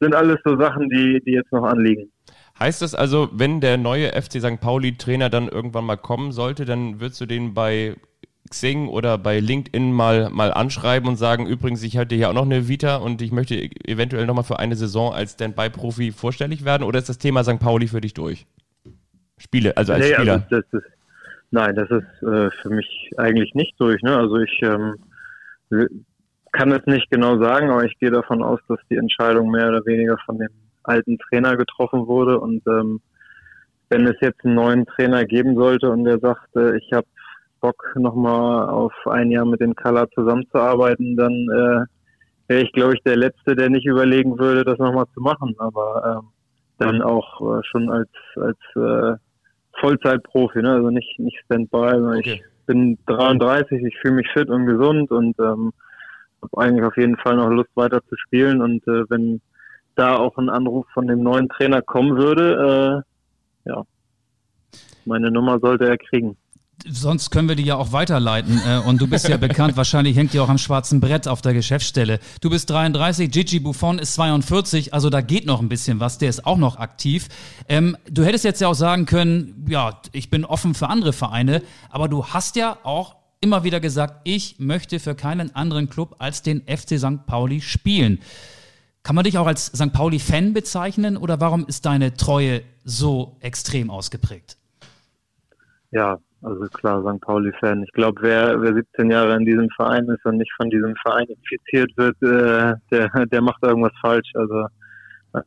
sind 0.00 0.14
alles 0.14 0.38
so 0.44 0.58
Sachen, 0.58 0.88
die, 0.88 1.20
die 1.26 1.32
jetzt 1.32 1.52
noch 1.52 1.64
anliegen. 1.64 2.10
Heißt 2.58 2.80
das 2.80 2.94
also, 2.94 3.28
wenn 3.32 3.60
der 3.60 3.76
neue 3.76 4.08
FC 4.08 4.40
St. 4.40 4.60
Pauli 4.60 4.96
Trainer 4.96 5.28
dann 5.28 5.48
irgendwann 5.48 5.84
mal 5.84 5.96
kommen 5.96 6.32
sollte, 6.32 6.64
dann 6.64 7.00
würdest 7.00 7.20
du 7.20 7.26
den 7.26 7.52
bei 7.52 7.96
Xing 8.50 8.88
oder 8.88 9.16
bei 9.16 9.38
LinkedIn 9.38 9.92
mal, 9.92 10.28
mal 10.30 10.52
anschreiben 10.52 11.08
und 11.08 11.16
sagen, 11.16 11.46
übrigens, 11.46 11.82
ich 11.84 11.96
hatte 11.96 12.16
hier 12.16 12.30
auch 12.30 12.34
noch 12.34 12.44
eine 12.44 12.68
Vita 12.68 12.96
und 12.96 13.22
ich 13.22 13.30
möchte 13.30 13.54
eventuell 13.86 14.26
nochmal 14.26 14.44
für 14.44 14.58
eine 14.58 14.74
Saison 14.74 15.12
als 15.12 15.34
Standby-Profi 15.34 16.10
vorstellig 16.10 16.64
werden? 16.64 16.82
Oder 16.82 16.98
ist 16.98 17.08
das 17.08 17.18
Thema 17.18 17.44
St. 17.44 17.60
Pauli 17.60 17.86
für 17.86 18.00
dich 18.00 18.12
durch? 18.12 18.46
Spiele, 19.38 19.76
also 19.76 19.92
als 19.92 20.04
nee, 20.04 20.14
also 20.14 20.22
Spieler? 20.22 20.32
Also 20.32 20.46
das 20.50 20.82
ist, 20.82 20.90
nein, 21.52 21.76
das 21.76 21.90
ist 21.90 22.28
äh, 22.28 22.50
für 22.60 22.70
mich 22.70 23.10
eigentlich 23.16 23.54
nicht 23.54 23.74
durch. 23.78 24.02
Ne? 24.02 24.16
Also 24.16 24.36
ich 24.38 24.60
ähm, 24.62 24.96
kann 26.50 26.72
es 26.72 26.84
nicht 26.86 27.08
genau 27.10 27.40
sagen, 27.40 27.70
aber 27.70 27.84
ich 27.84 27.96
gehe 28.00 28.10
davon 28.10 28.42
aus, 28.42 28.58
dass 28.68 28.80
die 28.90 28.96
Entscheidung 28.96 29.50
mehr 29.50 29.68
oder 29.68 29.86
weniger 29.86 30.18
von 30.26 30.38
dem 30.38 30.50
alten 30.82 31.18
Trainer 31.18 31.56
getroffen 31.56 32.06
wurde 32.08 32.40
und 32.40 32.66
ähm, 32.66 33.00
wenn 33.90 34.06
es 34.06 34.16
jetzt 34.20 34.44
einen 34.44 34.54
neuen 34.54 34.86
Trainer 34.86 35.24
geben 35.24 35.54
sollte 35.56 35.90
und 35.90 36.04
der 36.04 36.18
sagt, 36.18 36.56
äh, 36.56 36.76
ich 36.76 36.92
habe 36.92 37.06
Bock, 37.60 37.94
nochmal 37.96 38.68
auf 38.68 38.92
ein 39.06 39.30
Jahr 39.30 39.44
mit 39.44 39.60
dem 39.60 39.74
Color 39.74 40.10
zusammenzuarbeiten, 40.10 41.16
dann 41.16 41.32
äh, 41.32 41.84
wäre 42.48 42.62
ich, 42.62 42.72
glaube 42.72 42.94
ich, 42.94 43.02
der 43.02 43.16
Letzte, 43.16 43.54
der 43.54 43.70
nicht 43.70 43.86
überlegen 43.86 44.38
würde, 44.38 44.64
das 44.64 44.78
nochmal 44.78 45.06
zu 45.14 45.20
machen. 45.20 45.54
Aber 45.58 46.22
ähm, 46.22 46.28
dann 46.78 47.02
auch 47.02 47.40
äh, 47.40 47.62
schon 47.64 47.90
als 47.90 48.08
als 48.36 48.58
äh, 48.74 49.16
Vollzeitprofi, 49.78 50.62
ne? 50.62 50.72
also 50.72 50.90
nicht 50.90 51.18
nicht 51.18 51.38
Standby. 51.44 52.18
Okay. 52.18 52.42
Ich 52.42 52.66
bin 52.66 52.98
33, 53.06 53.82
ich 53.82 53.98
fühle 54.00 54.14
mich 54.14 54.28
fit 54.32 54.48
und 54.48 54.66
gesund 54.66 55.10
und 55.10 55.38
ähm, 55.38 55.72
habe 56.42 56.58
eigentlich 56.58 56.84
auf 56.84 56.96
jeden 56.96 57.16
Fall 57.16 57.36
noch 57.36 57.50
Lust 57.50 57.70
weiter 57.74 58.00
zu 58.08 58.16
spielen 58.16 58.62
und 58.62 58.86
äh, 58.88 59.04
wenn 59.10 59.40
da 59.96 60.16
auch 60.16 60.38
ein 60.38 60.48
Anruf 60.48 60.86
von 60.94 61.06
dem 61.06 61.22
neuen 61.22 61.48
Trainer 61.48 61.82
kommen 61.82 62.16
würde, 62.16 63.04
äh, 63.66 63.70
ja, 63.70 63.82
meine 65.04 65.30
Nummer 65.30 65.58
sollte 65.58 65.88
er 65.88 65.98
kriegen 65.98 66.36
sonst 66.88 67.30
können 67.30 67.48
wir 67.48 67.56
die 67.56 67.64
ja 67.64 67.76
auch 67.76 67.92
weiterleiten. 67.92 68.60
Äh, 68.66 68.78
und 68.78 69.00
du 69.00 69.06
bist 69.06 69.28
ja 69.28 69.36
bekannt, 69.38 69.76
wahrscheinlich 69.76 70.16
hängt 70.16 70.32
die 70.32 70.40
auch 70.40 70.48
am 70.48 70.58
schwarzen 70.58 71.00
Brett 71.00 71.28
auf 71.28 71.42
der 71.42 71.54
Geschäftsstelle. 71.54 72.20
Du 72.40 72.50
bist 72.50 72.70
33, 72.70 73.30
Gigi 73.30 73.60
Buffon 73.60 73.98
ist 73.98 74.14
42, 74.14 74.94
also 74.94 75.10
da 75.10 75.20
geht 75.20 75.46
noch 75.46 75.60
ein 75.60 75.68
bisschen 75.68 76.00
was, 76.00 76.18
der 76.18 76.28
ist 76.28 76.46
auch 76.46 76.58
noch 76.58 76.78
aktiv. 76.78 77.28
Ähm, 77.68 77.96
du 78.08 78.24
hättest 78.24 78.44
jetzt 78.44 78.60
ja 78.60 78.68
auch 78.68 78.74
sagen 78.74 79.06
können, 79.06 79.66
ja, 79.68 80.00
ich 80.12 80.30
bin 80.30 80.44
offen 80.44 80.74
für 80.74 80.88
andere 80.88 81.12
Vereine, 81.12 81.62
aber 81.90 82.08
du 82.08 82.26
hast 82.26 82.56
ja 82.56 82.78
auch 82.82 83.16
immer 83.40 83.64
wieder 83.64 83.80
gesagt, 83.80 84.20
ich 84.24 84.58
möchte 84.58 85.00
für 85.00 85.14
keinen 85.14 85.54
anderen 85.54 85.88
Club 85.88 86.16
als 86.18 86.42
den 86.42 86.62
FC 86.62 86.98
St. 86.98 87.26
Pauli 87.26 87.60
spielen. 87.60 88.20
Kann 89.02 89.14
man 89.14 89.24
dich 89.24 89.38
auch 89.38 89.46
als 89.46 89.66
St. 89.66 89.92
Pauli-Fan 89.92 90.52
bezeichnen 90.52 91.16
oder 91.16 91.40
warum 91.40 91.64
ist 91.66 91.86
deine 91.86 92.14
Treue 92.14 92.62
so 92.84 93.36
extrem 93.40 93.90
ausgeprägt? 93.90 94.58
Ja, 95.90 96.18
also 96.42 96.62
klar, 96.68 97.02
St. 97.02 97.20
Pauli-Fan. 97.20 97.82
Ich 97.82 97.92
glaube, 97.92 98.20
wer, 98.22 98.60
wer 98.60 98.74
17 98.74 99.10
Jahre 99.10 99.36
in 99.36 99.44
diesem 99.44 99.68
Verein 99.76 100.06
ist 100.08 100.24
und 100.24 100.38
nicht 100.38 100.52
von 100.56 100.70
diesem 100.70 100.94
Verein 100.96 101.26
infiziert 101.26 101.90
wird, 101.96 102.16
äh, 102.22 102.74
der, 102.90 103.26
der 103.26 103.42
macht 103.42 103.62
irgendwas 103.62 103.92
falsch. 104.00 104.30
Also 104.34 104.66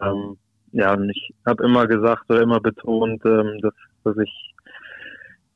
ähm, 0.01 0.37
ja, 0.71 0.93
und 0.93 1.09
ich 1.09 1.33
habe 1.45 1.63
immer 1.63 1.87
gesagt 1.87 2.29
oder 2.29 2.41
immer 2.41 2.59
betont, 2.59 3.23
ähm, 3.25 3.59
dass, 3.61 3.73
dass 4.03 4.17
ich 4.17 4.53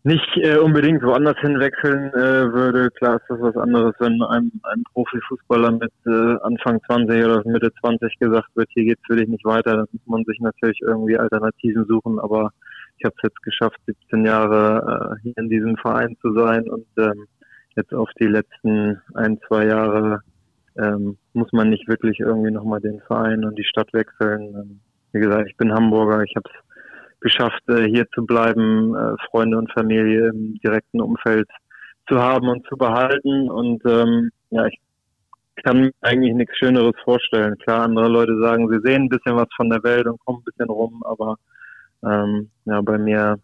nicht 0.03 0.37
äh, 0.37 0.57
unbedingt 0.57 1.03
woanders 1.03 1.37
hinwechseln 1.39 2.13
äh, 2.13 2.53
würde. 2.53 2.89
Klar 2.91 3.17
ist 3.17 3.25
das 3.27 3.41
was 3.41 3.57
anderes, 3.57 3.93
wenn 3.99 4.21
einem 4.23 4.51
ein 4.63 4.83
Profifußballer 4.93 5.71
mit 5.71 5.91
äh, 6.05 6.35
Anfang 6.43 6.79
20 6.85 7.25
oder 7.25 7.43
Mitte 7.45 7.71
20 7.81 8.17
gesagt 8.19 8.47
wird, 8.55 8.69
hier 8.73 8.85
geht's 8.85 9.01
für 9.05 9.17
dich 9.17 9.27
nicht 9.27 9.43
weiter, 9.43 9.75
dann 9.75 9.87
muss 9.91 10.01
man 10.05 10.23
sich 10.23 10.39
natürlich 10.39 10.79
irgendwie 10.81 11.17
Alternativen 11.17 11.85
suchen, 11.87 12.19
aber 12.19 12.51
ich 12.97 13.05
habe 13.05 13.15
es 13.17 13.23
jetzt 13.23 13.43
geschafft, 13.43 13.79
17 13.85 14.25
Jahre 14.25 15.17
äh, 15.17 15.21
hier 15.21 15.37
in 15.37 15.49
diesem 15.49 15.77
Verein 15.77 16.17
zu 16.21 16.33
sein 16.33 16.67
und 16.69 16.87
ähm, 16.97 17.27
jetzt 17.75 17.93
auf 17.93 18.09
die 18.19 18.27
letzten 18.27 19.01
ein, 19.13 19.39
zwei 19.47 19.65
Jahre 19.67 20.21
ähm, 20.77 21.17
muss 21.33 21.51
man 21.51 21.69
nicht 21.69 21.87
wirklich 21.87 22.19
irgendwie 22.19 22.51
nochmal 22.51 22.79
den 22.79 22.99
Verein 23.01 23.45
und 23.45 23.57
die 23.57 23.63
Stadt 23.63 23.93
wechseln. 23.93 24.55
Ähm, 24.55 24.79
wie 25.11 25.19
gesagt, 25.19 25.47
ich 25.47 25.57
bin 25.57 25.73
Hamburger, 25.73 26.23
ich 26.23 26.33
habe 26.35 26.49
es 26.49 27.19
geschafft, 27.19 27.61
äh, 27.69 27.85
hier 27.87 28.07
zu 28.13 28.25
bleiben, 28.25 28.95
äh, 28.95 29.15
Freunde 29.29 29.57
und 29.57 29.71
Familie 29.71 30.29
im 30.29 30.55
direkten 30.55 31.01
Umfeld 31.01 31.47
zu 32.07 32.19
haben 32.19 32.49
und 32.49 32.65
zu 32.67 32.77
behalten. 32.77 33.49
Und 33.49 33.83
ähm, 33.85 34.31
ja, 34.49 34.65
ich 34.65 34.79
kann 35.63 35.81
mir 35.81 35.91
eigentlich 36.01 36.33
nichts 36.33 36.57
Schöneres 36.57 36.93
vorstellen. 37.03 37.57
Klar, 37.59 37.83
andere 37.83 38.07
Leute 38.07 38.39
sagen, 38.39 38.69
sie 38.69 38.79
sehen 38.83 39.03
ein 39.03 39.09
bisschen 39.09 39.35
was 39.35 39.47
von 39.55 39.69
der 39.69 39.83
Welt 39.83 40.07
und 40.07 40.19
kommen 40.25 40.39
ein 40.39 40.45
bisschen 40.45 40.69
rum, 40.69 41.03
aber 41.03 41.37
ähm, 42.03 42.49
ja, 42.65 42.81
bei 42.81 42.97
mir 42.97 43.39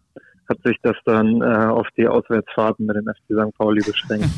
hat 0.48 0.58
sich 0.64 0.76
das 0.82 0.96
dann 1.04 1.40
äh, 1.40 1.44
auf 1.44 1.86
die 1.96 2.06
Auswärtsfahrten 2.06 2.86
mit 2.86 2.96
dem 2.96 3.06
FC 3.06 3.48
St. 3.48 3.56
Pauli 3.56 3.82
beschränkt. 3.82 4.28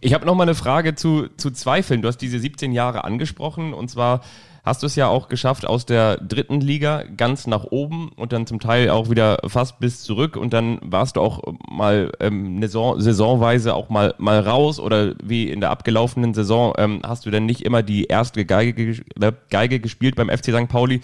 Ich 0.00 0.14
habe 0.14 0.26
noch 0.26 0.34
mal 0.34 0.44
eine 0.44 0.54
Frage 0.54 0.94
zu, 0.94 1.28
zu 1.36 1.50
Zweifeln. 1.50 2.02
Du 2.02 2.08
hast 2.08 2.18
diese 2.18 2.38
17 2.38 2.72
Jahre 2.72 3.04
angesprochen 3.04 3.74
und 3.74 3.90
zwar 3.90 4.20
hast 4.62 4.82
du 4.82 4.86
es 4.86 4.94
ja 4.94 5.08
auch 5.08 5.28
geschafft 5.28 5.66
aus 5.66 5.86
der 5.86 6.18
dritten 6.18 6.60
Liga 6.60 7.02
ganz 7.16 7.46
nach 7.46 7.64
oben 7.64 8.10
und 8.14 8.32
dann 8.32 8.46
zum 8.46 8.60
Teil 8.60 8.90
auch 8.90 9.08
wieder 9.08 9.38
fast 9.46 9.80
bis 9.80 10.02
zurück 10.02 10.36
und 10.36 10.52
dann 10.52 10.78
warst 10.82 11.16
du 11.16 11.22
auch 11.22 11.42
mal 11.68 12.12
ähm, 12.20 12.60
Saison, 12.60 13.00
saisonweise 13.00 13.74
auch 13.74 13.88
mal, 13.88 14.14
mal 14.18 14.40
raus 14.40 14.78
oder 14.78 15.14
wie 15.22 15.50
in 15.50 15.60
der 15.60 15.70
abgelaufenen 15.70 16.34
Saison 16.34 16.74
ähm, 16.76 17.00
hast 17.04 17.24
du 17.24 17.30
dann 17.30 17.46
nicht 17.46 17.62
immer 17.62 17.82
die 17.82 18.04
erste 18.04 18.44
Geige, 18.44 19.02
äh, 19.20 19.32
Geige 19.48 19.80
gespielt 19.80 20.14
beim 20.14 20.28
FC 20.28 20.52
St. 20.54 20.68
Pauli. 20.68 21.00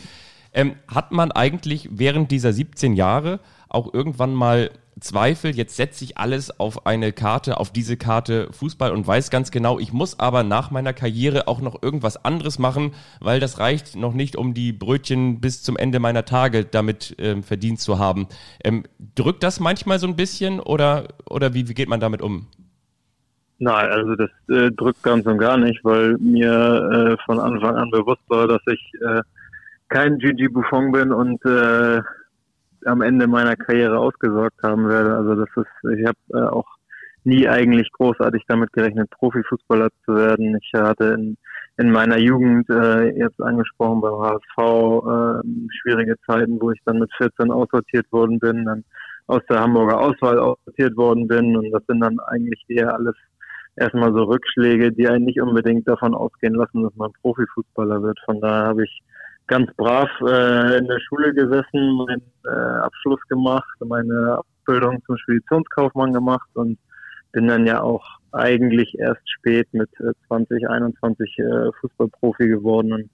Ähm, 0.57 0.77
hat 0.89 1.13
man 1.13 1.31
eigentlich 1.31 1.91
während 1.93 2.31
dieser 2.31 2.53
17 2.53 2.95
Jahre 2.95 3.41
auch 3.69 3.93
irgendwann 3.93 4.35
mal 4.35 4.71
Zweifel, 4.99 5.55
jetzt 5.55 5.77
setze 5.77 6.03
ich 6.05 6.17
alles 6.17 6.59
auf 6.59 6.87
eine 6.87 7.13
Karte, 7.13 7.61
auf 7.61 7.71
diese 7.71 7.99
Karte 7.99 8.49
Fußball 8.53 8.93
und 8.93 9.07
weiß 9.07 9.29
ganz 9.29 9.51
genau, 9.51 9.79
ich 9.79 9.93
muss 9.93 10.19
aber 10.19 10.43
nach 10.43 10.71
meiner 10.71 10.95
Karriere 10.95 11.47
auch 11.49 11.61
noch 11.61 11.83
irgendwas 11.83 12.25
anderes 12.25 12.59
machen, 12.59 12.93
weil 13.21 13.39
das 13.39 13.59
reicht 13.59 13.97
noch 13.97 14.15
nicht, 14.15 14.37
um 14.37 14.55
die 14.55 14.73
Brötchen 14.73 15.43
bis 15.43 15.63
zum 15.63 15.77
Ende 15.77 15.99
meiner 15.99 16.25
Tage 16.25 16.65
damit 16.65 17.15
ähm, 17.19 17.43
verdient 17.43 17.79
zu 17.79 17.99
haben. 17.99 18.27
Ähm, 18.65 18.85
drückt 19.15 19.43
das 19.43 19.61
manchmal 19.61 19.99
so 19.99 20.07
ein 20.07 20.17
bisschen 20.17 20.59
oder, 20.61 21.09
oder 21.29 21.53
wie, 21.53 21.69
wie 21.69 21.75
geht 21.75 21.91
man 21.91 22.01
damit 22.01 22.23
um? 22.23 22.47
Nein, 23.59 23.91
also 23.91 24.17
das 24.17 24.31
äh, 24.49 24.71
drückt 24.71 25.03
ganz 25.03 25.27
und 25.27 25.37
gar 25.37 25.59
nicht, 25.59 25.85
weil 25.85 26.17
mir 26.17 27.19
äh, 27.19 27.25
von 27.27 27.39
Anfang 27.39 27.77
an 27.77 27.91
bewusst 27.91 28.23
war, 28.29 28.49
dass 28.49 28.63
ich 28.67 28.93
äh, 29.07 29.21
kein 29.89 30.19
Gigi 30.19 30.49
Buffon 30.49 30.93
bin 30.93 31.13
und 31.13 31.45
äh, 31.45 32.01
am 32.87 33.03
Ende 33.03 33.27
meiner 33.27 33.57
Karriere 33.57 33.99
ausgesorgt 33.99 34.63
haben 34.63 34.89
werde. 34.89 35.15
Also 35.17 35.35
das 35.35 35.49
ist, 35.57 35.99
ich 35.99 36.07
habe 36.07 36.19
äh, 36.33 36.49
auch 36.49 36.67
nie 37.25 37.49
eigentlich 37.49 37.91
großartig 37.93 38.45
damit 38.47 38.73
gerechnet, 38.73 39.11
Profifußballer 39.11 39.89
zu 40.05 40.15
werden. 40.15 40.57
Ich 40.63 40.73
hatte 40.81 41.15
in, 41.15 41.37
in 41.77 41.91
meiner 41.91 42.19
Jugend 42.19 42.69
äh, 42.71 43.11
jetzt 43.19 43.41
angesprochen 43.43 44.01
beim 44.01 44.21
HSV 44.21 44.59
äh, 44.59 45.69
schwierige 45.81 46.17
Zeiten, 46.27 46.61
wo 46.61 46.71
ich 46.71 46.81
dann 46.85 47.01
mit 47.01 47.11
14 47.17 47.51
aussortiert 47.51 48.11
worden 48.13 48.39
bin, 48.39 48.65
dann 48.65 48.85
aus 49.27 49.43
der 49.51 49.61
Hamburger 49.61 49.99
Auswahl 49.99 50.39
aussortiert 50.39 50.97
worden 50.97 51.27
bin 51.27 51.57
und 51.57 51.73
das 51.73 51.83
sind 51.89 52.01
dann 52.01 52.21
eigentlich 52.21 52.65
eher 52.69 52.95
alles 52.95 53.17
erstmal 53.75 54.13
so 54.13 54.23
Rückschläge, 54.23 54.93
die 54.93 55.09
einen 55.09 55.25
nicht 55.25 55.41
unbedingt 55.41 55.89
davon 55.89 56.15
ausgehen 56.15 56.55
lassen, 56.55 56.83
dass 56.85 56.95
man 56.95 57.13
Profifußballer 57.23 58.03
wird. 58.03 58.19
Von 58.25 58.41
daher 58.41 58.69
habe 58.69 58.85
ich 58.85 59.03
ganz 59.47 59.71
brav 59.77 60.09
äh, 60.23 60.79
in 60.79 60.87
der 60.87 61.01
Schule 61.01 61.33
gesessen, 61.35 61.97
meinen 61.97 62.23
äh, 62.45 62.81
Abschluss 62.81 63.21
gemacht, 63.29 63.77
meine 63.85 64.39
Ausbildung 64.39 65.03
zum 65.07 65.17
Speditionskaufmann 65.19 66.13
gemacht 66.13 66.49
und 66.55 66.79
bin 67.33 67.49
dann 67.49 67.67
ja 67.67 67.83
auch 67.83 68.05
eigentlich 68.33 68.99
erst 68.99 69.29
spät 69.31 69.69
mit 69.73 69.91
äh, 70.01 70.13
20, 70.29 70.69
21 70.69 71.39
äh, 71.39 71.71
Fußballprofi 71.81 72.49
geworden 72.49 72.93
und 72.93 73.11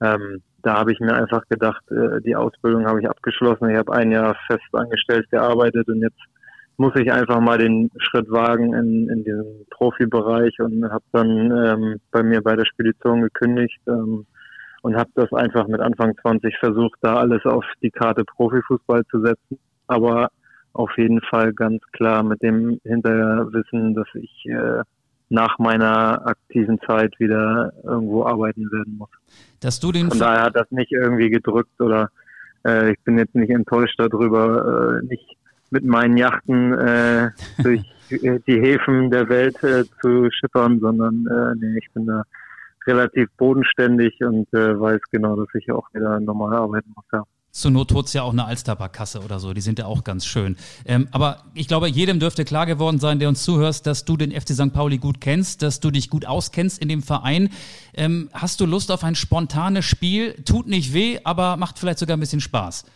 ähm, 0.00 0.42
da 0.62 0.78
habe 0.78 0.92
ich 0.92 1.00
mir 1.00 1.14
einfach 1.14 1.46
gedacht, 1.48 1.82
äh, 1.90 2.20
die 2.22 2.36
Ausbildung 2.36 2.86
habe 2.86 3.00
ich 3.00 3.08
abgeschlossen. 3.08 3.70
Ich 3.70 3.76
habe 3.76 3.92
ein 3.92 4.10
Jahr 4.10 4.36
fest 4.46 4.62
angestellt 4.72 5.28
gearbeitet 5.30 5.88
und 5.88 6.02
jetzt 6.02 6.20
muss 6.76 6.92
ich 6.96 7.12
einfach 7.12 7.40
mal 7.40 7.58
den 7.58 7.90
Schritt 7.98 8.30
wagen 8.30 8.74
in, 8.74 9.08
in 9.08 9.24
diesen 9.24 9.66
Profibereich 9.70 10.58
und 10.60 10.84
habe 10.90 11.04
dann 11.12 11.28
ähm, 11.50 12.00
bei 12.10 12.22
mir 12.22 12.42
bei 12.42 12.56
der 12.56 12.64
Spedition 12.64 13.22
gekündigt. 13.22 13.80
Ähm, 13.86 14.26
und 14.82 14.96
habe 14.96 15.10
das 15.14 15.32
einfach 15.32 15.66
mit 15.68 15.80
Anfang 15.80 16.16
20 16.20 16.56
versucht, 16.58 16.98
da 17.00 17.16
alles 17.16 17.44
auf 17.44 17.64
die 17.82 17.90
Karte 17.90 18.24
Profifußball 18.24 19.04
zu 19.06 19.20
setzen. 19.22 19.58
Aber 19.86 20.28
auf 20.72 20.90
jeden 20.96 21.20
Fall 21.22 21.52
ganz 21.52 21.82
klar 21.92 22.22
mit 22.22 22.42
dem 22.42 22.80
Hinterwissen, 22.84 23.94
dass 23.94 24.08
ich 24.14 24.46
äh, 24.46 24.82
nach 25.28 25.58
meiner 25.58 26.26
aktiven 26.26 26.78
Zeit 26.86 27.18
wieder 27.18 27.72
irgendwo 27.84 28.24
arbeiten 28.24 28.70
werden 28.70 28.98
muss. 28.98 29.08
Dass 29.60 29.80
du 29.80 29.92
den 29.92 30.10
Von 30.10 30.18
daher 30.18 30.42
hat 30.44 30.56
das 30.56 30.70
nicht 30.70 30.92
irgendwie 30.92 31.30
gedrückt 31.30 31.80
oder 31.80 32.10
äh, 32.66 32.92
ich 32.92 33.00
bin 33.00 33.18
jetzt 33.18 33.34
nicht 33.34 33.50
enttäuscht 33.50 33.98
darüber, 33.98 35.00
äh, 35.00 35.06
nicht 35.06 35.36
mit 35.70 35.84
meinen 35.84 36.16
Yachten 36.16 36.74
äh, 36.74 37.30
durch 37.62 37.82
die 38.10 38.60
Häfen 38.60 39.10
der 39.10 39.28
Welt 39.28 39.62
äh, 39.62 39.84
zu 40.02 40.28
schippern, 40.30 40.80
sondern 40.80 41.26
äh, 41.26 41.54
nee, 41.58 41.78
ich 41.78 41.90
bin 41.92 42.06
da 42.06 42.24
relativ 42.86 43.28
bodenständig 43.36 44.20
und 44.20 44.52
äh, 44.52 44.78
weiß 44.78 45.00
genau, 45.10 45.36
dass 45.36 45.48
ich 45.54 45.70
auch 45.72 45.86
wieder 45.92 46.20
normal 46.20 46.54
arbeiten 46.54 46.92
muss. 46.94 47.04
Ja. 47.12 47.24
Zur 47.52 47.70
Not 47.70 47.92
holst 47.92 48.14
ja 48.14 48.22
auch 48.22 48.32
eine 48.32 48.46
Alsterbarkasse 48.46 49.20
oder 49.20 49.38
so, 49.38 49.52
die 49.52 49.60
sind 49.60 49.78
ja 49.78 49.84
auch 49.84 50.04
ganz 50.04 50.24
schön. 50.24 50.56
Ähm, 50.86 51.06
aber 51.10 51.44
ich 51.52 51.68
glaube, 51.68 51.86
jedem 51.86 52.18
dürfte 52.18 52.46
klar 52.46 52.64
geworden 52.64 52.98
sein, 52.98 53.18
der 53.18 53.28
uns 53.28 53.44
zuhörst, 53.44 53.86
dass 53.86 54.06
du 54.06 54.16
den 54.16 54.32
FC 54.32 54.54
St. 54.54 54.72
Pauli 54.72 54.96
gut 54.96 55.20
kennst, 55.20 55.60
dass 55.60 55.78
du 55.78 55.90
dich 55.90 56.08
gut 56.08 56.24
auskennst 56.24 56.80
in 56.80 56.88
dem 56.88 57.02
Verein. 57.02 57.50
Ähm, 57.92 58.30
hast 58.32 58.58
du 58.62 58.64
Lust 58.64 58.90
auf 58.90 59.04
ein 59.04 59.14
spontanes 59.14 59.84
Spiel? 59.84 60.32
Tut 60.44 60.66
nicht 60.66 60.94
weh, 60.94 61.18
aber 61.24 61.58
macht 61.58 61.78
vielleicht 61.78 61.98
sogar 61.98 62.16
ein 62.16 62.20
bisschen 62.20 62.40
Spaß. 62.40 62.86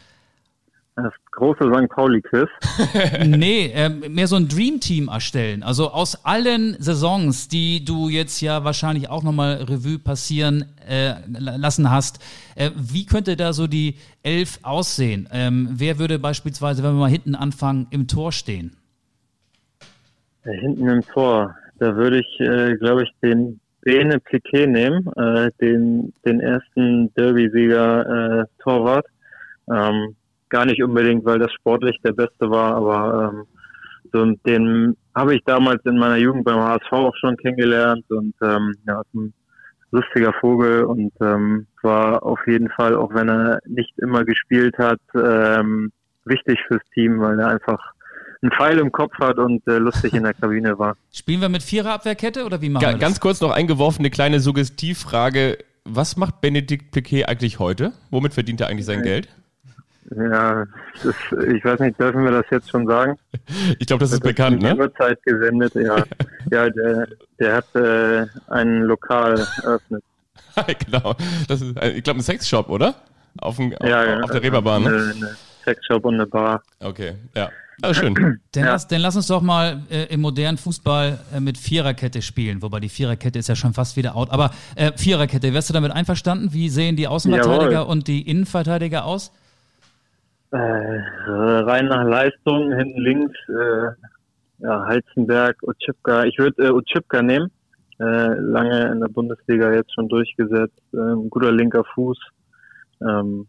Das 0.97 1.13
große 1.33 1.65
St. 1.65 1.91
Pauli-Quiz. 1.91 2.49
nee, 3.27 3.67
äh, 3.67 3.91
mehr 3.91 4.27
so 4.27 4.37
ein 4.37 4.49
Dream-Team 4.49 5.09
erstellen. 5.09 5.63
Also 5.63 5.91
aus 5.91 6.25
allen 6.25 6.75
Saisons, 6.79 7.49
die 7.49 7.85
du 7.85 8.09
jetzt 8.09 8.41
ja 8.41 8.65
wahrscheinlich 8.65 9.11
auch 9.11 9.23
nochmal 9.23 9.57
Revue 9.57 9.99
passieren 9.99 10.65
äh, 10.89 11.17
lassen 11.29 11.91
hast, 11.91 12.19
äh, 12.55 12.71
wie 12.77 13.05
könnte 13.05 13.37
da 13.37 13.53
so 13.53 13.67
die 13.67 13.97
Elf 14.23 14.59
aussehen? 14.63 15.29
Ähm, 15.33 15.69
wer 15.73 15.99
würde 15.99 16.19
beispielsweise, 16.19 16.83
wenn 16.83 16.95
wir 16.95 17.01
mal 17.01 17.11
hinten 17.11 17.35
anfangen, 17.35 17.89
im 17.91 18.09
Tor 18.09 18.33
stehen? 18.33 18.77
hinten 20.45 20.89
im 20.89 21.03
Tor, 21.03 21.57
da 21.79 21.95
würde 21.97 22.21
ich, 22.21 22.41
äh, 22.41 22.77
glaube 22.77 23.03
ich, 23.03 23.11
den 23.23 23.61
Bene 23.83 24.19
Piquet 24.19 24.67
nehmen, 24.67 25.07
äh, 25.17 25.51
den, 25.61 26.13
den 26.25 26.41
ersten 26.41 27.13
Derby-Sieger 27.15 28.41
äh, 28.41 28.45
Torwart. 28.63 29.07
Ähm, 29.71 30.17
gar 30.49 30.65
nicht 30.65 30.83
unbedingt, 30.83 31.25
weil 31.25 31.39
das 31.39 31.53
sportlich 31.53 31.99
der 32.05 32.13
Beste 32.13 32.51
war, 32.51 32.75
aber 32.75 33.33
ähm, 33.33 33.45
so 34.13 34.25
den 34.47 34.97
habe 35.15 35.35
ich 35.35 35.43
damals 35.45 35.85
in 35.85 35.99
meiner 35.99 36.17
Jugend 36.17 36.45
beim 36.45 36.59
HSV 36.59 36.93
auch 36.93 37.17
schon 37.17 37.37
kennengelernt 37.37 38.05
und 38.11 38.35
ähm, 38.43 38.75
ja, 38.87 39.01
ist 39.01 39.15
ein 39.15 39.33
lustiger 39.91 40.33
Vogel 40.41 40.85
und 40.85 41.13
ähm, 41.21 41.67
war 41.83 42.23
auf 42.23 42.41
jeden 42.47 42.69
Fall, 42.71 42.95
auch 42.95 43.15
wenn 43.15 43.29
er 43.29 43.61
nicht 43.67 43.93
immer 43.99 44.25
gespielt 44.25 44.77
hat, 44.79 45.01
ähm, 45.15 45.91
wichtig 46.25 46.59
fürs 46.67 46.83
Team, 46.95 47.21
weil 47.21 47.39
er 47.41 47.49
einfach 47.49 47.93
einen 48.43 48.53
Pfeil 48.53 48.79
im 48.79 48.93
Kopf 48.93 49.15
hat 49.19 49.39
und 49.39 49.67
äh, 49.67 49.79
lustig 49.79 50.13
in 50.15 50.25
der 50.25 50.35
Kabine 50.41 50.79
war. 50.79 50.97
Spielen 51.13 51.41
wir 51.41 51.49
mit 51.49 51.63
Viererabwehrkette 51.63 52.45
oder 52.45 52.61
wie 52.61 52.69
machen 52.69 52.83
Ga 52.83 52.89
wir 52.89 52.93
das? 52.93 53.01
ganz 53.01 53.21
kurz 53.21 53.41
noch 53.41 53.51
eingeworfen, 53.51 54.01
eine 54.01 54.11
kleine 54.11 54.41
Suggestivfrage. 54.41 55.59
Was 55.85 56.17
macht 56.17 56.41
Benedikt 56.41 56.91
Piquet 56.91 57.27
eigentlich 57.27 57.59
heute? 57.59 57.93
Womit 58.11 58.35
verdient 58.35 58.61
er 58.61 58.69
eigentlich 58.69 58.87
sein 58.87 59.03
Geld? 59.03 59.29
Ja, 60.15 60.67
das, 61.03 61.15
ich 61.53 61.65
weiß 61.65 61.81
nicht, 61.81 61.99
dürfen 61.99 62.23
wir 62.25 62.31
das 62.31 62.47
jetzt 62.51 62.71
schon 62.71 62.87
sagen? 62.87 63.19
Ich 63.79 63.87
glaube, 63.87 64.01
das 64.01 64.13
ist 64.13 64.23
bekannt, 64.23 64.63
ne? 64.63 64.77
Uhrzeit 64.77 65.23
gesendet, 65.23 65.75
ja. 65.75 65.97
ja, 66.51 66.69
der, 66.71 67.07
der 67.39 67.55
hat 67.57 67.75
äh, 67.75 68.27
ein 68.49 68.83
Lokal 68.83 69.39
eröffnet. 69.63 70.03
genau. 70.87 71.15
Das 71.49 71.61
ist, 71.61 71.77
ich 71.83 72.03
glaube, 72.05 72.21
ein 72.21 72.23
Sexshop, 72.23 72.69
oder? 72.69 72.95
Auf, 73.39 73.57
dem, 73.57 73.75
auf, 73.77 73.89
Ja, 73.89 74.05
ja. 74.05 74.21
auf 74.21 74.31
der 74.31 74.43
Reeperbahn, 74.43 74.83
ne? 74.83 74.89
Eine, 74.89 74.99
eine 75.15 75.37
Sexshop 75.65 76.05
und 76.05 76.15
eine 76.15 76.27
Bar. 76.27 76.63
Okay, 76.81 77.15
ja. 77.35 77.51
Also 77.83 78.01
schön. 78.01 78.15
Dann, 78.53 78.65
Ja. 78.65 78.71
lass, 78.71 78.89
dann 78.89 79.01
lass 79.03 79.17
uns 79.17 79.27
doch 79.27 79.43
mal 79.43 79.83
äh, 79.91 80.05
im 80.05 80.23
modernen 80.23 80.57
Fußball 80.57 81.19
äh, 81.35 81.41
mit 81.41 81.59
Viererkette 81.59 82.23
spielen, 82.23 82.63
wobei 82.63 82.81
die 82.81 82.89
Viererkette 82.89 83.39
ist 83.39 83.49
ja 83.49 83.55
schon 83.57 83.75
fast 83.75 83.97
wieder 83.97 84.17
out. 84.17 84.31
Aber 84.31 84.51
äh, 84.77 84.93
Viererkette, 84.97 85.53
wärst 85.53 85.69
du 85.69 85.75
damit 85.75 85.93
einverstanden? 85.93 86.53
Wie 86.53 86.69
sehen 86.71 86.97
die 86.97 87.07
Außenverteidiger 87.07 87.73
Jawohl. 87.73 87.91
und 87.93 88.09
die 88.09 88.23
Innenverteidiger 88.23 89.05
aus? 89.05 89.31
Äh, 90.53 90.57
rein 90.59 91.87
nach 91.87 92.05
Leistung, 92.05 92.73
hinten 92.73 93.01
links, 93.01 93.37
äh, 93.49 93.89
ja, 94.59 94.85
Halzenberg, 94.87 95.57
Utschipka. 95.63 96.25
Ich 96.25 96.39
würde 96.39 96.67
äh, 96.69 96.71
Utschipka 96.71 97.23
nehmen. 97.23 97.51
Äh, 97.99 98.35
lange 98.39 98.93
in 98.93 99.01
der 99.01 99.09
Bundesliga 99.09 99.73
jetzt 99.73 99.93
schon 99.95 100.09
durchgesetzt. 100.09 100.81
Äh, 100.93 100.99
ein 100.99 101.31
guter 101.31 101.53
linker 101.53 101.85
Fuß. 101.95 102.19
Ähm, 103.03 103.47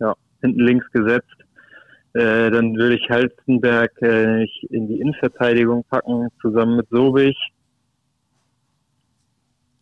ja, 0.00 0.14
hinten 0.40 0.60
links 0.60 0.90
gesetzt. 0.92 1.36
Äh, 2.14 2.50
dann 2.50 2.74
würde 2.76 2.94
ich 2.94 3.10
Halzenberg 3.10 3.90
äh, 4.02 4.44
in 4.70 4.88
die 4.88 5.00
Innenverteidigung 5.00 5.84
packen, 5.84 6.28
zusammen 6.40 6.76
mit 6.76 6.88
Sobich. 6.90 7.36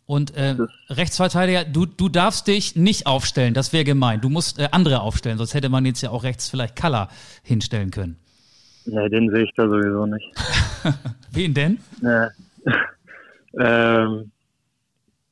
Und 0.07 0.35
äh, 0.37 0.55
Rechtsverteidiger, 0.89 1.65
du, 1.65 1.85
du 1.85 2.07
darfst 2.07 2.47
dich 2.47 2.77
nicht 2.77 3.05
aufstellen, 3.05 3.53
das 3.53 3.73
wäre 3.73 3.83
gemein. 3.83 4.21
Du 4.21 4.29
musst 4.29 4.57
äh, 4.57 4.69
andere 4.71 5.01
aufstellen, 5.01 5.37
sonst 5.37 5.53
hätte 5.53 5.67
man 5.67 5.85
jetzt 5.85 6.01
ja 6.01 6.11
auch 6.11 6.23
rechts 6.23 6.49
vielleicht 6.49 6.77
Kalla 6.77 7.09
hinstellen 7.43 7.91
können. 7.91 8.17
Ne, 8.85 9.09
den 9.09 9.29
sehe 9.29 9.43
ich 9.43 9.51
da 9.57 9.67
sowieso 9.67 10.05
nicht. 10.05 10.25
Wen 11.33 11.53
denn? 11.53 11.79
Ja. 12.01 12.29
ähm, 13.59 14.31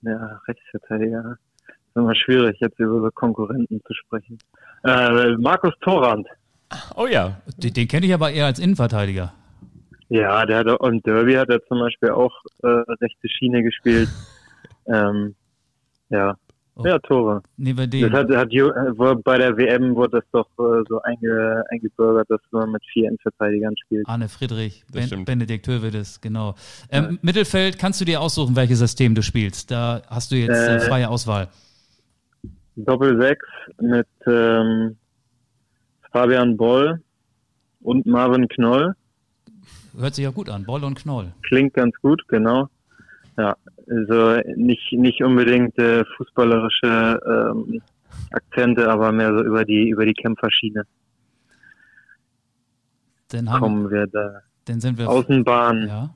ja, 0.01 0.41
Rechtsverteidiger. 0.45 1.37
Ist 1.67 1.95
immer 1.95 2.13
schwierig, 2.13 2.57
jetzt 2.59 2.77
über 2.77 2.99
so 2.99 3.09
Konkurrenten 3.11 3.81
zu 3.87 3.93
sprechen. 3.93 4.37
Äh, 4.83 5.37
Markus 5.37 5.73
Torrand. 5.79 6.27
Oh 6.97 7.07
ja. 7.07 7.37
Den, 7.55 7.73
den 7.73 7.87
kenne 7.87 8.07
ich 8.07 8.13
aber 8.13 8.29
eher 8.29 8.47
als 8.47 8.59
Innenverteidiger. 8.59 9.33
Ja, 10.09 10.45
der 10.45 10.57
hat 10.57 10.67
im 10.67 11.01
Derby 11.01 11.35
hat 11.35 11.49
er 11.49 11.65
zum 11.65 11.79
Beispiel 11.79 12.09
auch 12.09 12.33
äh, 12.61 12.67
rechte 12.67 13.29
Schiene 13.29 13.63
gespielt. 13.63 14.09
ähm, 14.87 15.35
ja. 16.09 16.35
Oh. 16.77 16.85
Ja, 16.85 16.99
Tore. 16.99 17.41
Nehmen 17.55 17.79
wir 17.79 17.87
Das 17.87 17.99
den. 18.01 18.11
hat, 18.13 18.29
hat 18.35 18.51
äh, 18.53 19.15
bei 19.23 19.37
der 19.37 19.55
WM 19.55 19.95
wurde 19.95 20.19
das 20.19 20.25
doch 20.33 20.47
äh, 20.59 20.83
so 20.89 21.01
einge, 21.03 21.63
eingebürgert, 21.71 22.29
dass 22.29 22.41
man 22.51 22.71
mit 22.71 22.83
vier 22.91 23.05
Innenverteidigern 23.07 23.73
spielt. 23.77 24.05
Arne 24.09 24.27
Friedrich, 24.27 24.83
Das 24.91 25.09
ben. 25.09 25.23
Benedikt 25.23 25.65
Hövedes, 25.69 26.19
genau. 26.19 26.55
Ähm, 26.91 27.17
Mittelfeld 27.21 27.79
kannst 27.79 28.01
du 28.01 28.05
dir 28.05 28.19
aussuchen, 28.19 28.57
welches 28.57 28.79
System 28.79 29.15
du 29.15 29.21
spielst. 29.23 29.71
Da 29.71 30.01
hast 30.09 30.31
du 30.31 30.35
jetzt 30.35 30.49
äh, 30.57 30.75
Äh, 30.75 30.79
freie 30.81 31.07
Auswahl. 31.09 31.47
Doppel 32.75 33.21
sechs 33.21 33.45
mit 33.79 34.07
ähm, 34.27 34.97
Fabian 36.11 36.57
Boll 36.57 37.01
und 37.81 38.05
Marvin 38.05 38.49
Knoll. 38.49 38.93
Hört 39.97 40.15
sich 40.15 40.25
ja 40.25 40.31
gut 40.31 40.49
an. 40.49 40.65
Boll 40.65 40.83
und 40.83 40.95
Knoll. 40.95 41.31
Klingt 41.43 41.73
ganz 41.73 41.95
gut, 42.01 42.21
genau. 42.27 42.67
Ja, 43.37 43.55
also 43.89 44.41
nicht, 44.55 44.91
nicht 44.93 45.21
unbedingt 45.23 45.77
äh, 45.77 46.03
fußballerische 46.17 47.19
ähm, 47.25 47.81
Akzente, 48.31 48.89
aber 48.89 49.11
mehr 49.11 49.29
so 49.37 49.43
über 49.43 49.65
die, 49.65 49.89
über 49.89 50.05
die 50.05 50.13
Kämpferschiene 50.13 50.83
Dann, 53.29 53.49
haben, 53.49 53.59
kommen 53.61 53.89
wir 53.91 54.07
da. 54.07 54.41
dann 54.65 54.79
sind 54.79 54.97
wir. 54.97 55.09
Außenbahn, 55.09 56.09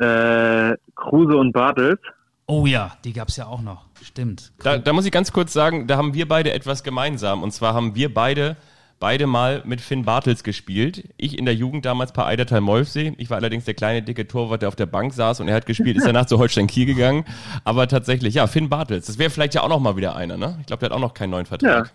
Ja. 0.00 0.70
äh, 0.72 0.76
Kruse 0.94 1.36
und 1.36 1.52
Bartels. 1.52 2.00
Oh 2.46 2.64
ja, 2.66 2.96
die 3.04 3.12
gab 3.12 3.28
es 3.28 3.36
ja 3.36 3.46
auch 3.46 3.60
noch. 3.60 3.86
Stimmt. 4.02 4.52
Da, 4.62 4.78
da 4.78 4.92
muss 4.92 5.04
ich 5.04 5.12
ganz 5.12 5.32
kurz 5.32 5.52
sagen, 5.52 5.86
da 5.86 5.96
haben 5.98 6.14
wir 6.14 6.26
beide 6.26 6.52
etwas 6.52 6.82
gemeinsam. 6.82 7.42
Und 7.42 7.50
zwar 7.52 7.74
haben 7.74 7.94
wir 7.94 8.12
beide 8.14 8.56
beide 9.00 9.26
mal 9.26 9.62
mit 9.64 9.80
Finn 9.80 10.04
Bartels 10.04 10.42
gespielt. 10.42 11.04
Ich 11.16 11.38
in 11.38 11.44
der 11.44 11.54
Jugend 11.54 11.84
damals 11.84 12.12
bei 12.12 12.24
Eidertal 12.24 12.60
Molfsee. 12.60 13.14
Ich 13.18 13.30
war 13.30 13.38
allerdings 13.38 13.64
der 13.64 13.74
kleine, 13.74 14.02
dicke 14.02 14.26
Torwart, 14.26 14.62
der 14.62 14.68
auf 14.68 14.76
der 14.76 14.86
Bank 14.86 15.12
saß 15.12 15.40
und 15.40 15.48
er 15.48 15.54
hat 15.54 15.66
gespielt, 15.66 15.96
ist 15.96 16.06
danach 16.06 16.26
zu 16.26 16.38
Holstein 16.38 16.66
Kiel 16.66 16.86
gegangen. 16.86 17.24
Aber 17.64 17.88
tatsächlich, 17.88 18.34
ja, 18.34 18.46
Finn 18.46 18.68
Bartels. 18.68 19.06
Das 19.06 19.18
wäre 19.18 19.30
vielleicht 19.30 19.54
ja 19.54 19.62
auch 19.62 19.68
noch 19.68 19.80
mal 19.80 19.96
wieder 19.96 20.16
einer, 20.16 20.36
ne? 20.36 20.56
Ich 20.60 20.66
glaube, 20.66 20.80
der 20.80 20.90
hat 20.90 20.96
auch 20.96 21.00
noch 21.00 21.14
keinen 21.14 21.30
neuen 21.30 21.46
Vertrag. 21.46 21.86
Ja. 21.86 21.92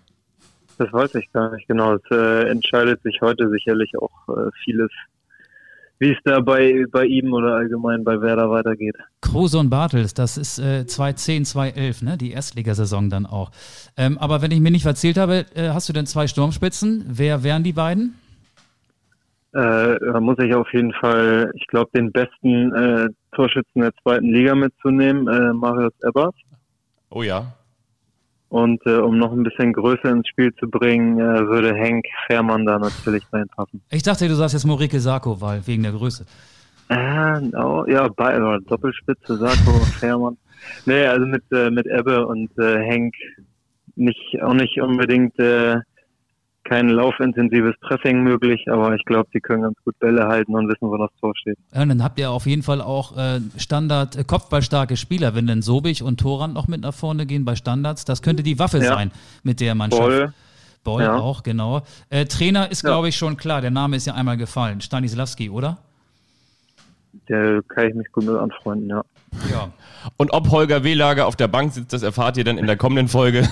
Das 0.77 0.91
weiß 0.91 1.15
ich 1.15 1.31
gar 1.31 1.53
nicht 1.53 1.67
genau. 1.67 1.95
Es 1.95 2.01
äh, 2.11 2.49
entscheidet 2.49 3.01
sich 3.03 3.19
heute 3.21 3.49
sicherlich 3.49 3.91
auch 3.97 4.11
äh, 4.29 4.49
vieles, 4.63 4.89
wie 5.99 6.11
es 6.11 6.17
da 6.23 6.39
bei, 6.39 6.85
bei 6.91 7.05
ihm 7.05 7.33
oder 7.33 7.55
allgemein 7.55 8.03
bei 8.03 8.19
Werder 8.19 8.49
weitergeht. 8.49 8.95
Kruse 9.21 9.57
und 9.59 9.69
Bartels, 9.69 10.13
das 10.13 10.37
ist 10.37 10.59
äh, 10.59 10.85
2010, 10.85 11.45
2011, 11.45 12.01
ne? 12.01 12.17
die 12.17 12.31
Erstligasaison 12.31 13.09
dann 13.09 13.25
auch. 13.25 13.51
Ähm, 13.97 14.17
aber 14.17 14.41
wenn 14.41 14.51
ich 14.51 14.59
mir 14.59 14.71
nicht 14.71 14.83
verzählt 14.83 15.17
habe, 15.17 15.45
äh, 15.55 15.69
hast 15.69 15.89
du 15.89 15.93
denn 15.93 16.05
zwei 16.05 16.27
Sturmspitzen? 16.27 17.05
Wer 17.07 17.43
wären 17.43 17.63
die 17.63 17.73
beiden? 17.73 18.15
Äh, 19.53 19.99
da 19.99 20.19
muss 20.19 20.39
ich 20.39 20.53
auf 20.55 20.71
jeden 20.73 20.93
Fall, 20.93 21.51
ich 21.55 21.67
glaube, 21.67 21.91
den 21.95 22.11
besten 22.11 22.73
äh, 22.73 23.09
Torschützen 23.35 23.81
der 23.81 23.93
zweiten 24.01 24.25
Liga 24.25 24.55
mitzunehmen, 24.55 25.27
äh, 25.27 25.53
Marius 25.53 25.93
Ebbers. 26.01 26.33
Oh 27.11 27.21
ja. 27.21 27.53
Und 28.53 28.85
äh, 28.85 28.97
um 28.97 29.17
noch 29.17 29.31
ein 29.31 29.41
bisschen 29.41 29.73
Größe 29.73 30.07
ins 30.09 30.27
Spiel 30.27 30.53
zu 30.53 30.69
bringen, 30.69 31.17
äh, 31.17 31.47
würde 31.47 31.73
Henk 31.73 32.05
Fährmann 32.27 32.67
da 32.67 32.77
natürlich 32.77 33.23
reinpassen. 33.33 33.81
Ich 33.89 34.03
dachte, 34.03 34.27
du 34.27 34.35
sagst 34.35 34.53
jetzt 34.53 34.65
Morike 34.65 34.99
Sarko, 34.99 35.41
weil 35.41 35.65
wegen 35.65 35.81
der 35.81 35.91
Größe. 35.91 36.23
Äh, 36.87 37.41
no, 37.41 37.87
ja, 37.87 38.07
bei, 38.09 38.37
oder 38.37 38.59
Doppelspitze, 38.59 39.37
Sarko, 39.37 39.71
Fährmann. 39.99 40.37
Nee, 40.85 41.03
also 41.03 41.25
mit, 41.25 41.41
äh, 41.51 41.71
mit 41.71 41.87
Ebbe 41.87 42.27
und 42.27 42.55
äh, 42.59 42.77
Henk 42.77 43.15
nicht, 43.95 44.39
auch 44.43 44.53
nicht 44.53 44.79
unbedingt 44.79 45.39
äh, 45.39 45.77
kein 46.63 46.89
laufintensives 46.89 47.75
Pressing 47.81 48.23
möglich, 48.23 48.65
aber 48.69 48.95
ich 48.95 49.03
glaube, 49.05 49.29
die 49.33 49.39
können 49.39 49.63
ganz 49.63 49.77
gut 49.83 49.97
Bälle 49.99 50.27
halten 50.27 50.55
und 50.55 50.67
wissen, 50.67 50.89
wo 50.89 50.97
das 50.97 51.09
Tor 51.19 51.33
steht. 51.35 51.57
Ja, 51.73 51.81
und 51.81 51.89
dann 51.89 52.03
habt 52.03 52.19
ihr 52.19 52.31
auf 52.31 52.45
jeden 52.45 52.63
Fall 52.63 52.81
auch 52.81 53.17
äh, 53.17 53.39
Standard 53.57 54.15
äh, 54.15 54.95
Spieler, 54.95 55.35
wenn 55.35 55.47
dann 55.47 55.61
Sobich 55.61 56.03
und 56.03 56.19
Torand 56.19 56.53
noch 56.53 56.67
mit 56.67 56.81
nach 56.81 56.93
vorne 56.93 57.25
gehen 57.25 57.45
bei 57.45 57.55
Standards. 57.55 58.05
Das 58.05 58.21
könnte 58.21 58.43
die 58.43 58.59
Waffe 58.59 58.77
Ja. 58.79 58.95
sein, 58.95 59.11
mit 59.43 59.59
der 59.59 59.75
Mannschaft. 59.75 60.01
Boll, 60.01 60.33
Boll 60.83 61.03
Ja. 61.03 61.15
auch, 61.17 61.43
genau. 61.43 61.81
Äh, 62.09 62.25
Trainer 62.25 62.71
ist, 62.71 62.83
glaube 62.83 63.09
ich, 63.09 63.15
schon 63.15 63.37
klar. 63.37 63.61
Der 63.61 63.71
Name 63.71 63.95
ist 63.95 64.07
ja 64.07 64.13
einmal 64.13 64.37
gefallen. 64.37 64.81
Stanislavski, 64.81 65.49
oder? 65.49 65.77
der 67.29 67.61
kann 67.67 67.89
ich 67.89 67.95
mich 67.95 68.11
gut 68.11 68.25
mit 68.25 68.35
anfreunden, 68.35 68.89
ja. 68.89 69.03
Ja. 69.51 69.71
Und 70.17 70.31
ob 70.31 70.51
Holger 70.51 70.83
Wehlager 70.83 71.27
auf 71.27 71.35
der 71.35 71.47
Bank 71.47 71.73
sitzt, 71.73 71.93
das 71.93 72.03
erfahrt 72.03 72.37
ihr 72.37 72.43
dann 72.43 72.57
in 72.57 72.67
der 72.67 72.75
kommenden 72.75 73.07
Folge, 73.07 73.47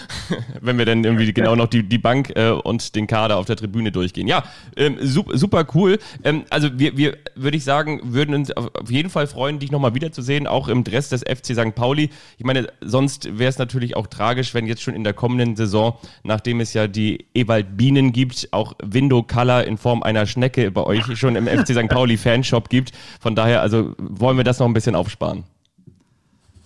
wenn 0.60 0.78
wir 0.78 0.84
dann 0.84 1.04
irgendwie 1.04 1.32
genau 1.32 1.54
noch 1.54 1.68
die, 1.68 1.84
die 1.84 1.98
Bank 1.98 2.32
äh, 2.34 2.50
und 2.50 2.94
den 2.96 3.06
Kader 3.06 3.36
auf 3.36 3.46
der 3.46 3.56
Tribüne 3.56 3.92
durchgehen. 3.92 4.26
Ja, 4.26 4.44
ähm, 4.76 4.98
super, 5.00 5.38
super 5.38 5.66
cool. 5.74 5.98
Ähm, 6.24 6.44
also 6.50 6.78
wir, 6.78 6.96
wir 6.96 7.16
würde 7.36 7.56
ich 7.56 7.64
sagen, 7.64 8.00
würden 8.04 8.34
uns 8.34 8.50
auf 8.50 8.66
auf 8.74 8.90
jeden 8.90 9.10
Fall 9.10 9.26
freuen, 9.26 9.58
dich 9.58 9.70
nochmal 9.70 9.94
wiederzusehen, 9.94 10.46
auch 10.46 10.68
im 10.68 10.84
Dress 10.84 11.08
des 11.08 11.22
FC 11.22 11.54
St. 11.54 11.74
Pauli. 11.74 12.10
Ich 12.38 12.44
meine, 12.44 12.68
sonst 12.80 13.38
wäre 13.38 13.48
es 13.48 13.58
natürlich 13.58 13.96
auch 13.96 14.06
tragisch, 14.06 14.54
wenn 14.54 14.66
jetzt 14.66 14.82
schon 14.82 14.94
in 14.94 15.04
der 15.04 15.12
kommenden 15.12 15.56
Saison, 15.56 15.98
nachdem 16.22 16.60
es 16.60 16.72
ja 16.72 16.86
die 16.86 17.26
Ewald 17.34 17.76
Bienen 17.76 18.12
gibt, 18.12 18.48
auch 18.52 18.74
Window 18.82 19.22
Color 19.22 19.64
in 19.64 19.76
Form 19.76 20.02
einer 20.02 20.26
Schnecke 20.26 20.70
bei 20.70 20.82
euch 20.82 21.18
schon 21.18 21.36
im 21.36 21.46
FC 21.46 21.68
St. 21.68 21.88
Pauli 21.88 22.16
Fanshop 22.16 22.68
gibt. 22.68 22.92
Von 23.20 23.34
daher, 23.34 23.62
also 23.62 23.94
wollen 23.98 24.36
wir 24.36 24.44
das 24.44 24.58
noch 24.58 24.66
ein 24.66 24.74
bisschen 24.74 24.94
aufsparen. 25.06 25.44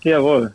Jawohl. 0.02 0.54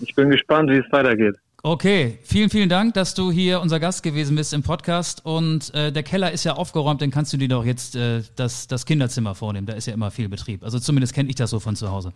Ich 0.00 0.14
bin 0.14 0.30
gespannt, 0.30 0.70
wie 0.70 0.78
es 0.78 0.92
weitergeht. 0.92 1.36
Okay, 1.62 2.18
vielen, 2.22 2.48
vielen 2.48 2.70
Dank, 2.70 2.94
dass 2.94 3.14
du 3.14 3.30
hier 3.30 3.60
unser 3.60 3.78
Gast 3.80 4.02
gewesen 4.02 4.34
bist 4.34 4.54
im 4.54 4.62
Podcast. 4.62 5.24
Und 5.26 5.72
äh, 5.74 5.92
der 5.92 6.02
Keller 6.02 6.32
ist 6.32 6.44
ja 6.44 6.54
aufgeräumt, 6.54 7.02
dann 7.02 7.10
kannst 7.10 7.32
du 7.34 7.36
dir 7.36 7.48
doch 7.48 7.66
jetzt 7.66 7.96
äh, 7.96 8.22
das, 8.36 8.66
das 8.66 8.86
Kinderzimmer 8.86 9.34
vornehmen. 9.34 9.66
Da 9.66 9.74
ist 9.74 9.86
ja 9.86 9.92
immer 9.92 10.10
viel 10.10 10.28
Betrieb. 10.30 10.64
Also 10.64 10.78
zumindest 10.78 11.14
kenne 11.14 11.28
ich 11.28 11.34
das 11.34 11.50
so 11.50 11.60
von 11.60 11.76
zu 11.76 11.90
Hause. 11.90 12.12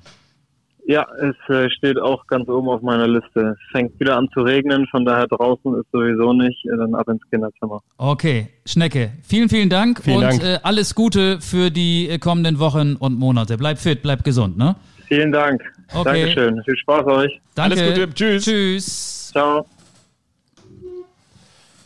Ja, 0.86 1.06
es 1.18 1.54
äh, 1.54 1.70
steht 1.70 1.98
auch 1.98 2.26
ganz 2.26 2.48
oben 2.48 2.68
auf 2.68 2.82
meiner 2.82 3.08
Liste. 3.08 3.54
Es 3.54 3.70
fängt 3.72 3.98
wieder 4.00 4.16
an 4.16 4.28
zu 4.34 4.40
regnen, 4.40 4.86
von 4.90 5.04
daher 5.04 5.26
draußen 5.26 5.80
ist 5.80 5.90
sowieso 5.92 6.34
nicht, 6.34 6.62
äh, 6.66 6.76
dann 6.76 6.94
ab 6.94 7.08
ins 7.08 7.22
Kinderzimmer. 7.30 7.80
Okay, 7.96 8.48
Schnecke, 8.66 9.12
vielen, 9.22 9.48
vielen 9.48 9.70
Dank 9.70 10.02
Vielen 10.02 10.16
und 10.16 10.22
Dank. 10.24 10.42
Äh, 10.42 10.58
alles 10.62 10.94
Gute 10.94 11.40
für 11.40 11.70
die 11.70 12.08
äh, 12.10 12.18
kommenden 12.18 12.58
Wochen 12.58 12.96
und 12.96 13.18
Monate. 13.18 13.56
Bleib 13.56 13.78
fit, 13.78 14.02
bleib 14.02 14.24
gesund, 14.24 14.58
ne? 14.58 14.76
Vielen 15.08 15.32
Dank. 15.32 15.62
Okay. 15.92 16.04
Dankeschön. 16.04 16.62
Viel 16.64 16.76
Spaß 16.76 17.06
euch. 17.06 17.40
Danke. 17.54 17.80
Alles 17.80 17.94
Gute, 17.94 18.14
tschüss. 18.14 18.44
Tschüss. 18.44 19.28
Ciao. 19.32 19.66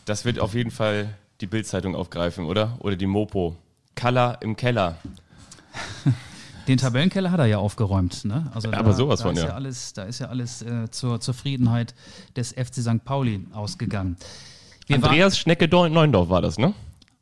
Das 0.05 0.25
wird 0.25 0.39
auf 0.39 0.53
jeden 0.53 0.71
Fall 0.71 1.09
die 1.41 1.47
Bildzeitung 1.47 1.95
aufgreifen, 1.95 2.45
oder? 2.45 2.77
Oder 2.79 2.95
die 2.95 3.05
Mopo. 3.05 3.55
Kalla 3.95 4.33
im 4.41 4.55
Keller. 4.55 4.97
Den 6.67 6.77
Tabellenkeller 6.77 7.31
hat 7.31 7.39
er 7.39 7.47
ja 7.47 7.57
aufgeräumt, 7.57 8.25
ne? 8.25 8.51
Also 8.53 8.71
Aber 8.71 8.93
sowas 8.93 9.19
da 9.19 9.25
von, 9.25 9.35
ist 9.35 9.41
ja. 9.41 9.49
ja. 9.49 9.55
alles, 9.55 9.93
da 9.93 10.03
ist 10.03 10.19
ja 10.19 10.27
alles 10.27 10.61
äh, 10.61 10.89
zur 10.91 11.19
Zufriedenheit 11.19 11.95
des 12.35 12.51
FC 12.53 12.75
St. 12.75 13.03
Pauli 13.03 13.45
ausgegangen. 13.53 14.17
Wir 14.85 14.97
Andreas 14.97 15.37
Schnecke-Neundorf 15.39 16.29
war 16.29 16.41
das, 16.41 16.59
ne? 16.59 16.73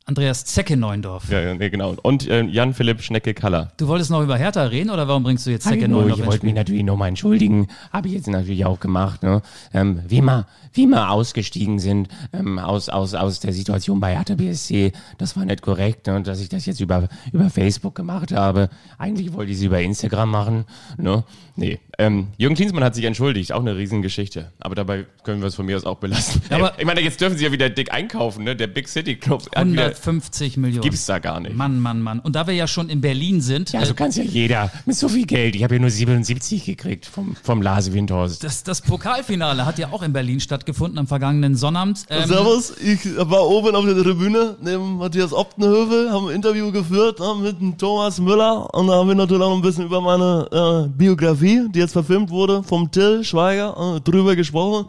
Andreas 0.08 0.46
Zecke 0.46 0.74
Neundorf. 0.74 1.30
Ja, 1.30 1.38
ja 1.38 1.54
nee, 1.54 1.68
genau. 1.68 1.94
Und 2.02 2.26
äh, 2.26 2.42
Jan-Philipp 2.42 3.02
Schnecke-Kaller. 3.02 3.72
Du 3.76 3.88
wolltest 3.88 4.10
noch 4.10 4.22
über 4.22 4.38
Hertha 4.38 4.62
reden 4.62 4.88
oder 4.88 5.06
warum 5.06 5.22
bringst 5.22 5.46
du 5.46 5.50
jetzt 5.50 5.64
Zecke 5.68 5.86
Neundorf 5.86 6.20
ich 6.20 6.24
wollte 6.24 6.46
mich 6.46 6.54
natürlich 6.54 6.82
nochmal 6.82 7.10
entschuldigen. 7.10 7.68
Habe 7.92 8.08
ich 8.08 8.14
jetzt 8.14 8.26
natürlich 8.26 8.64
auch 8.64 8.80
gemacht. 8.80 9.22
Ne? 9.22 9.42
Ähm, 9.74 10.00
wie, 10.08 10.22
wir, 10.22 10.46
wie 10.72 10.86
wir 10.86 11.10
ausgestiegen 11.10 11.78
sind 11.78 12.08
ähm, 12.32 12.58
aus, 12.58 12.88
aus, 12.88 13.12
aus 13.12 13.40
der 13.40 13.52
Situation 13.52 14.00
bei 14.00 14.16
Hertha 14.16 14.34
BSC, 14.34 14.92
das 15.18 15.36
war 15.36 15.44
nicht 15.44 15.60
korrekt. 15.60 16.06
Ne? 16.06 16.22
Dass 16.22 16.40
ich 16.40 16.48
das 16.48 16.64
jetzt 16.64 16.80
über, 16.80 17.10
über 17.30 17.50
Facebook 17.50 17.94
gemacht 17.94 18.32
habe. 18.32 18.70
Eigentlich 18.96 19.34
wollte 19.34 19.52
ich 19.52 19.58
es 19.58 19.62
über 19.62 19.78
Instagram 19.78 20.30
machen. 20.30 20.64
Ne? 20.96 21.22
Nee, 21.54 21.80
ähm, 21.98 22.28
Jürgen 22.36 22.54
Klinsmann 22.54 22.84
hat 22.84 22.94
sich 22.94 23.04
entschuldigt, 23.04 23.52
auch 23.52 23.60
eine 23.60 23.76
Riesengeschichte. 23.76 24.52
Aber 24.60 24.76
dabei 24.76 25.06
können 25.24 25.40
wir 25.40 25.48
es 25.48 25.56
von 25.56 25.66
mir 25.66 25.76
aus 25.76 25.84
auch 25.84 25.96
belassen. 25.96 26.40
Aber- 26.50 26.78
ich 26.78 26.86
meine, 26.86 27.00
jetzt 27.00 27.20
dürfen 27.20 27.36
sie 27.36 27.44
ja 27.44 27.50
wieder 27.50 27.68
dick 27.68 27.92
einkaufen, 27.92 28.44
ne? 28.44 28.54
Der 28.54 28.68
Big 28.68 28.88
City 28.88 29.16
Club 29.16 29.42
hat 29.54 29.66
wieder, 29.66 29.92
150 29.98 30.56
Millionen. 30.56 30.82
gibt's 30.82 31.06
da 31.06 31.18
gar 31.18 31.40
nicht. 31.40 31.54
Mann, 31.56 31.80
Mann, 31.80 32.00
Mann. 32.00 32.20
Und 32.20 32.36
da 32.36 32.46
wir 32.46 32.54
ja 32.54 32.66
schon 32.66 32.88
in 32.88 33.00
Berlin 33.00 33.40
sind, 33.40 33.72
Ja, 33.72 33.82
äh, 33.82 33.86
so 33.86 33.94
kann 33.94 34.10
ja 34.12 34.22
jeder. 34.22 34.70
Mit 34.86 34.96
so 34.96 35.08
viel 35.08 35.26
Geld. 35.26 35.54
Ich 35.56 35.64
habe 35.64 35.74
ja 35.74 35.80
nur 35.80 35.90
77 35.90 36.64
gekriegt 36.64 37.06
vom, 37.06 37.36
vom 37.42 37.62
Lars 37.62 37.92
Windhorst. 37.92 38.42
das, 38.44 38.62
das 38.62 38.80
Pokalfinale 38.80 39.66
hat 39.66 39.78
ja 39.78 39.92
auch 39.92 40.02
in 40.02 40.12
Berlin 40.12 40.40
stattgefunden 40.40 40.98
am 40.98 41.06
vergangenen 41.06 41.54
Sonnabend. 41.56 42.04
Ähm, 42.10 42.28
Servus, 42.28 42.72
ich 42.78 43.00
war 43.16 43.46
oben 43.46 43.74
auf 43.74 43.84
der 43.84 43.96
Tribüne 44.02 44.56
neben 44.62 44.96
Matthias 44.98 45.32
Optenhövel, 45.32 46.10
haben 46.10 46.28
ein 46.28 46.34
Interview 46.36 46.70
geführt 46.72 47.20
ne, 47.20 47.34
mit 47.42 47.60
dem 47.60 47.76
Thomas 47.76 48.20
Müller 48.20 48.72
und 48.74 48.86
da 48.88 48.94
haben 48.94 49.08
wir 49.08 49.14
natürlich 49.14 49.42
auch 49.42 49.54
ein 49.54 49.62
bisschen 49.62 49.84
über 49.86 50.00
meine 50.00 50.86
äh, 50.86 50.88
Biografie, 50.96 51.68
die 51.70 51.78
jetzt 51.78 51.92
verfilmt 51.92 52.30
wurde, 52.30 52.62
vom 52.62 52.90
Till 52.90 53.24
Schweiger, 53.24 53.96
äh, 53.96 54.00
drüber 54.00 54.36
gesprochen. 54.36 54.86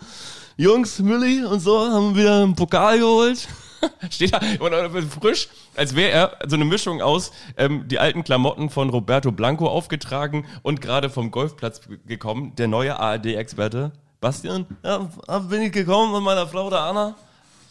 Jungs, 0.57 0.99
Mülli 0.99 1.43
und 1.45 1.62
so 1.62 1.80
haben 1.80 2.16
wieder 2.16 2.43
einen 2.43 2.55
Pokal 2.55 2.99
geholt. 2.99 3.47
Steht 4.09 4.34
da 4.34 4.39
äh, 4.39 5.01
frisch, 5.01 5.49
als 5.75 5.95
wäre 5.95 6.11
er 6.11 6.38
so 6.47 6.55
eine 6.55 6.65
Mischung 6.65 7.01
aus 7.01 7.32
ähm, 7.57 7.88
die 7.88 7.99
alten 7.99 8.23
Klamotten 8.23 8.69
von 8.69 8.89
Roberto 8.89 9.32
Blanco 9.32 9.67
aufgetragen 9.67 10.45
und 10.61 10.82
gerade 10.82 11.09
vom 11.09 11.32
Golfplatz 11.32 11.82
gekommen, 12.05 12.53
der 12.57 12.67
neue 12.67 12.99
ARD-Experte. 12.99 13.91
Bastian? 14.21 14.65
Ja, 14.84 15.07
bin 15.39 15.61
ich 15.61 15.71
gekommen 15.71 16.13
mit 16.13 16.21
meiner 16.21 16.47
Frau 16.47 16.69
der 16.69 16.82
Anna. 16.82 17.15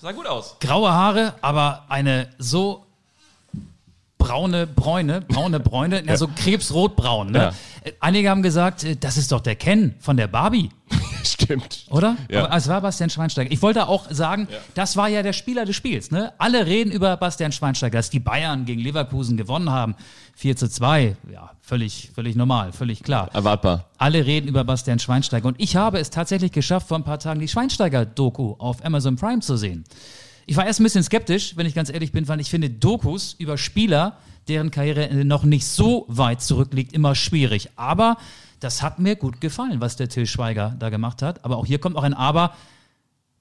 Sah 0.01 0.13
gut 0.13 0.27
aus. 0.27 0.57
graue 0.61 0.91
Haare, 0.91 1.35
aber 1.41 1.85
eine 1.89 2.29
so 2.39 2.87
braune 4.17 4.67
Bräune, 4.67 5.23
braune 5.23 5.61
Bräune, 5.61 6.05
ja. 6.07 6.17
so 6.17 6.29
krebsrotbraun. 6.29 7.33
Ne? 7.33 7.39
Ja. 7.39 7.49
Äh, 7.85 7.93
Einige 8.01 8.31
haben 8.31 8.43
gesagt, 8.43 8.85
äh, 8.85 8.97
das 8.97 9.17
ist 9.17 9.33
doch 9.33 9.41
der 9.41 9.57
Ken 9.57 9.95
von 10.01 10.17
der 10.17 10.29
Barbie, 10.29 10.71
Stimmt. 11.33 11.87
oder? 11.91 12.17
Ja. 12.31 12.45
Aber 12.45 12.57
es 12.57 12.69
war 12.69 12.81
Bastian 12.81 13.11
Schweinsteiger. 13.11 13.51
Ich 13.53 13.63
wollte 13.63 13.89
auch 13.89 14.11
sagen, 14.11 14.49
das 14.75 14.97
war 14.97 15.09
ja 15.09 15.23
der 15.23 15.33
Spieler 15.33 15.65
des 15.65 15.77
Spiels. 15.77 16.11
Ne? 16.11 16.33
Alle 16.39 16.67
reden 16.67 16.91
über 16.91 17.17
Bastian 17.17 17.53
Schweinsteiger, 17.53 17.99
dass 17.99 18.11
die 18.11 18.21
Bayern 18.21 18.65
gegen 18.65 18.81
Leverkusen 18.81 19.37
gewonnen 19.37 19.71
haben. 19.71 19.95
4 20.35 20.57
zu 20.57 20.69
2, 20.69 21.17
ja, 21.33 21.51
völlig, 21.61 22.11
völlig 22.15 22.37
normal, 22.37 22.73
völlig 22.73 23.03
klar. 23.03 23.29
Erwartbar. 23.35 23.87
Alle 23.99 24.25
reden 24.25 24.49
über 24.49 24.65
Bastian 24.65 24.99
Schweinsteiger. 24.99 25.47
Und 25.49 25.57
ich 25.59 25.77
habe 25.77 25.99
es 25.99 26.11
tatsächlich 26.11 26.53
geschafft, 26.53 26.89
vor 26.89 26.97
ein 26.97 27.05
paar 27.05 27.19
Tagen 27.19 27.41
die 27.41 27.49
Schweinsteiger-Doku 27.49 28.55
auf 28.59 28.85
Amazon 28.85 29.17
Prime 29.17 29.41
zu 29.41 29.57
sehen. 29.57 29.85
Ich 30.47 30.57
war 30.57 30.65
erst 30.65 30.81
ein 30.81 30.85
bisschen 30.85 31.03
skeptisch, 31.03 31.57
wenn 31.57 31.67
ich 31.67 31.75
ganz 31.75 31.91
ehrlich 31.91 32.13
bin, 32.13 32.27
weil 32.27 32.41
ich 32.41 32.49
finde 32.49 32.71
Dokus 32.71 33.35
über 33.39 33.59
Spieler, 33.59 34.17
deren 34.49 34.71
Karriere 34.71 35.25
noch 35.25 35.45
nicht 35.45 35.67
so 35.67 36.07
weit 36.09 36.41
zurückliegt, 36.41 36.95
immer 36.95 37.15
schwierig. 37.15 37.69
Aber 37.77 38.17
das 38.61 38.83
hat 38.83 38.99
mir 38.99 39.17
gut 39.17 39.41
gefallen, 39.41 39.81
was 39.81 39.97
der 39.97 40.09
Till 40.09 40.27
Schweiger 40.27 40.75
da 40.79 40.91
gemacht 40.91 41.23
hat. 41.23 41.45
Aber 41.45 41.57
auch 41.57 41.67
hier 41.67 41.79
kommt 41.79 41.97
auch 41.97 42.03
ein 42.03 42.15
Aber. 42.15 42.55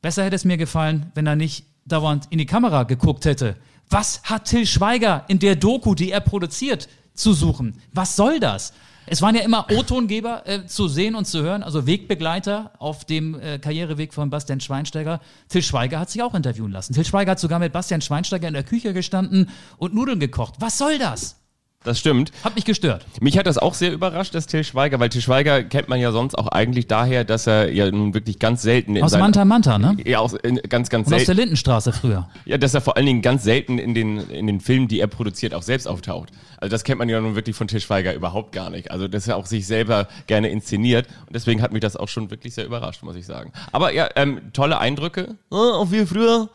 Besser 0.01 0.24
hätte 0.24 0.36
es 0.36 0.45
mir 0.45 0.57
gefallen, 0.57 1.11
wenn 1.15 1.28
er 1.28 1.36
nicht 1.36 1.65
dauernd 1.86 2.28
in 2.30 2.38
die 2.38 2.45
Kamera 2.45 2.84
geguckt 2.84 3.26
hätte. 3.26 3.55
Was 3.89 4.22
hat 4.24 4.45
Till 4.45 4.65
Schweiger 4.65 5.24
in 5.28 5.39
der 5.39 5.55
Doku, 5.55 5.95
die 5.95 6.11
er 6.11 6.20
produziert, 6.20 6.89
zu 7.13 7.34
suchen? 7.34 7.82
Was 7.93 8.15
soll 8.15 8.39
das? 8.39 8.74
Es 9.09 9.22
waren 9.22 9.36
ja 9.36 9.41
immer 9.41 9.68
O-Tongeber 9.72 10.45
äh, 10.45 10.65
zu 10.65 10.89
sehen 10.89 11.15
und 11.15 11.26
zu 11.26 11.41
hören, 11.41 11.63
also 11.63 11.88
Wegbegleiter 11.88 12.74
auf 12.78 13.05
dem 13.05 13.39
äh, 13.39 13.57
Karriereweg 13.57 14.13
von 14.13 14.30
Bastian 14.30 14.59
Schweinsteiger. 14.59 15.22
Till 15.47 15.63
Schweiger 15.63 15.99
hat 15.99 16.09
sich 16.09 16.22
auch 16.22 16.36
interviewen 16.36 16.72
lassen. 16.72 16.93
Till 16.93 17.05
Schweiger 17.05 17.32
hat 17.32 17.39
sogar 17.39 17.59
mit 17.59 17.72
Bastian 17.72 18.01
Schweinsteiger 18.01 18.49
in 18.49 18.53
der 18.53 18.63
Küche 18.63 18.93
gestanden 18.93 19.49
und 19.78 19.93
Nudeln 19.93 20.20
gekocht. 20.20 20.55
Was 20.59 20.78
soll 20.78 20.99
das? 20.99 21.38
Das 21.84 21.99
stimmt. 21.99 22.32
Hat 22.43 22.55
mich 22.55 22.65
gestört. 22.65 23.05
Mich 23.21 23.38
hat 23.38 23.45
das 23.47 23.57
auch 23.57 23.73
sehr 23.73 23.93
überrascht, 23.93 24.36
das 24.36 24.45
Till 24.47 24.63
Schweiger, 24.63 24.99
weil 24.99 25.07
Till 25.09 25.21
Schweiger 25.21 25.63
kennt 25.63 25.88
man 25.88 25.99
ja 26.01 26.11
sonst 26.11 26.36
auch 26.38 26.47
eigentlich 26.47 26.88
daher, 26.88 27.23
dass 27.23 27.47
er 27.47 27.71
ja 27.71 27.89
nun 27.89 28.13
wirklich 28.13 28.39
ganz 28.39 28.61
selten 28.61 28.95
in 28.97 29.03
Aus 29.03 29.11
seinen- 29.11 29.21
Manta 29.21 29.45
Manta, 29.45 29.78
ne? 29.78 29.95
Ja, 30.03 30.19
aus, 30.19 30.34
in, 30.34 30.57
ganz, 30.67 30.89
ganz 30.89 31.07
Und 31.07 31.13
aus 31.13 31.19
der 31.19 31.25
selten. 31.28 31.41
Lindenstraße 31.41 31.93
früher. 31.93 32.28
Ja, 32.45 32.57
dass 32.57 32.73
er 32.73 32.82
vor 32.82 32.97
allen 32.97 33.05
Dingen 33.05 33.21
ganz 33.21 33.43
selten 33.43 33.78
in 33.78 33.93
den, 33.93 34.17
in 34.30 34.47
den 34.47 34.59
Filmen, 34.59 34.88
die 34.89 34.99
er 34.99 35.07
produziert, 35.07 35.53
auch 35.53 35.61
selbst 35.61 35.88
auftaucht. 35.88 36.30
Also 36.57 36.71
das 36.71 36.84
kennt 36.84 36.97
man 36.99 37.07
ja 37.07 37.21
nun 37.21 37.36
wirklich 37.36 37.55
von 37.55 37.67
Til 37.69 37.80
Schweiger 37.80 38.13
überhaupt 38.13 38.51
gar 38.51 38.69
nicht. 38.69 38.91
Also 38.91 39.07
dass 39.07 39.28
er 39.28 39.38
auch 39.38 39.45
sich 39.45 39.65
selber 39.65 40.07
gerne 40.25 40.49
inszeniert. 40.49 41.07
Und 41.28 41.36
deswegen 41.36 41.61
hat 41.61 41.71
mich 41.71 41.82
das 41.82 41.95
auch 41.95 42.09
schon 42.09 42.32
wirklich 42.32 42.53
sehr 42.55 42.65
überrascht, 42.65 43.03
muss 43.03 43.15
ich 43.15 43.25
sagen. 43.28 43.53
Aber 43.71 43.93
ja, 43.93 44.09
ähm, 44.15 44.41
tolle 44.51 44.80
Eindrücke. 44.80 45.36
Ja, 45.51 45.57
auch 45.57 45.91
wie 45.91 46.05
früher 46.05 46.49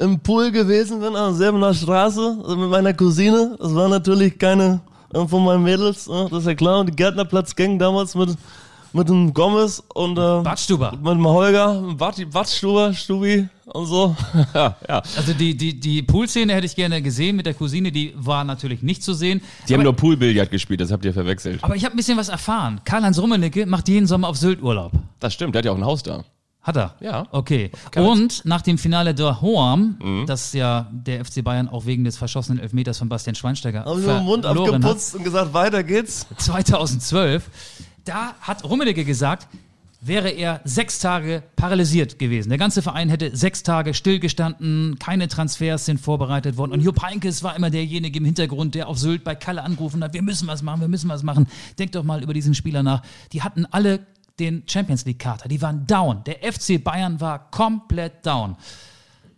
im 0.00 0.18
Pool 0.20 0.50
gewesen 0.50 1.00
bin, 1.00 1.14
an 1.14 1.34
selber 1.34 1.72
Straße, 1.74 2.38
also 2.42 2.56
mit 2.56 2.70
meiner 2.70 2.94
Cousine. 2.94 3.56
Das 3.60 3.74
war 3.74 3.88
natürlich 3.88 4.38
keine 4.38 4.80
äh, 5.14 5.26
von 5.26 5.44
meinen 5.44 5.62
Mädels, 5.62 6.08
äh, 6.08 6.28
das 6.30 6.40
ist 6.40 6.46
ja 6.46 6.54
klar. 6.54 6.80
Und 6.80 6.88
die 6.90 6.96
Gärtnerplatzgang 6.96 7.78
damals 7.78 8.14
mit, 8.14 8.30
mit 8.92 9.08
dem 9.08 9.34
Gomez 9.34 9.82
und 9.94 10.12
äh, 10.12 10.42
Badstuber. 10.42 10.92
mit 10.92 11.12
dem 11.12 11.26
Holger, 11.26 11.82
Wattstuber, 11.98 12.94
Stubi 12.94 13.48
und 13.66 13.86
so. 13.86 14.16
Ja, 14.54 14.76
ja. 14.88 15.02
Also 15.16 15.34
die, 15.34 15.54
die, 15.56 15.78
die 15.78 16.02
Poolszene 16.02 16.54
hätte 16.54 16.66
ich 16.66 16.76
gerne 16.76 17.02
gesehen 17.02 17.36
mit 17.36 17.44
der 17.44 17.54
Cousine, 17.54 17.92
die 17.92 18.14
war 18.16 18.44
natürlich 18.44 18.82
nicht 18.82 19.02
zu 19.02 19.12
sehen. 19.12 19.42
Die 19.68 19.74
haben 19.74 19.82
nur 19.82 19.94
Poolbillard 19.94 20.50
gespielt, 20.50 20.80
das 20.80 20.90
habt 20.90 21.04
ihr 21.04 21.12
verwechselt. 21.12 21.62
aber 21.62 21.76
ich 21.76 21.84
habe 21.84 21.94
ein 21.94 21.96
bisschen 21.98 22.16
was 22.16 22.30
erfahren. 22.30 22.80
Karl-Heinz 22.84 23.18
Rummenigge 23.18 23.66
macht 23.66 23.88
jeden 23.88 24.06
Sommer 24.06 24.28
auf 24.28 24.38
Sylt 24.38 24.62
Urlaub. 24.62 24.92
Das 25.18 25.34
stimmt, 25.34 25.54
der 25.54 25.60
hat 25.60 25.66
ja 25.66 25.72
auch 25.72 25.76
ein 25.76 25.84
Haus 25.84 26.02
da. 26.02 26.24
Hat 26.62 26.76
er? 26.76 26.94
Ja. 27.00 27.26
Okay. 27.30 27.70
Karl-Heinz. 27.90 28.40
Und 28.40 28.44
nach 28.44 28.60
dem 28.60 28.76
Finale 28.76 29.14
der 29.14 29.40
Hoam, 29.40 30.24
das 30.26 30.52
ja 30.52 30.88
der 30.92 31.24
FC 31.24 31.42
Bayern 31.42 31.68
auch 31.68 31.86
wegen 31.86 32.04
des 32.04 32.18
verschossenen 32.18 32.60
Elfmeters 32.60 32.98
von 32.98 33.08
Bastian 33.08 33.34
Schweinsteiger 33.34 33.86
Haben 33.86 34.02
den 34.02 34.24
Mund 34.24 34.44
verloren 34.44 34.68
hat, 34.68 34.74
abgeputzt 34.74 35.14
und 35.14 35.24
gesagt, 35.24 35.54
weiter 35.54 35.82
geht's. 35.82 36.26
2012, 36.36 37.48
da 38.04 38.34
hat 38.42 38.64
Rummenigge 38.64 39.04
gesagt, 39.04 39.48
wäre 40.02 40.30
er 40.30 40.60
sechs 40.64 40.98
Tage 40.98 41.42
paralysiert 41.56 42.18
gewesen. 42.18 42.48
Der 42.48 42.58
ganze 42.58 42.82
Verein 42.82 43.08
hätte 43.08 43.36
sechs 43.36 43.62
Tage 43.62 43.94
stillgestanden, 43.94 44.98
keine 44.98 45.28
Transfers 45.28 45.84
sind 45.86 46.00
vorbereitet 46.00 46.56
worden. 46.56 46.72
Und 46.72 46.80
Jupp 46.80 47.02
Heynckes 47.02 47.42
war 47.42 47.54
immer 47.56 47.70
derjenige 47.70 48.18
im 48.18 48.24
Hintergrund, 48.24 48.74
der 48.74 48.88
auf 48.88 48.98
Sylt 48.98 49.24
bei 49.24 49.34
Kalle 49.34 49.62
angerufen 49.62 50.02
hat, 50.02 50.14
wir 50.14 50.22
müssen 50.22 50.48
was 50.48 50.62
machen, 50.62 50.80
wir 50.80 50.88
müssen 50.88 51.08
was 51.08 51.22
machen. 51.22 51.46
Denkt 51.78 51.94
doch 51.94 52.04
mal 52.04 52.22
über 52.22 52.34
diesen 52.34 52.54
Spieler 52.54 52.82
nach. 52.82 53.02
Die 53.32 53.42
hatten 53.42 53.66
alle 53.66 54.00
den 54.40 54.64
Champions 54.66 55.04
League-Kater, 55.04 55.48
die 55.48 55.62
waren 55.62 55.86
down. 55.86 56.24
Der 56.24 56.52
FC 56.52 56.82
Bayern 56.82 57.20
war 57.20 57.50
komplett 57.50 58.26
down. 58.26 58.56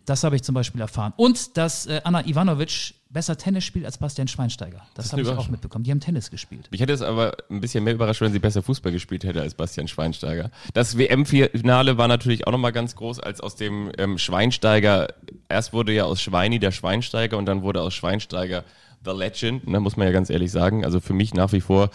Das 0.05 0.23
habe 0.23 0.35
ich 0.35 0.43
zum 0.43 0.55
Beispiel 0.55 0.81
erfahren. 0.81 1.13
Und 1.15 1.55
dass 1.57 1.85
äh, 1.85 2.01
Anna 2.03 2.25
Ivanovic 2.25 2.95
besser 3.13 3.37
Tennis 3.37 3.63
spielt 3.63 3.85
als 3.85 3.97
Bastian 3.97 4.27
Schweinsteiger. 4.27 4.81
Das, 4.95 5.05
ist 5.05 5.11
habe 5.11 5.21
ich 5.21 5.29
auch 5.29 5.47
mitbekommen. 5.47 5.83
Die 5.83 5.91
haben 5.91 5.99
Tennis 5.99 6.31
gespielt. 6.31 6.67
Mich 6.71 6.81
hätte 6.81 6.93
es 6.93 7.01
aber 7.01 7.37
ein 7.49 7.61
bisschen 7.61 7.83
mehr 7.83 7.93
überrascht, 7.93 8.21
wenn 8.21 8.33
sie 8.33 8.39
besser 8.39 8.63
Fußball 8.63 8.91
gespielt 8.91 9.23
hätte 9.23 9.39
als 9.41 9.53
Bastian 9.53 9.87
Schweinsteiger. 9.87 10.49
Das 10.73 10.97
WM-Finale 10.97 11.97
war 11.97 12.07
natürlich 12.07 12.47
auch 12.47 12.51
nochmal 12.51 12.71
ganz 12.71 12.95
groß, 12.95 13.19
als 13.19 13.39
aus 13.39 13.55
dem 13.55 13.91
ähm, 13.97 14.17
Schweinsteiger, 14.17 15.09
erst 15.47 15.73
wurde 15.73 15.93
ja 15.93 16.05
aus 16.05 16.21
Schweini 16.21 16.59
der 16.59 16.71
Schweinsteiger 16.71 17.37
und 17.37 17.45
dann 17.45 17.61
wurde 17.61 17.81
aus 17.81 17.93
Schweinsteiger 17.93 18.63
The 19.05 19.11
Legend, 19.11 19.67
ne, 19.67 19.79
muss 19.79 19.97
man 19.97 20.07
ja 20.07 20.13
ganz 20.13 20.29
ehrlich 20.29 20.51
sagen. 20.51 20.83
Also 20.83 20.99
für 20.99 21.13
mich 21.13 21.33
nach 21.33 21.51
wie 21.51 21.61
vor 21.61 21.89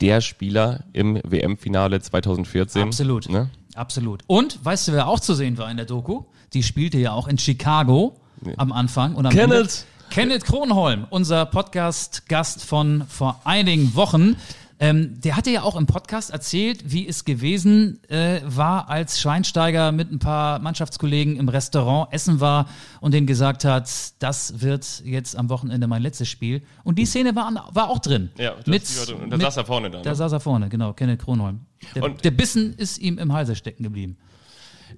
der 0.00 0.20
Spieler 0.20 0.84
im 0.92 1.20
WM-Finale 1.24 2.00
2014. 2.00 2.82
Absolut. 2.82 3.28
Ne? 3.28 3.50
Absolut. 3.74 4.22
Und 4.26 4.64
weißt 4.64 4.88
du, 4.88 4.92
wer 4.92 5.08
auch 5.08 5.20
zu 5.20 5.34
sehen 5.34 5.58
war 5.58 5.70
in 5.70 5.76
der 5.76 5.86
Doku? 5.86 6.24
Die 6.52 6.62
spielte 6.62 6.98
ja 6.98 7.12
auch 7.12 7.28
in 7.28 7.38
Chicago 7.38 8.16
am 8.56 8.72
Anfang. 8.72 9.14
Und 9.14 9.26
am 9.26 9.32
Kenneth. 9.32 9.58
Ende, 9.58 9.70
Kenneth 10.10 10.44
Kronholm, 10.44 11.06
unser 11.10 11.46
Podcast-Gast 11.46 12.64
von 12.64 13.04
vor 13.08 13.40
einigen 13.44 13.94
Wochen. 13.94 14.36
Ähm, 14.84 15.20
der 15.20 15.36
hatte 15.36 15.50
ja 15.50 15.62
auch 15.62 15.76
im 15.76 15.86
Podcast 15.86 16.30
erzählt, 16.30 16.92
wie 16.92 17.08
es 17.08 17.24
gewesen 17.24 18.00
äh, 18.08 18.40
war, 18.44 18.90
als 18.90 19.18
Schweinsteiger 19.20 19.92
mit 19.92 20.12
ein 20.12 20.18
paar 20.18 20.58
Mannschaftskollegen 20.58 21.36
im 21.36 21.48
Restaurant 21.48 22.12
essen 22.12 22.40
war 22.40 22.66
und 23.00 23.14
denen 23.14 23.26
gesagt 23.26 23.64
hat, 23.64 23.88
das 24.18 24.60
wird 24.60 25.02
jetzt 25.04 25.36
am 25.36 25.48
Wochenende 25.48 25.86
mein 25.86 26.02
letztes 26.02 26.28
Spiel. 26.28 26.62
Und 26.82 26.98
die 26.98 27.06
Szene 27.06 27.34
war, 27.34 27.50
war 27.72 27.88
auch 27.88 27.98
drin. 27.98 28.30
Ja, 28.36 28.52
das- 28.56 28.66
mit, 28.66 29.08
drin. 29.08 29.22
Und 29.22 29.30
da 29.30 29.36
mit- 29.38 29.46
saß 29.46 29.56
er 29.56 29.64
vorne 29.64 29.90
dann, 29.90 30.02
Da 30.02 30.10
ne? 30.10 30.16
saß 30.16 30.32
er 30.32 30.40
vorne, 30.40 30.68
genau, 30.68 30.92
Kenneth 30.92 31.20
Kronholm. 31.22 31.60
Der, 31.94 32.02
Und- 32.04 32.24
der 32.24 32.30
Bissen 32.30 32.74
ist 32.74 32.98
ihm 32.98 33.18
im 33.18 33.32
Halse 33.32 33.56
stecken 33.56 33.82
geblieben. 33.84 34.16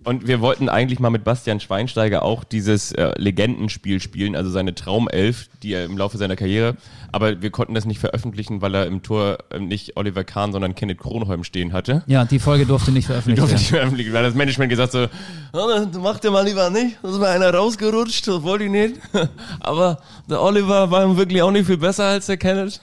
Und 0.05 0.27
wir 0.27 0.41
wollten 0.41 0.69
eigentlich 0.69 1.01
mal 1.01 1.11
mit 1.11 1.25
Bastian 1.25 1.61
Schweinsteiger 1.61 2.23
auch 2.23 2.45
dieses 2.45 2.93
äh, 2.93 3.13
Legendenspiel 3.17 4.01
spielen, 4.01 4.37
also 4.37 4.51
seine 4.51 4.75
Traumelf, 4.75 5.49
die 5.63 5.73
er 5.73 5.85
im 5.85 5.99
Laufe 5.99 6.17
seiner 6.17 6.37
Karriere, 6.37 6.77
aber 7.13 7.41
wir 7.43 7.51
konnten 7.51 7.75
das 7.75 7.87
nicht 7.87 7.99
veröffentlichen, 7.99 8.63
weil 8.63 8.75
er 8.75 8.87
im 8.87 9.03
Tor 9.03 9.39
ähm, 9.51 9.69
nicht 9.69 9.97
Oliver 9.97 10.23
Kahn, 10.23 10.53
sondern 10.53 10.75
Kenneth 10.75 10.99
Kronholm 10.99 11.45
stehen 11.45 11.73
hatte. 11.73 12.03
Ja, 12.07 12.25
die 12.25 12.39
Folge 12.39 12.67
durfte 12.67 12.93
nicht 12.93 13.07
veröffentlicht 13.07 13.41
Durfte 13.41 13.55
werden. 13.55 13.63
nicht 13.63 13.71
veröffentlichen, 13.71 14.13
weil 14.13 14.23
das 14.23 14.35
Management 14.35 14.71
gesagt 14.71 14.93
so, 14.93 15.07
das 15.53 15.93
macht 15.95 16.25
ihr 16.25 16.31
mal 16.31 16.45
lieber 16.45 16.71
nicht. 16.71 16.99
Da 17.03 17.09
ist 17.11 17.19
mir 17.19 17.29
einer 17.29 17.53
rausgerutscht, 17.53 18.29
das 18.29 18.43
wollte 18.43 18.65
ich 18.65 18.71
nicht. 18.71 18.97
Aber 19.61 19.99
der 20.29 20.43
Oliver 20.43 20.91
war 20.91 21.05
ihm 21.05 21.17
wirklich 21.17 21.43
auch 21.43 21.51
nicht 21.51 21.67
viel 21.67 21.79
besser 21.79 22.05
als 22.05 22.27
der 22.27 22.37
Kenneth. 22.37 22.81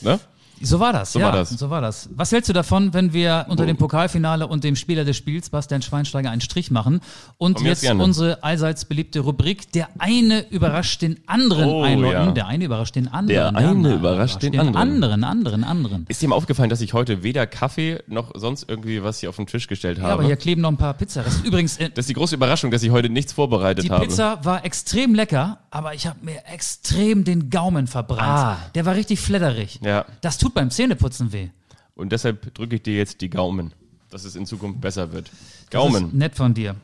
ne? 0.00 0.18
So 0.60 0.80
war 0.80 0.92
das, 0.92 1.12
So 1.12 1.18
ja. 1.18 1.26
war 1.26 1.32
das. 1.32 1.50
So 1.50 1.68
war 1.70 1.80
das. 1.80 2.08
Was 2.14 2.32
hältst 2.32 2.48
du 2.48 2.52
davon, 2.52 2.94
wenn 2.94 3.12
wir 3.12 3.46
unter 3.48 3.66
dem 3.66 3.76
Pokalfinale 3.76 4.46
und 4.46 4.64
dem 4.64 4.76
Spieler 4.76 5.04
des 5.04 5.16
Spiels, 5.16 5.50
Bastian 5.50 5.82
Schweinsteiger, 5.82 6.30
einen 6.30 6.40
Strich 6.40 6.70
machen 6.70 7.00
und 7.38 7.56
aus 7.58 7.62
jetzt 7.62 7.82
gerne. 7.82 8.02
unsere 8.02 8.42
allseits 8.42 8.84
beliebte 8.84 9.20
Rubrik, 9.20 9.70
der 9.72 9.88
eine 9.98 10.48
überrascht 10.50 11.02
den 11.02 11.20
anderen 11.26 11.68
Oh, 11.68 11.82
einläuten. 11.82 12.26
ja. 12.28 12.32
Der 12.32 12.46
eine 12.46 12.64
überrascht 12.64 12.94
den 12.94 13.08
anderen. 13.08 13.26
Der 13.28 13.48
eine 13.48 13.68
andere 13.68 13.94
überrascht 13.94 14.42
den 14.42 14.58
anderen. 14.58 14.76
anderen. 14.76 15.24
anderen, 15.24 15.64
anderen. 15.64 16.06
Ist 16.08 16.22
dir 16.22 16.28
mal 16.28 16.36
aufgefallen, 16.36 16.70
dass 16.70 16.80
ich 16.80 16.94
heute 16.94 17.22
weder 17.22 17.46
Kaffee 17.46 18.02
noch 18.06 18.32
sonst 18.34 18.66
irgendwie 18.68 19.02
was 19.02 19.20
hier 19.20 19.28
auf 19.28 19.36
den 19.36 19.46
Tisch 19.46 19.66
gestellt 19.66 19.98
Ja, 19.98 20.04
habe? 20.04 20.12
aber 20.14 20.24
hier 20.24 20.36
kleben 20.36 20.62
noch 20.62 20.70
ein 20.70 20.76
paar 20.76 20.94
Pizzareste. 20.94 21.46
Übrigens, 21.46 21.76
äh, 21.78 21.90
das 21.90 22.04
ist 22.04 22.08
die 22.10 22.14
große 22.14 22.34
Überraschung, 22.36 22.70
dass 22.70 22.82
ich 22.82 22.90
heute 22.90 23.08
nichts 23.10 23.32
vorbereitet 23.32 23.84
die 23.84 23.90
habe. 23.90 24.06
Pizza 24.06 24.38
war 24.44 24.64
extrem 24.64 25.14
lecker, 25.14 25.58
aber 25.70 25.94
ich 25.94 26.06
habe 26.06 26.18
mir 26.24 26.42
extrem 26.52 27.24
den 27.24 27.50
Gaumen 27.50 27.86
verbrannt. 27.86 28.22
Ah. 28.22 28.56
Der 28.74 28.86
war 28.86 28.94
richtig 28.94 29.20
fledderig. 29.20 29.80
Ja. 29.82 30.04
Das 30.20 30.38
tut 30.44 30.54
beim 30.54 30.70
Zähneputzen 30.70 31.32
weh. 31.32 31.48
Und 31.94 32.12
deshalb 32.12 32.54
drücke 32.54 32.76
ich 32.76 32.82
dir 32.82 32.96
jetzt 32.96 33.20
die 33.20 33.30
Gaumen, 33.30 33.72
dass 34.10 34.24
es 34.24 34.36
in 34.36 34.46
Zukunft 34.46 34.80
besser 34.80 35.12
wird. 35.12 35.28
Das 35.28 35.40
ist 35.40 35.70
Gaumen. 35.70 36.16
nett 36.16 36.34
von 36.34 36.52
dir. 36.52 36.76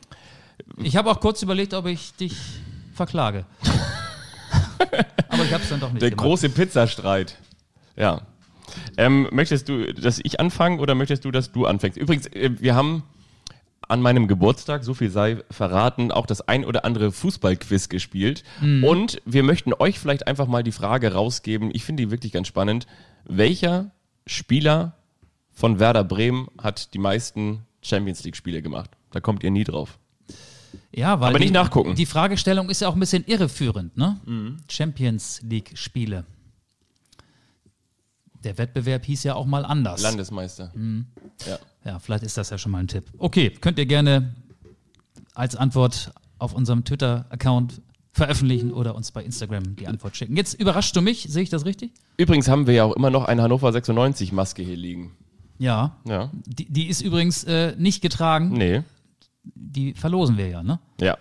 Ich 0.79 0.97
habe 0.97 1.11
auch 1.11 1.21
kurz 1.21 1.43
überlegt, 1.43 1.75
ob 1.75 1.87
ich 1.87 2.15
dich 2.15 2.37
verklage. 2.95 3.45
Aber 5.29 5.45
ich 5.45 5.53
habe 5.53 5.63
es 5.63 5.69
dann 5.69 5.81
doch 5.81 5.93
nicht 5.93 6.01
Der 6.03 6.11
gemacht. 6.11 6.25
große 6.25 6.49
Pizzastreit. 6.49 7.37
Ja. 7.97 8.23
Ähm, 8.97 9.29
möchtest 9.33 9.69
du, 9.69 9.93
dass 9.93 10.21
ich 10.23 10.41
anfange 10.41 10.81
oder 10.81 10.95
möchtest 10.95 11.25
du, 11.25 11.31
dass 11.31 11.53
du 11.53 11.67
anfängst? 11.67 11.99
Übrigens, 11.99 12.27
äh, 12.29 12.51
wir 12.61 12.75
haben 12.75 13.03
an 13.89 14.01
meinem 14.01 14.29
Geburtstag, 14.29 14.85
so 14.85 14.95
viel 14.95 15.11
sei 15.11 15.39
verraten, 15.51 16.13
auch 16.13 16.27
das 16.27 16.41
ein 16.43 16.65
oder 16.65 16.85
andere 16.85 17.11
Fußballquiz 17.11 17.89
gespielt. 17.89 18.45
Mhm. 18.61 18.85
Und 18.85 19.23
wir 19.25 19.43
möchten 19.43 19.75
euch 19.75 19.99
vielleicht 19.99 20.29
einfach 20.29 20.47
mal 20.47 20.63
die 20.63 20.73
Frage 20.73 21.13
rausgeben, 21.13 21.71
ich 21.75 21.85
finde 21.85 22.05
die 22.05 22.11
wirklich 22.11 22.33
ganz 22.33 22.47
spannend, 22.47 22.87
welcher 23.25 23.91
Spieler 24.27 24.97
von 25.53 25.79
Werder 25.79 26.05
Bremen 26.05 26.49
hat 26.59 26.95
die 26.95 26.99
meisten 26.99 27.67
Champions 27.83 28.25
League 28.25 28.37
Spiele 28.37 28.63
gemacht? 28.63 28.91
Da 29.11 29.21
kommt 29.21 29.43
ihr 29.43 29.51
nie 29.51 29.65
drauf. 29.65 29.99
Ja, 30.93 31.21
weil 31.21 31.31
Aber 31.31 31.39
nicht 31.39 31.49
die, 31.49 31.55
nachgucken. 31.55 31.95
Die 31.95 32.07
Fragestellung 32.07 32.71
ist 32.71 32.81
ja 32.81 32.89
auch 32.89 32.95
ein 32.95 33.01
bisschen 33.01 33.25
irreführend, 33.25 33.97
ne? 33.97 34.21
Champions 34.69 35.41
League 35.43 35.73
Spiele. 35.75 36.25
Der 38.45 38.57
Wettbewerb 38.57 39.05
hieß 39.05 39.25
ja 39.25 39.35
auch 39.35 39.47
mal 39.47 39.65
anders. 39.65 40.01
Landesmeister. 40.01 40.73
Mhm. 40.75 41.07
Ja. 41.47 41.59
Ja, 41.85 41.99
vielleicht 41.99 42.25
ist 42.25 42.37
das 42.37 42.51
ja 42.51 42.59
schon 42.59 42.73
mal 42.73 42.79
ein 42.79 42.89
Tipp. 42.89 43.05
Okay, 43.19 43.51
könnt 43.51 43.79
ihr 43.79 43.87
gerne 43.87 44.35
als 45.35 45.57
Antwort 45.57 46.13
auf 46.39 46.53
unserem 46.55 46.85
Twitter-Account 46.85 47.81
veröffentlichen 48.13 48.73
oder 48.73 48.95
uns 48.95 49.13
bei 49.13 49.23
Instagram 49.23 49.77
die 49.77 49.87
Antwort 49.87 50.17
schicken. 50.17 50.37
Jetzt 50.37 50.55
überraschst 50.55 50.95
du 50.97 51.01
mich, 51.01 51.27
sehe 51.29 51.43
ich 51.43 51.51
das 51.51 51.65
richtig? 51.65 51.93
Übrigens 52.17 52.49
haben 52.49 52.67
wir 52.67 52.75
ja 52.75 52.85
auch 52.85 52.97
immer 52.97 53.11
noch 53.11 53.25
eine 53.25 53.43
Hannover 53.43 53.73
96 53.73 54.33
Maske 54.33 54.63
hier 54.63 54.77
liegen. 54.77 55.13
Ja. 55.59 55.97
Ja. 56.09 56.31
Die, 56.47 56.71
die 56.71 56.89
ist 56.89 57.03
übrigens 57.03 57.45
äh, 57.45 57.75
nicht 57.79 58.03
getragen. 58.03 58.51
Nee. 58.51 58.83
Die 59.45 59.95
verlosen 59.95 60.37
wir 60.37 60.49
ja, 60.49 60.63
ne? 60.63 60.81
Ja. 61.01 61.19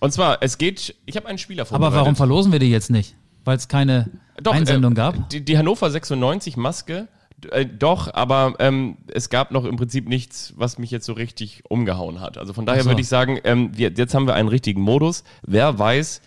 Und 0.00 0.12
zwar, 0.12 0.42
es 0.42 0.58
geht, 0.58 0.94
ich 1.06 1.16
habe 1.16 1.26
einen 1.26 1.38
Spieler 1.38 1.62
Aber 1.62 1.70
vorbereitet. 1.70 1.98
warum 1.98 2.16
verlosen 2.16 2.52
wir 2.52 2.58
die 2.58 2.70
jetzt 2.70 2.90
nicht? 2.90 3.16
Weil 3.44 3.56
es 3.56 3.68
keine 3.68 4.10
Doch, 4.42 4.54
Einsendung 4.54 4.92
äh, 4.92 4.96
gab? 4.96 5.30
Die, 5.30 5.44
die 5.44 5.58
Hannover 5.58 5.90
96 5.90 6.56
Maske, 6.56 7.08
äh, 7.52 7.66
doch, 7.66 8.12
aber 8.12 8.54
ähm, 8.58 8.96
es 9.08 9.30
gab 9.30 9.50
noch 9.50 9.64
im 9.64 9.76
Prinzip 9.76 10.08
nichts, 10.08 10.54
was 10.56 10.78
mich 10.78 10.90
jetzt 10.90 11.06
so 11.06 11.12
richtig 11.12 11.62
umgehauen 11.68 12.20
hat. 12.20 12.38
Also 12.38 12.52
von 12.52 12.66
daher 12.66 12.82
so. 12.82 12.90
würde 12.90 13.00
ich 13.00 13.08
sagen, 13.08 13.38
ähm, 13.44 13.76
wir, 13.76 13.90
jetzt 13.90 14.14
haben 14.14 14.26
wir 14.26 14.34
einen 14.34 14.48
richtigen 14.48 14.80
Modus. 14.80 15.24
Wer 15.42 15.78
weiß, 15.78 16.20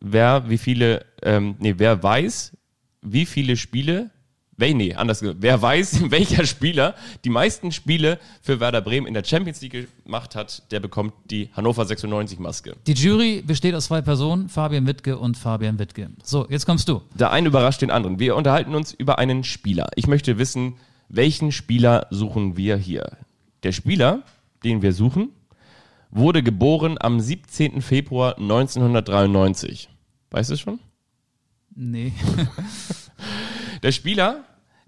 wer 0.00 0.48
wie 0.48 0.58
viele, 0.58 1.06
ähm, 1.22 1.56
nee, 1.58 1.74
wer 1.76 2.02
weiß, 2.02 2.56
wie 3.02 3.26
viele 3.26 3.56
Spiele, 3.56 4.10
wer, 4.56 4.74
nee, 4.74 4.94
anders 4.94 5.20
gesagt, 5.20 5.38
wer 5.40 5.60
weiß, 5.60 6.10
welcher 6.10 6.46
Spieler 6.46 6.94
die 7.24 7.30
meisten 7.30 7.72
Spiele 7.72 8.18
für 8.42 8.60
Werder 8.60 8.80
Bremen 8.80 9.06
in 9.06 9.14
der 9.14 9.24
Champions 9.24 9.60
League 9.60 9.88
gemacht 10.04 10.34
hat, 10.34 10.70
der 10.70 10.80
bekommt 10.80 11.12
die 11.30 11.50
Hannover 11.52 11.84
96 11.84 12.38
Maske. 12.38 12.76
Die 12.86 12.94
Jury 12.94 13.42
besteht 13.46 13.74
aus 13.74 13.86
zwei 13.86 14.02
Personen, 14.02 14.48
Fabian 14.48 14.86
Wittke 14.86 15.18
und 15.18 15.36
Fabian 15.36 15.78
Wittke. 15.78 16.10
So, 16.22 16.46
jetzt 16.48 16.66
kommst 16.66 16.88
du. 16.88 17.02
Der 17.14 17.30
eine 17.30 17.48
überrascht 17.48 17.82
den 17.82 17.90
anderen. 17.90 18.18
Wir 18.18 18.36
unterhalten 18.36 18.74
uns 18.74 18.92
über 18.92 19.18
einen 19.18 19.44
Spieler. 19.44 19.88
Ich 19.96 20.06
möchte 20.06 20.38
wissen, 20.38 20.76
welchen 21.08 21.52
Spieler 21.52 22.06
suchen 22.10 22.56
wir 22.56 22.76
hier? 22.76 23.18
Der 23.62 23.72
Spieler, 23.72 24.22
den 24.64 24.82
wir 24.82 24.92
suchen, 24.92 25.30
wurde 26.10 26.42
geboren 26.42 26.96
am 26.98 27.20
17. 27.20 27.82
Februar 27.82 28.38
1993. 28.38 29.88
Weißt 30.30 30.50
du 30.50 30.54
es 30.54 30.60
schon? 30.60 30.80
Nee. 31.74 32.12
Der 33.86 33.92
Spieler, 33.92 34.40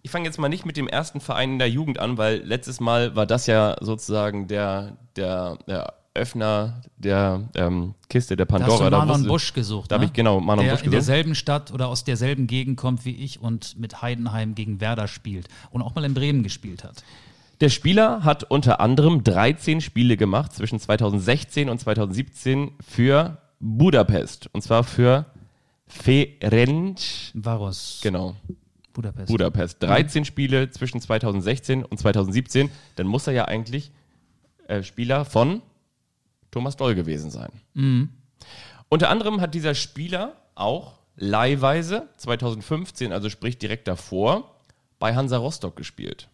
ich 0.02 0.10
fange 0.10 0.24
jetzt 0.24 0.40
mal 0.40 0.48
nicht 0.48 0.66
mit 0.66 0.76
dem 0.76 0.88
ersten 0.88 1.20
Verein 1.20 1.52
in 1.52 1.58
der 1.60 1.70
Jugend 1.70 2.00
an, 2.00 2.18
weil 2.18 2.38
letztes 2.44 2.80
Mal 2.80 3.14
war 3.14 3.26
das 3.26 3.46
ja 3.46 3.76
sozusagen 3.80 4.48
der, 4.48 4.96
der, 5.14 5.56
der 5.68 5.94
Öffner 6.14 6.82
der 6.96 7.48
ähm, 7.54 7.94
Kiste 8.08 8.34
der 8.36 8.46
Da 8.46 8.54
hast 8.54 8.60
Pandora. 8.62 8.84
du 8.86 8.90
Da 8.90 8.98
Marlon 8.98 9.14
wusste- 9.20 9.28
Busch 9.28 9.52
gesucht. 9.54 9.92
Da 9.92 9.94
habe 9.94 10.04
ne? 10.04 10.08
ich 10.08 10.12
genau 10.14 10.40
Marlon 10.40 10.64
der 10.64 10.72
Busch 10.72 10.80
in 10.80 10.90
gesucht. 10.90 10.94
derselben 11.08 11.36
Stadt 11.36 11.70
oder 11.72 11.86
aus 11.86 12.02
derselben 12.02 12.48
Gegend 12.48 12.76
kommt 12.76 13.04
wie 13.04 13.14
ich 13.14 13.40
und 13.40 13.78
mit 13.78 14.02
Heidenheim 14.02 14.56
gegen 14.56 14.80
Werder 14.80 15.06
spielt 15.06 15.46
und 15.70 15.80
auch 15.82 15.94
mal 15.94 16.04
in 16.04 16.14
Bremen 16.14 16.42
gespielt 16.42 16.82
hat. 16.82 17.04
Der 17.60 17.68
Spieler 17.68 18.24
hat 18.24 18.42
unter 18.50 18.80
anderem 18.80 19.22
13 19.22 19.80
Spiele 19.80 20.16
gemacht 20.16 20.52
zwischen 20.54 20.80
2016 20.80 21.68
und 21.68 21.78
2017 21.78 22.72
für 22.84 23.38
Budapest. 23.60 24.48
Und 24.52 24.62
zwar 24.62 24.82
für 24.82 25.24
Ferenc, 25.86 26.98
Varos, 27.34 28.00
genau, 28.02 28.34
Budapest. 28.98 29.28
Budapest. 29.28 29.80
13 29.80 30.24
Spiele 30.24 30.70
zwischen 30.70 31.00
2016 31.00 31.84
und 31.84 31.98
2017. 31.98 32.68
Dann 32.96 33.06
muss 33.06 33.28
er 33.28 33.32
ja 33.32 33.44
eigentlich 33.44 33.92
äh, 34.66 34.82
Spieler 34.82 35.24
von 35.24 35.62
Thomas 36.50 36.76
Doll 36.76 36.96
gewesen 36.96 37.30
sein. 37.30 37.50
Unter 38.88 39.08
anderem 39.08 39.40
hat 39.40 39.54
dieser 39.54 39.76
Spieler 39.76 40.36
auch 40.56 40.98
leihweise 41.14 42.08
2015, 42.16 43.12
also 43.12 43.30
sprich 43.30 43.56
direkt 43.56 43.86
davor, 43.86 44.56
bei 44.98 45.14
Hansa 45.14 45.36
Rostock 45.36 45.76
gespielt. 45.76 46.28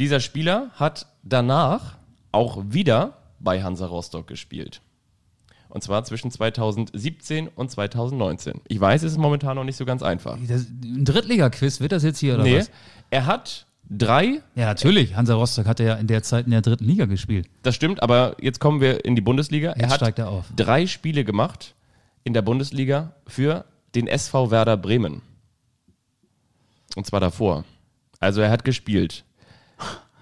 Dieser 0.00 0.18
Spieler 0.18 0.70
hat 0.74 1.06
danach 1.22 1.98
auch 2.32 2.60
wieder 2.66 3.18
bei 3.38 3.62
Hansa 3.62 3.86
Rostock 3.86 4.26
gespielt. 4.26 4.80
Und 5.74 5.82
zwar 5.82 6.04
zwischen 6.04 6.30
2017 6.30 7.48
und 7.48 7.70
2019. 7.70 8.60
Ich 8.68 8.80
weiß, 8.80 9.02
es 9.02 9.12
ist 9.12 9.18
momentan 9.18 9.56
noch 9.56 9.64
nicht 9.64 9.76
so 9.76 9.84
ganz 9.84 10.02
einfach. 10.02 10.38
Das, 10.48 10.62
ein 10.68 11.04
Drittliga-Quiz, 11.04 11.80
wird 11.80 11.90
das 11.92 12.04
jetzt 12.04 12.20
hier 12.20 12.34
oder 12.34 12.44
Nee, 12.44 12.58
was? 12.60 12.70
er 13.10 13.26
hat 13.26 13.66
drei, 13.90 14.40
Ja, 14.54 14.66
natürlich. 14.66 15.16
Hansa 15.16 15.34
Rostock 15.34 15.66
hat 15.66 15.80
ja 15.80 15.94
in 15.96 16.06
der 16.06 16.22
Zeit 16.22 16.44
in 16.46 16.52
der 16.52 16.62
dritten 16.62 16.84
Liga 16.84 17.06
gespielt. 17.06 17.48
das 17.62 17.74
stimmt, 17.74 18.02
aber 18.04 18.36
jetzt 18.40 18.60
kommen 18.60 18.80
wir 18.80 19.04
in 19.04 19.16
die 19.16 19.20
Bundesliga. 19.20 19.72
er 19.72 19.80
Jetzt 19.82 19.90
hat 19.90 19.96
steigt 20.00 20.18
er 20.20 20.28
auf. 20.30 20.46
drei 20.54 20.86
Spiele 20.86 21.24
gemacht 21.24 21.74
in 22.22 22.32
der 22.34 22.42
Bundesliga 22.42 23.16
für 23.26 23.64
den 23.96 24.06
SV 24.06 24.50
Werder 24.52 24.76
Bremen. 24.76 25.22
Und 26.96 27.04
zwar 27.04 27.18
davor. 27.20 27.64
Also 28.20 28.40
er 28.40 28.50
hat 28.50 28.64
gespielt 28.64 29.24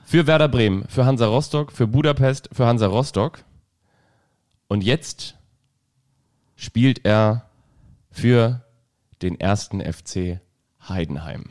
für 0.07 0.27
Werder 0.27 0.49
Bremen, 0.49 0.85
für 0.89 1.05
Hansa 1.05 1.27
Rostock, 1.27 1.73
für 1.73 1.87
Budapest, 1.87 2.49
für 2.53 2.67
Hansa 2.67 2.87
Rostock. 2.87 3.45
Und 4.69 4.83
jetzt 4.83 5.37
spielt 6.63 7.05
er 7.05 7.51
für 8.11 8.63
den 9.21 9.39
ersten 9.41 9.81
FC 9.81 10.41
Heidenheim. 10.89 11.47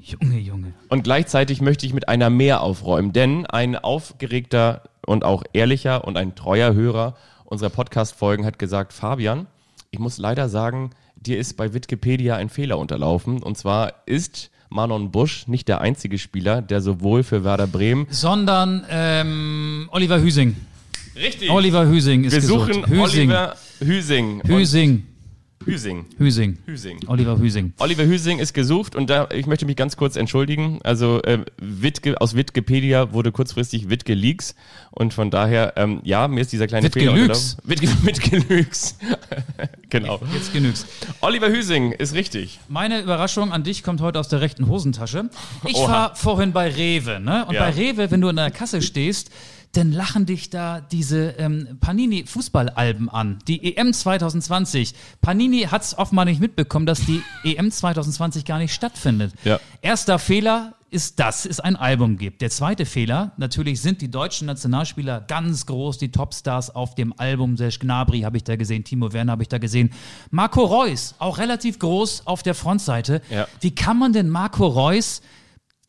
Junge, 0.00 0.38
Junge. 0.38 0.74
Und 0.88 1.02
gleichzeitig 1.02 1.60
möchte 1.60 1.86
ich 1.86 1.92
mit 1.92 2.08
einer 2.08 2.30
mehr 2.30 2.62
aufräumen, 2.62 3.12
denn 3.12 3.46
ein 3.46 3.76
aufgeregter 3.76 4.84
und 5.06 5.24
auch 5.24 5.42
ehrlicher 5.52 6.04
und 6.04 6.16
ein 6.16 6.34
treuer 6.34 6.72
Hörer 6.74 7.16
unserer 7.44 7.70
Podcast-Folgen 7.70 8.44
hat 8.44 8.58
gesagt, 8.60 8.92
Fabian, 8.92 9.48
ich 9.90 9.98
muss 9.98 10.18
leider 10.18 10.48
sagen, 10.48 10.90
dir 11.16 11.38
ist 11.38 11.56
bei 11.56 11.74
Wikipedia 11.74 12.36
ein 12.36 12.48
Fehler 12.48 12.78
unterlaufen. 12.78 13.42
Und 13.42 13.58
zwar 13.58 14.06
ist 14.06 14.50
Manon 14.70 15.10
Busch 15.10 15.46
nicht 15.48 15.68
der 15.68 15.80
einzige 15.80 16.16
Spieler, 16.18 16.62
der 16.62 16.80
sowohl 16.80 17.22
für 17.24 17.44
Werder 17.44 17.66
Bremen 17.66 18.06
Sondern 18.10 18.84
ähm, 18.88 19.88
Oliver 19.92 20.20
Hüsing. 20.20 20.56
Richtig. 21.16 21.50
Oliver 21.50 21.86
Hüsing 21.86 22.24
ist 22.24 22.32
Wir 22.32 22.40
gesucht. 22.40 22.72
suchen 22.74 22.86
Hüsing. 22.86 23.28
Oliver 23.30 23.56
Hüsing. 23.80 24.40
Und- 24.42 24.48
Hüsing. 24.48 25.06
Hüsing. 25.66 26.06
Hüsing. 26.16 26.56
Hüsing. 26.64 27.00
Oliver 27.06 27.38
Hüsing. 27.38 27.74
Oliver 27.78 28.04
Hüsing 28.06 28.38
ist 28.38 28.54
gesucht 28.54 28.96
und 28.96 29.10
da 29.10 29.28
ich 29.30 29.46
möchte 29.46 29.66
mich 29.66 29.76
ganz 29.76 29.94
kurz 29.98 30.16
entschuldigen. 30.16 30.80
Also 30.84 31.20
äh, 31.22 31.44
Wittge, 31.58 32.18
aus 32.18 32.34
Wikipedia 32.34 33.12
wurde 33.12 33.30
kurzfristig 33.30 33.90
Wittge 33.90 34.14
Leaks 34.14 34.54
und 34.90 35.12
von 35.12 35.30
daher 35.30 35.74
ja, 35.76 35.88
ja, 36.02 36.28
mir 36.28 36.40
ist 36.40 36.52
dieser 36.52 36.66
kleine 36.66 36.86
Wittge 36.86 37.00
Fehler 37.00 37.14
Lüx. 37.14 37.58
Wittge 37.64 38.38
Lüx. 38.48 38.96
genau. 39.90 40.18
Jetzt 40.32 40.54
genügt's. 40.54 40.86
Oliver 41.20 41.50
Hüsing 41.50 41.92
ist 41.92 42.14
richtig. 42.14 42.58
Meine 42.68 43.02
Überraschung 43.02 43.52
an 43.52 43.62
dich 43.62 43.82
kommt 43.82 44.00
heute 44.00 44.18
aus 44.18 44.28
der 44.28 44.40
rechten 44.40 44.66
Hosentasche. 44.66 45.28
Ich 45.66 45.76
Oha. 45.76 45.92
war 45.92 46.16
vorhin 46.16 46.52
bei 46.52 46.70
Rewe, 46.70 47.20
ne? 47.20 47.44
Und 47.44 47.54
Ja. 47.54 47.60
bei 47.64 47.70
Rewe, 47.72 48.10
wenn 48.10 48.22
du 48.22 48.30
in 48.30 48.36
der 48.36 48.50
Kasse 48.50 48.80
stehst, 48.80 49.30
dann 49.72 49.92
lachen 49.92 50.26
dich 50.26 50.50
da 50.50 50.80
diese 50.80 51.30
ähm, 51.38 51.78
Panini-Fußballalben 51.80 53.08
an. 53.08 53.38
Die 53.46 53.76
EM 53.76 53.92
2020. 53.92 54.94
Panini 55.20 55.62
hat's 55.70 55.96
offenbar 55.96 56.24
nicht 56.24 56.40
mitbekommen, 56.40 56.86
dass 56.86 57.04
die 57.06 57.22
EM 57.44 57.70
2020 57.70 58.44
gar 58.44 58.58
nicht 58.58 58.74
stattfindet. 58.74 59.32
Ja. 59.44 59.60
Erster 59.80 60.18
Fehler 60.18 60.74
ist, 60.90 61.20
dass 61.20 61.46
es 61.46 61.60
ein 61.60 61.76
Album 61.76 62.18
gibt. 62.18 62.42
Der 62.42 62.50
zweite 62.50 62.84
Fehler, 62.84 63.32
natürlich 63.36 63.80
sind 63.80 64.02
die 64.02 64.10
deutschen 64.10 64.46
Nationalspieler 64.46 65.20
ganz 65.20 65.66
groß, 65.66 65.98
die 65.98 66.10
Topstars 66.10 66.74
auf 66.74 66.96
dem 66.96 67.14
Album. 67.16 67.56
Serge 67.56 67.78
Gnabry 67.78 68.22
habe 68.22 68.36
ich 68.36 68.44
da 68.44 68.56
gesehen, 68.56 68.82
Timo 68.82 69.12
Werner 69.12 69.32
habe 69.32 69.42
ich 69.42 69.48
da 69.48 69.58
gesehen. 69.58 69.92
Marco 70.30 70.64
Reus, 70.64 71.14
auch 71.18 71.38
relativ 71.38 71.78
groß 71.78 72.26
auf 72.26 72.42
der 72.42 72.54
Frontseite. 72.54 73.22
Ja. 73.30 73.46
Wie 73.60 73.72
kann 73.72 73.98
man 73.98 74.12
denn 74.12 74.28
Marco 74.28 74.66
Reus, 74.66 75.22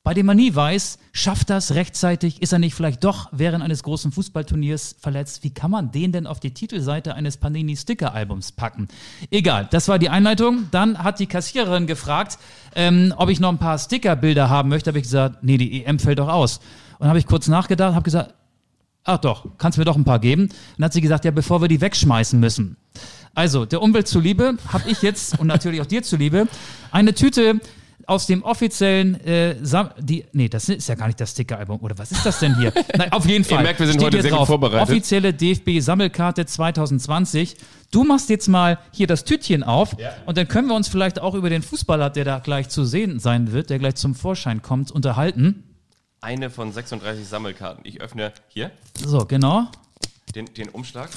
bei 0.04 0.16
dem 0.16 0.26
man 0.26 0.38
nie 0.38 0.56
weiß, 0.56 0.98
schafft 1.14 1.52
das 1.52 1.76
rechtzeitig, 1.76 2.42
ist 2.42 2.54
er 2.54 2.60
nicht 2.60 2.74
vielleicht 2.74 3.04
doch 3.04 3.30
während 3.32 3.64
eines 3.64 3.84
großen 3.84 4.12
Fußballturniers 4.12 4.96
verletzt? 5.00 5.44
Wie 5.44 5.54
kann 5.54 5.70
man 5.70 5.92
den 5.92 6.12
denn 6.12 6.26
auf 6.26 6.40
die 6.40 6.56
Titelseite 6.56 7.14
eines 7.14 7.38
Panini-Sticker-Albums 7.38 8.54
packen? 8.54 8.88
Egal, 9.30 9.68
das 9.70 9.88
war 9.88 10.00
die 10.00 10.10
Einleitung. 10.10 10.70
Dann 10.72 10.98
hat 10.98 11.20
die 11.20 11.28
Kassiererin 11.28 11.86
gefragt, 11.86 12.40
ähm, 12.76 13.14
ob 13.16 13.30
ich 13.30 13.40
noch 13.40 13.50
ein 13.50 13.60
paar 13.60 13.78
Stickerbilder 13.78 14.50
haben 14.50 14.70
möchte. 14.70 14.90
Habe 14.90 14.98
ich 14.98 15.04
gesagt, 15.04 15.44
nee, 15.44 15.58
die 15.58 15.84
EM 15.84 16.00
fällt 16.00 16.18
doch 16.18 16.30
aus. 16.30 16.62
Und 16.98 17.08
habe 17.08 17.20
ich 17.20 17.28
kurz 17.28 17.48
nachgedacht, 17.48 17.94
habe 17.94 18.04
gesagt, 18.04 18.34
Ach 19.04 19.18
doch, 19.18 19.48
kannst 19.58 19.80
mir 19.80 19.86
doch 19.86 19.96
ein 19.96 20.04
paar 20.04 20.20
geben. 20.20 20.50
Dann 20.78 20.86
hat 20.86 20.94
sie 20.94 21.02
gesagt, 21.02 21.26
ja, 21.26 21.32
bevor 21.32 21.60
wir 21.60 21.68
die 21.68 21.82
wegschmeißen 21.82 22.40
müssen. 22.40 22.78
Also, 23.34 23.66
der 23.66 23.82
Umwelt 23.82 24.08
zuliebe 24.08 24.58
habe 24.72 24.90
ich 24.90 25.02
jetzt 25.02 25.40
und 25.40 25.48
natürlich 25.48 25.82
auch 25.82 25.88
dir 25.88 26.04
zuliebe 26.04 26.48
eine 26.92 27.16
Tüte 27.16 27.60
aus 28.08 28.26
dem 28.28 28.44
offiziellen 28.44 29.20
äh, 29.26 29.56
Sam 29.62 29.92
die 30.00 30.26
nee, 30.34 30.50
das 30.50 30.70
ist 30.70 30.88
ja 30.88 30.96
gar 30.96 31.08
nicht 31.08 31.20
das 31.20 31.32
Sticker-Album 31.32 31.80
oder 31.82 31.98
was 31.98 32.12
ist 32.12 32.26
das 32.26 32.40
denn 32.40 32.58
hier? 32.58 32.74
Nein, 32.98 33.12
auf 33.12 33.26
jeden 33.26 33.44
Fall. 33.44 33.64
merkt, 33.64 33.80
wir 33.80 33.88
sind 33.88 34.02
heute 34.02 34.22
sehr 34.22 34.32
gut 34.32 34.40
drauf. 34.40 34.48
vorbereitet. 34.48 34.90
Offizielle 34.90 35.34
DFB-Sammelkarte 35.34 36.46
2020. 36.46 37.58
Du 37.92 38.04
machst 38.04 38.30
jetzt 38.30 38.48
mal 38.48 38.80
hier 38.92 39.08
das 39.08 39.26
Tütchen 39.26 39.64
auf 39.64 39.96
und 40.26 40.38
dann 40.38 40.48
können 40.48 40.68
wir 40.68 40.76
uns 40.76 40.88
vielleicht 40.88 41.20
auch 41.20 41.36
über 41.36 41.50
den 41.50 41.62
Fußballer, 41.62 42.10
der 42.10 42.26
da 42.26 42.40
gleich 42.40 42.70
zu 42.70 42.86
sehen 42.86 43.20
sein 43.20 43.52
wird, 43.52 43.70
der 43.70 43.80
gleich 43.80 43.96
zum 43.96 44.16
Vorschein 44.16 44.62
kommt, 44.62 44.92
unterhalten. 44.92 45.64
Eine 46.22 46.50
von 46.50 46.72
36 46.72 47.28
Sammelkarten. 47.28 47.84
Ich 47.86 48.00
öffne 48.00 48.32
hier 48.48 48.72
So, 48.96 49.26
genau. 49.26 49.68
den, 50.36 50.46
den 50.54 50.70
Umschlag. 50.70 51.10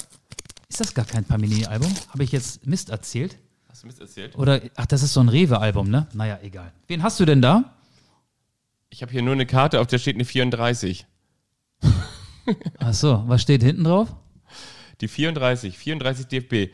Ist 0.68 0.80
das 0.80 0.94
gar 0.94 1.04
kein 1.04 1.24
Panini-Album? 1.24 1.94
Habe 2.08 2.24
ich 2.24 2.32
jetzt 2.32 2.66
Mist 2.66 2.88
erzählt? 2.88 3.36
Du 3.84 3.88
Mist 3.88 4.00
erzählt? 4.00 4.34
Oder, 4.38 4.62
ach, 4.76 4.86
das 4.86 5.02
ist 5.02 5.12
so 5.12 5.20
ein 5.20 5.28
Rewe-Album, 5.28 5.90
ne? 5.90 6.06
Naja, 6.14 6.38
egal. 6.42 6.72
Wen 6.86 7.02
hast 7.02 7.20
du 7.20 7.26
denn 7.26 7.42
da? 7.42 7.74
Ich 8.88 9.02
habe 9.02 9.12
hier 9.12 9.20
nur 9.20 9.34
eine 9.34 9.44
Karte, 9.44 9.78
auf 9.78 9.86
der 9.86 9.98
steht 9.98 10.14
eine 10.14 10.24
34. 10.24 11.04
Ach 12.78 12.94
so, 12.94 13.24
was 13.26 13.42
steht 13.42 13.62
hinten 13.62 13.84
drauf? 13.84 14.16
Die 15.02 15.08
34, 15.08 15.76
34 15.76 16.26
DFB. 16.28 16.72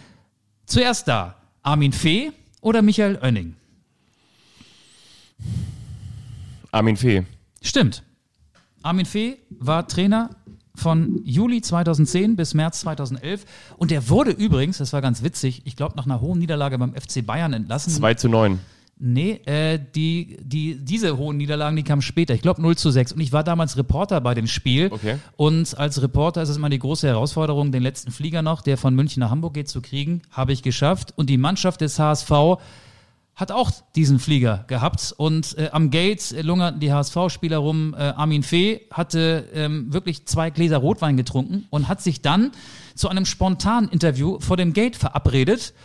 zuerst 0.65 1.07
da? 1.07 1.35
Armin 1.63 1.91
Fee 1.91 2.31
oder 2.61 2.81
Michael 2.81 3.19
Oenning? 3.21 3.55
Armin 6.71 6.97
Fee. 6.97 7.23
Stimmt. 7.61 8.03
Armin 8.83 9.05
Fee 9.05 9.37
war 9.49 9.87
Trainer 9.87 10.29
von 10.75 11.21
Juli 11.25 11.61
2010 11.61 12.35
bis 12.35 12.53
März 12.53 12.81
2011 12.81 13.45
und 13.77 13.91
der 13.91 14.09
wurde 14.09 14.31
übrigens, 14.31 14.77
das 14.77 14.93
war 14.93 15.01
ganz 15.01 15.23
witzig, 15.23 15.63
ich 15.65 15.75
glaube 15.75 15.95
nach 15.97 16.05
einer 16.05 16.21
hohen 16.21 16.39
Niederlage 16.39 16.77
beim 16.77 16.93
FC 16.93 17.25
Bayern 17.25 17.53
entlassen. 17.53 17.91
2 17.91 18.13
zu 18.13 18.29
9. 18.29 18.59
Nee, 18.99 19.41
äh, 19.45 19.79
die, 19.95 20.37
die, 20.41 20.83
diese 20.83 21.17
hohen 21.17 21.37
Niederlagen, 21.37 21.75
die 21.75 21.83
kamen 21.83 22.01
später. 22.01 22.33
Ich 22.33 22.41
glaube 22.41 22.61
0 22.61 22.77
zu 22.77 22.89
6. 22.89 23.13
Und 23.13 23.21
ich 23.21 23.31
war 23.31 23.43
damals 23.43 23.77
Reporter 23.77 24.21
bei 24.21 24.33
dem 24.33 24.47
Spiel. 24.47 24.89
Okay. 24.91 25.17
Und 25.35 25.77
als 25.77 26.01
Reporter 26.01 26.41
ist 26.41 26.49
es 26.49 26.57
immer 26.57 26.69
die 26.69 26.79
große 26.79 27.07
Herausforderung, 27.07 27.71
den 27.71 27.83
letzten 27.83 28.11
Flieger 28.11 28.41
noch, 28.41 28.61
der 28.61 28.77
von 28.77 28.95
München 28.95 29.19
nach 29.19 29.29
Hamburg 29.29 29.53
geht, 29.53 29.69
zu 29.69 29.81
kriegen. 29.81 30.23
Habe 30.31 30.51
ich 30.51 30.63
geschafft. 30.63 31.13
Und 31.15 31.29
die 31.29 31.37
Mannschaft 31.37 31.81
des 31.81 31.99
HSV 31.99 32.31
hat 33.35 33.51
auch 33.51 33.69
diesen 33.95 34.17
Flieger 34.17 34.65
gehabt. 34.67 35.13
Und 35.15 35.55
äh, 35.59 35.69
am 35.71 35.91
Gate 35.91 36.35
lungerten 36.41 36.79
die 36.79 36.91
HSV-Spieler 36.91 37.57
rum. 37.57 37.93
Äh, 37.93 38.01
Armin 38.01 38.41
Fee 38.41 38.81
hatte 38.91 39.47
ähm, 39.53 39.93
wirklich 39.93 40.25
zwei 40.25 40.49
Gläser 40.49 40.77
Rotwein 40.77 41.17
getrunken 41.17 41.67
und 41.69 41.87
hat 41.87 42.01
sich 42.01 42.23
dann 42.23 42.51
zu 42.95 43.09
einem 43.09 43.25
spontanen 43.25 43.91
Interview 43.91 44.39
vor 44.39 44.57
dem 44.57 44.73
Gate 44.73 44.95
verabredet 44.95 45.75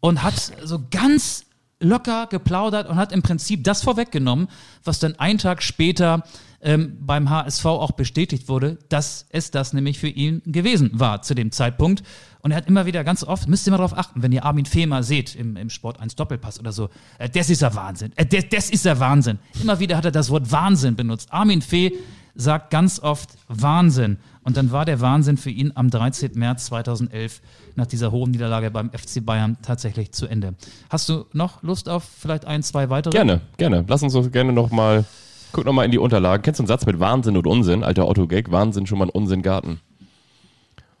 und 0.00 0.22
hat 0.22 0.52
so 0.62 0.80
ganz 0.90 1.46
locker 1.80 2.26
geplaudert 2.26 2.88
und 2.88 2.96
hat 2.96 3.12
im 3.12 3.22
Prinzip 3.22 3.64
das 3.64 3.82
vorweggenommen, 3.82 4.48
was 4.84 4.98
dann 4.98 5.18
einen 5.18 5.38
Tag 5.38 5.62
später 5.62 6.22
ähm, 6.60 6.96
beim 7.00 7.30
HSV 7.30 7.64
auch 7.66 7.92
bestätigt 7.92 8.48
wurde, 8.48 8.78
dass 8.88 9.26
es 9.30 9.50
das 9.50 9.72
nämlich 9.72 9.98
für 9.98 10.08
ihn 10.08 10.42
gewesen 10.44 10.90
war 10.94 11.22
zu 11.22 11.34
dem 11.34 11.52
Zeitpunkt. 11.52 12.02
Und 12.40 12.50
er 12.50 12.56
hat 12.56 12.66
immer 12.66 12.86
wieder 12.86 13.04
ganz 13.04 13.22
oft, 13.22 13.48
müsst 13.48 13.66
ihr 13.66 13.70
mal 13.70 13.76
darauf 13.76 13.96
achten, 13.96 14.22
wenn 14.22 14.32
ihr 14.32 14.44
Armin 14.44 14.66
Fee 14.66 14.86
mal 14.86 15.02
seht 15.02 15.34
im, 15.34 15.56
im 15.56 15.70
Sport 15.70 16.00
1 16.00 16.16
Doppelpass 16.16 16.58
oder 16.58 16.72
so, 16.72 16.88
äh, 17.18 17.28
das 17.28 17.50
ist 17.50 17.62
der 17.62 17.74
Wahnsinn, 17.74 18.12
äh, 18.16 18.26
das, 18.26 18.48
das 18.50 18.70
ist 18.70 18.84
der 18.84 18.98
Wahnsinn. 18.98 19.38
Immer 19.62 19.78
wieder 19.78 19.96
hat 19.96 20.04
er 20.04 20.10
das 20.10 20.30
Wort 20.30 20.50
Wahnsinn 20.50 20.96
benutzt. 20.96 21.32
Armin 21.32 21.62
Fee 21.62 21.92
sagt 22.34 22.70
ganz 22.70 23.00
oft 23.00 23.30
Wahnsinn. 23.48 24.18
Und 24.42 24.56
dann 24.56 24.70
war 24.72 24.84
der 24.84 25.00
Wahnsinn 25.00 25.36
für 25.36 25.50
ihn 25.50 25.72
am 25.74 25.90
13. 25.90 26.30
März 26.34 26.66
2011 26.66 27.42
nach 27.78 27.86
dieser 27.86 28.12
hohen 28.12 28.30
Niederlage 28.32 28.70
beim 28.70 28.90
FC 28.90 29.24
Bayern 29.24 29.56
tatsächlich 29.62 30.12
zu 30.12 30.26
Ende. 30.26 30.54
Hast 30.90 31.08
du 31.08 31.24
noch 31.32 31.62
Lust 31.62 31.88
auf 31.88 32.04
vielleicht 32.04 32.44
ein, 32.44 32.62
zwei 32.62 32.90
weitere? 32.90 33.12
Gerne, 33.12 33.40
gerne. 33.56 33.84
Lass 33.88 34.02
uns 34.02 34.12
doch 34.12 34.30
gerne 34.30 34.52
noch 34.52 34.70
mal, 34.70 35.04
guck 35.52 35.64
noch 35.64 35.72
mal 35.72 35.84
in 35.84 35.90
die 35.90 35.98
Unterlagen. 35.98 36.42
Kennst 36.42 36.58
du 36.60 36.62
einen 36.64 36.68
Satz 36.68 36.84
mit 36.84 37.00
Wahnsinn 37.00 37.36
und 37.36 37.46
Unsinn? 37.46 37.82
Alter 37.82 38.06
Otto-Gag, 38.06 38.50
Wahnsinn 38.50 38.86
schon 38.86 38.98
mal 38.98 39.06
ein 39.06 39.10
Unsinn 39.10 39.40
Garten. 39.42 39.80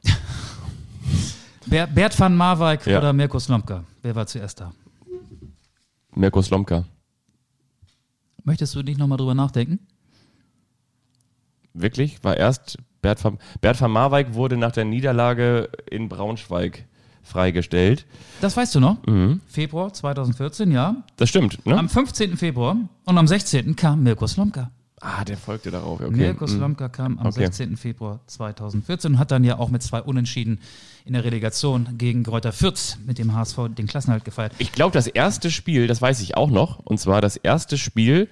Ber 1.66 1.86
Bert 1.86 2.18
van 2.18 2.34
Marwijk 2.34 2.86
Ja. 2.86 2.98
oder 2.98 3.12
Mirko 3.12 3.38
Slomka? 3.38 3.84
Wer 4.02 4.14
war 4.14 4.26
zuerst 4.26 4.60
da? 4.60 4.72
Mirko 6.14 6.40
Slomka. 6.40 6.84
Möchtest 8.44 8.74
du 8.74 8.82
nicht 8.82 8.98
nochmal 8.98 9.18
drüber 9.18 9.34
nachdenken? 9.34 9.80
Wirklich? 11.74 12.24
War 12.24 12.36
erst 12.36 12.78
Bert 13.02 13.22
van, 13.22 13.38
Bert 13.60 13.80
van 13.80 13.90
Marwijk 13.90 14.34
wurde 14.34 14.56
nach 14.56 14.72
der 14.72 14.84
Niederlage 14.84 15.68
in 15.90 16.08
Braunschweig 16.08 16.84
freigestellt. 17.22 18.06
Das 18.40 18.56
weißt 18.56 18.74
du 18.74 18.80
noch? 18.80 18.96
Mhm. 19.06 19.40
Februar 19.46 19.92
2014, 19.92 20.70
ja. 20.72 20.96
Das 21.16 21.28
stimmt, 21.28 21.64
ne? 21.66 21.76
Am 21.78 21.88
15. 21.88 22.36
Februar 22.36 22.76
und 23.04 23.18
am 23.18 23.26
16. 23.26 23.76
kam 23.76 24.02
Mirko 24.02 24.26
Slomka. 24.26 24.70
ah, 25.00 25.24
der 25.24 25.36
folgte 25.36 25.70
darauf. 25.70 26.00
Okay. 26.00 26.10
Mirko 26.10 26.44
Mhm. 26.46 26.48
Slomka 26.48 26.88
kam 26.88 27.18
am 27.18 27.26
Okay. 27.26 27.40
16. 27.46 27.76
Februar 27.76 28.20
2014 28.26 29.12
und 29.12 29.18
hat 29.18 29.30
dann 29.30 29.44
ja 29.44 29.58
auch 29.58 29.68
mit 29.70 29.82
zwei 29.82 30.02
Unentschieden 30.02 30.58
in 31.04 31.12
der 31.12 31.22
Relegation 31.24 31.96
gegen 31.98 32.24
Greuther 32.24 32.52
Fürth 32.52 32.98
mit 33.06 33.18
dem 33.18 33.32
HSV 33.34 33.58
den 33.76 33.86
Klassenhalt 33.86 34.24
gefeiert. 34.24 34.52
Ich 34.58 34.72
glaube, 34.72 34.92
das 34.94 35.06
erste 35.06 35.50
Spiel, 35.52 35.86
das 35.86 36.02
weiß 36.02 36.20
ich 36.20 36.36
auch 36.36 36.50
noch, 36.50 36.78
und 36.80 36.98
zwar 36.98 37.20
das 37.20 37.36
erste 37.36 37.78
Spiel 37.78 38.28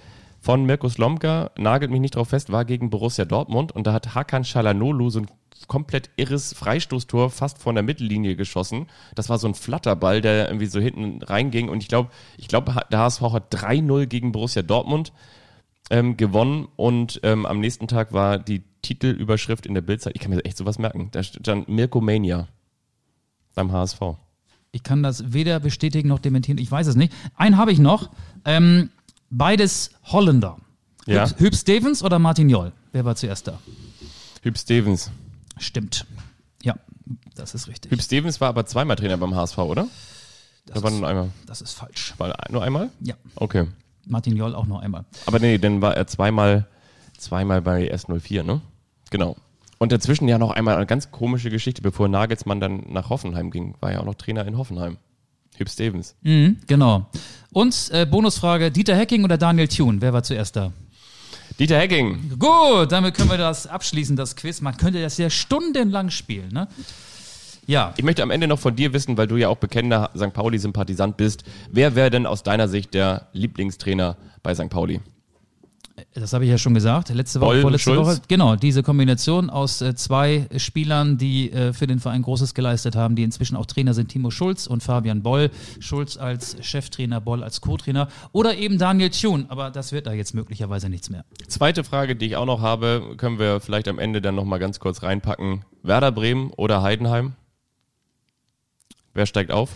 von 0.46 0.64
Mirko 0.64 0.88
Slomka, 0.88 1.50
nagelt 1.58 1.90
mich 1.90 2.00
nicht 2.00 2.14
drauf 2.14 2.28
fest, 2.28 2.52
war 2.52 2.64
gegen 2.64 2.88
Borussia 2.88 3.24
Dortmund 3.24 3.72
und 3.72 3.84
da 3.84 3.92
hat 3.92 4.14
Hakan 4.14 4.44
Çalhanoğlu 4.44 5.10
so 5.10 5.18
ein 5.18 5.26
komplett 5.66 6.08
irres 6.14 6.52
Freistoßtor 6.54 7.30
fast 7.30 7.58
von 7.58 7.74
der 7.74 7.82
Mittellinie 7.82 8.36
geschossen. 8.36 8.86
Das 9.16 9.28
war 9.28 9.38
so 9.38 9.48
ein 9.48 9.54
Flatterball, 9.54 10.20
der 10.20 10.46
irgendwie 10.46 10.66
so 10.66 10.78
hinten 10.78 11.20
reinging 11.20 11.68
und 11.68 11.82
ich 11.82 11.88
glaube, 11.88 12.10
ich 12.38 12.46
glaube, 12.46 12.76
der 12.92 13.00
HSV 13.00 13.22
hat 13.22 13.52
3-0 13.52 14.06
gegen 14.06 14.30
Borussia 14.30 14.62
Dortmund 14.62 15.12
ähm, 15.90 16.16
gewonnen 16.16 16.68
und 16.76 17.18
ähm, 17.24 17.44
am 17.44 17.58
nächsten 17.58 17.88
Tag 17.88 18.12
war 18.12 18.38
die 18.38 18.62
Titelüberschrift 18.82 19.66
in 19.66 19.74
der 19.74 19.80
Bildzeit, 19.80 20.14
ich 20.14 20.20
kann 20.20 20.30
mir 20.30 20.44
echt 20.44 20.58
sowas 20.58 20.78
merken, 20.78 21.08
da 21.10 21.24
stand 21.24 21.68
Mirko 21.68 22.00
Mania 22.00 22.46
beim 23.56 23.72
HSV. 23.72 24.00
Ich 24.70 24.84
kann 24.84 25.02
das 25.02 25.32
weder 25.32 25.58
bestätigen 25.58 26.06
noch 26.06 26.20
dementieren, 26.20 26.58
ich 26.58 26.70
weiß 26.70 26.86
es 26.86 26.94
nicht. 26.94 27.12
Einen 27.34 27.56
habe 27.56 27.72
ich 27.72 27.80
noch. 27.80 28.10
Ähm, 28.44 28.90
beides 29.36 29.90
Holländer. 30.04 30.56
Ja. 31.06 31.28
Hüb, 31.38 31.54
Stevens 31.54 32.02
oder 32.02 32.18
Martin 32.18 32.48
Joll? 32.48 32.72
Wer 32.92 33.04
war 33.04 33.14
zuerst 33.14 33.46
da? 33.48 33.58
Hüb 34.42 34.58
Stevens. 34.58 35.10
Stimmt. 35.58 36.06
Ja, 36.62 36.74
das 37.34 37.54
ist 37.54 37.68
richtig. 37.68 37.92
Hüb 37.92 38.02
Stevens 38.02 38.40
war 38.40 38.48
aber 38.48 38.66
zweimal 38.66 38.96
Trainer 38.96 39.16
beim 39.16 39.34
HSV, 39.34 39.58
oder? 39.58 39.86
das, 40.66 40.76
Da 40.76 40.82
war 40.82 40.90
ist, 40.90 40.98
nur 40.98 41.08
einmal. 41.08 41.30
das 41.46 41.60
ist 41.60 41.72
falsch. 41.74 42.14
War 42.18 42.34
nur 42.50 42.62
einmal? 42.62 42.90
Ja, 43.00 43.14
Okay. 43.36 43.66
Martin 44.08 44.36
Joll 44.36 44.54
auch 44.54 44.66
noch 44.66 44.80
einmal. 44.82 45.04
Aber 45.26 45.40
nee, 45.40 45.58
dann 45.58 45.82
war 45.82 45.96
er 45.96 46.06
zweimal, 46.06 46.66
zweimal 47.18 47.60
bei 47.60 47.92
S04, 47.92 48.44
ne? 48.44 48.60
Genau. 49.10 49.36
Und 49.78 49.90
dazwischen 49.92 50.28
ja 50.28 50.38
noch 50.38 50.52
einmal 50.52 50.76
eine 50.76 50.86
ganz 50.86 51.10
komische 51.10 51.50
Geschichte, 51.50 51.82
bevor 51.82 52.06
Nagelsmann 52.08 52.60
dann 52.60 52.84
nach 52.88 53.10
Hoffenheim 53.10 53.50
ging, 53.50 53.74
war 53.80 53.92
ja 53.92 54.00
auch 54.00 54.04
noch 54.04 54.14
Trainer 54.14 54.46
in 54.46 54.56
Hoffenheim. 54.56 54.96
Hüb 55.58 55.68
Stevens. 55.68 56.14
Mhm, 56.22 56.58
genau. 56.66 57.06
Und 57.52 57.90
äh, 57.92 58.06
Bonusfrage: 58.06 58.70
Dieter 58.70 58.96
Hecking 58.96 59.24
oder 59.24 59.38
Daniel 59.38 59.68
Thune? 59.68 60.00
Wer 60.00 60.12
war 60.12 60.22
zuerst 60.22 60.56
da? 60.56 60.72
Dieter 61.58 61.78
Hecking. 61.78 62.38
Gut, 62.38 62.92
damit 62.92 63.14
können 63.14 63.30
wir 63.30 63.38
das 63.38 63.66
abschließen, 63.66 64.14
das 64.16 64.36
Quiz. 64.36 64.60
Man 64.60 64.76
könnte 64.76 65.00
das 65.00 65.16
ja 65.16 65.30
stundenlang 65.30 66.10
spielen, 66.10 66.52
ne? 66.52 66.68
Ja, 67.66 67.94
Ich 67.96 68.04
möchte 68.04 68.22
am 68.22 68.30
Ende 68.30 68.46
noch 68.46 68.60
von 68.60 68.76
dir 68.76 68.92
wissen, 68.92 69.16
weil 69.16 69.26
du 69.26 69.36
ja 69.36 69.48
auch 69.48 69.56
bekennender 69.56 70.10
St. 70.16 70.32
Pauli-Sympathisant 70.32 71.16
bist. 71.16 71.42
Wer 71.70 71.96
wäre 71.96 72.10
denn 72.10 72.24
aus 72.26 72.44
deiner 72.44 72.68
Sicht 72.68 72.94
der 72.94 73.26
Lieblingstrainer 73.32 74.16
bei 74.42 74.54
St. 74.54 74.68
Pauli? 74.68 75.00
Das 76.14 76.32
habe 76.32 76.44
ich 76.44 76.50
ja 76.50 76.58
schon 76.58 76.74
gesagt. 76.74 77.08
Letzte 77.08 77.40
Woche, 77.40 77.62
vorletzte 77.62 77.94
Schulz? 77.94 78.06
Woche. 78.06 78.20
Genau, 78.28 78.56
diese 78.56 78.82
Kombination 78.82 79.48
aus 79.48 79.80
äh, 79.80 79.94
zwei 79.94 80.46
Spielern, 80.56 81.16
die 81.16 81.50
äh, 81.52 81.72
für 81.72 81.86
den 81.86 82.00
Verein 82.00 82.22
Großes 82.22 82.54
geleistet 82.54 82.96
haben, 82.96 83.16
die 83.16 83.22
inzwischen 83.22 83.56
auch 83.56 83.66
Trainer 83.66 83.94
sind, 83.94 84.08
Timo 84.08 84.30
Schulz 84.30 84.66
und 84.66 84.82
Fabian 84.82 85.22
Boll. 85.22 85.50
Schulz 85.80 86.16
als 86.16 86.56
Cheftrainer, 86.60 87.20
Boll 87.20 87.42
als 87.42 87.60
Co-Trainer. 87.60 88.08
Oder 88.32 88.56
eben 88.56 88.78
Daniel 88.78 89.10
Thune, 89.10 89.46
aber 89.48 89.70
das 89.70 89.92
wird 89.92 90.06
da 90.06 90.12
jetzt 90.12 90.34
möglicherweise 90.34 90.88
nichts 90.88 91.08
mehr. 91.08 91.24
Zweite 91.48 91.82
Frage, 91.82 92.14
die 92.14 92.26
ich 92.26 92.36
auch 92.36 92.46
noch 92.46 92.60
habe, 92.60 93.14
können 93.16 93.38
wir 93.38 93.60
vielleicht 93.60 93.88
am 93.88 93.98
Ende 93.98 94.20
dann 94.20 94.34
noch 94.34 94.44
mal 94.44 94.58
ganz 94.58 94.80
kurz 94.80 95.02
reinpacken. 95.02 95.64
Werder 95.82 96.12
Bremen 96.12 96.50
oder 96.50 96.82
Heidenheim? 96.82 97.32
Wer 99.14 99.24
steigt 99.24 99.50
auf? 99.50 99.70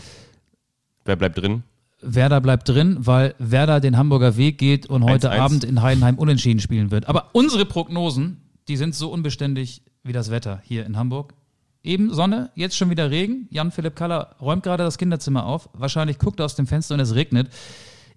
Wer 1.07 1.17
bleibt 1.17 1.39
drin? 1.39 1.63
Werder 2.03 2.41
bleibt 2.41 2.69
drin, 2.69 2.97
weil 3.01 3.35
Werder 3.39 3.81
den 3.81 3.97
Hamburger 3.97 4.37
Weg 4.37 4.59
geht 4.59 4.87
und 4.87 5.05
heute 5.05 5.31
1-1. 5.33 5.39
Abend 5.39 5.65
in 5.65 5.83
Heidenheim 5.83 6.19
unentschieden 6.19 6.61
spielen 6.61 6.91
wird. 6.91 7.09
Aber 7.09 7.31
unsere 7.33 7.65
Prognosen, 7.67 8.41
die 8.69 8.77
sind 8.77 8.95
so 8.95 9.11
unbeständig 9.11 9.83
wie 10.03 10.13
das 10.13 10.31
Wetter 10.31 10.61
hier 10.65 10.87
in 10.87 10.97
Hamburg. 10.97 11.35
Eben 11.83 12.13
Sonne, 12.13 12.51
jetzt 12.55 12.77
schon 12.77 12.91
wieder 12.91 13.11
Regen. 13.11 13.49
Jan-Philipp 13.51 13.97
Kaller 13.97 14.37
räumt 14.41 14.63
gerade 14.63 14.85
das 14.85 14.99
Kinderzimmer 14.99 15.47
auf. 15.47 15.69
Wahrscheinlich 15.73 16.19
guckt 16.19 16.41
er 16.41 16.47
aus 16.47 16.55
dem 16.55 16.67
Fenster 16.67 16.95
und 16.95 17.01
es 17.01 17.15
regnet. 17.15 17.49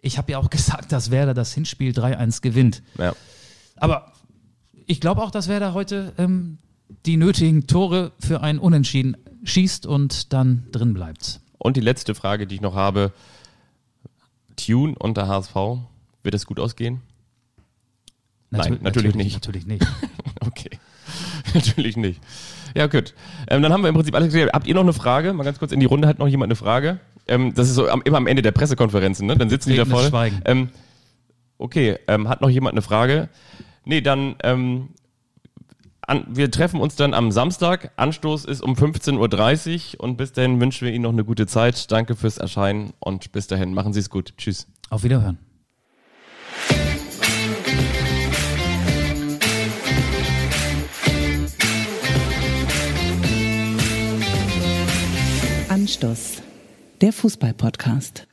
Ich 0.02 0.18
habe 0.18 0.32
ja 0.34 0.38
auch 0.38 0.50
gesagt, 0.50 0.92
dass 0.92 1.12
Werder 1.12 1.34
das 1.34 1.54
Hinspiel 1.54 1.94
3-1 1.94 2.42
gewinnt. 2.42 2.84
Ja. 2.98 3.14
Aber 3.78 4.14
ich 4.86 5.00
glaube 5.00 5.22
auch, 5.22 5.32
dass 5.32 5.48
Werder 5.48 5.74
heute 5.74 6.14
ähm, 6.18 6.58
die 7.06 7.18
nötigen 7.18 7.68
Tore 7.68 8.12
für 8.20 8.42
ein 8.42 8.60
Unentschieden 8.60 9.18
schießt 9.44 9.86
und 9.86 10.34
dann 10.34 10.68
drin 10.72 10.94
bleibt. 10.94 11.40
Und 11.58 11.78
die 11.78 11.82
letzte 11.82 12.16
Frage, 12.16 12.48
die 12.48 12.56
ich 12.56 12.62
noch 12.62 12.76
habe. 12.76 13.14
Tune 14.56 14.96
und 14.98 15.18
der 15.18 15.28
HSV. 15.28 15.56
Wird 16.24 16.36
es 16.36 16.46
gut 16.46 16.60
ausgehen? 16.60 17.02
Nein, 18.50 18.80
natürlich 18.82 19.16
nicht. 19.16 19.34
Natürlich 19.34 19.66
nicht. 19.66 19.86
Okay. 20.46 20.72
natürlich 21.54 21.96
nicht. 21.96 22.22
Ja, 22.76 22.88
gut. 22.88 23.14
Ähm, 23.48 23.62
dann 23.62 23.72
haben 23.72 23.82
wir 23.82 23.88
im 23.88 23.96
Prinzip 23.96 24.14
alles 24.14 24.28
geklärt. 24.28 24.52
Habt 24.54 24.68
ihr 24.68 24.76
noch 24.76 24.82
eine 24.82 24.92
Frage? 24.92 25.32
Mal 25.32 25.44
ganz 25.44 25.58
kurz 25.58 25.72
in 25.72 25.80
die 25.80 25.86
Runde. 25.86 26.08
Hat 26.08 26.20
noch 26.20 26.28
jemand 26.28 26.50
eine 26.50 26.58
Frage? 26.58 27.00
Ähm, 27.28 27.54
das 27.54 27.70
ist 27.70 27.76
so 27.76 27.88
am, 27.88 28.02
immer 28.04 28.18
am 28.18 28.28
Ende 28.28 28.42
der 28.42 28.52
Pressekonferenzen, 28.52 29.26
ne? 29.26 29.38
Dann 29.38 29.50
sitzen 29.50 29.70
die 29.70 29.78
da 29.78 29.86
vorne. 29.86 30.12
Ähm, 30.44 30.70
okay, 31.58 31.98
ähm, 32.08 32.28
hat 32.28 32.42
noch 32.42 32.50
jemand 32.50 32.74
eine 32.74 32.82
Frage? 32.82 33.30
Nee, 33.86 34.02
dann 34.02 34.36
ähm, 34.44 34.90
an, 36.08 36.26
wir 36.28 36.52
treffen 36.52 36.80
uns 36.80 36.96
dann 36.96 37.14
am 37.14 37.32
Samstag. 37.32 37.92
Anstoß 37.96 38.46
ist 38.46 38.62
um 38.62 38.74
15.30 38.74 39.96
Uhr 39.96 40.04
und 40.04 40.18
bis 40.18 40.34
dahin 40.34 40.60
wünschen 40.60 40.86
wir 40.86 40.94
Ihnen 40.94 41.04
noch 41.04 41.12
eine 41.12 41.24
gute 41.24 41.48
Zeit. 41.48 41.92
Danke 41.92 42.16
fürs 42.16 42.38
Erscheinen 42.38 42.94
und 43.00 43.32
bis 43.32 43.48
dahin. 43.48 43.74
Machen 43.74 43.94
Sie 43.94 44.00
es 44.00 44.10
gut. 44.10 44.34
Tschüss. 44.38 44.68
Auf 44.90 45.04
Wiederhören. 45.04 45.40
Anstoß. 55.70 56.42
Der 57.02 57.12
Fußball-Podcast. 57.12 58.28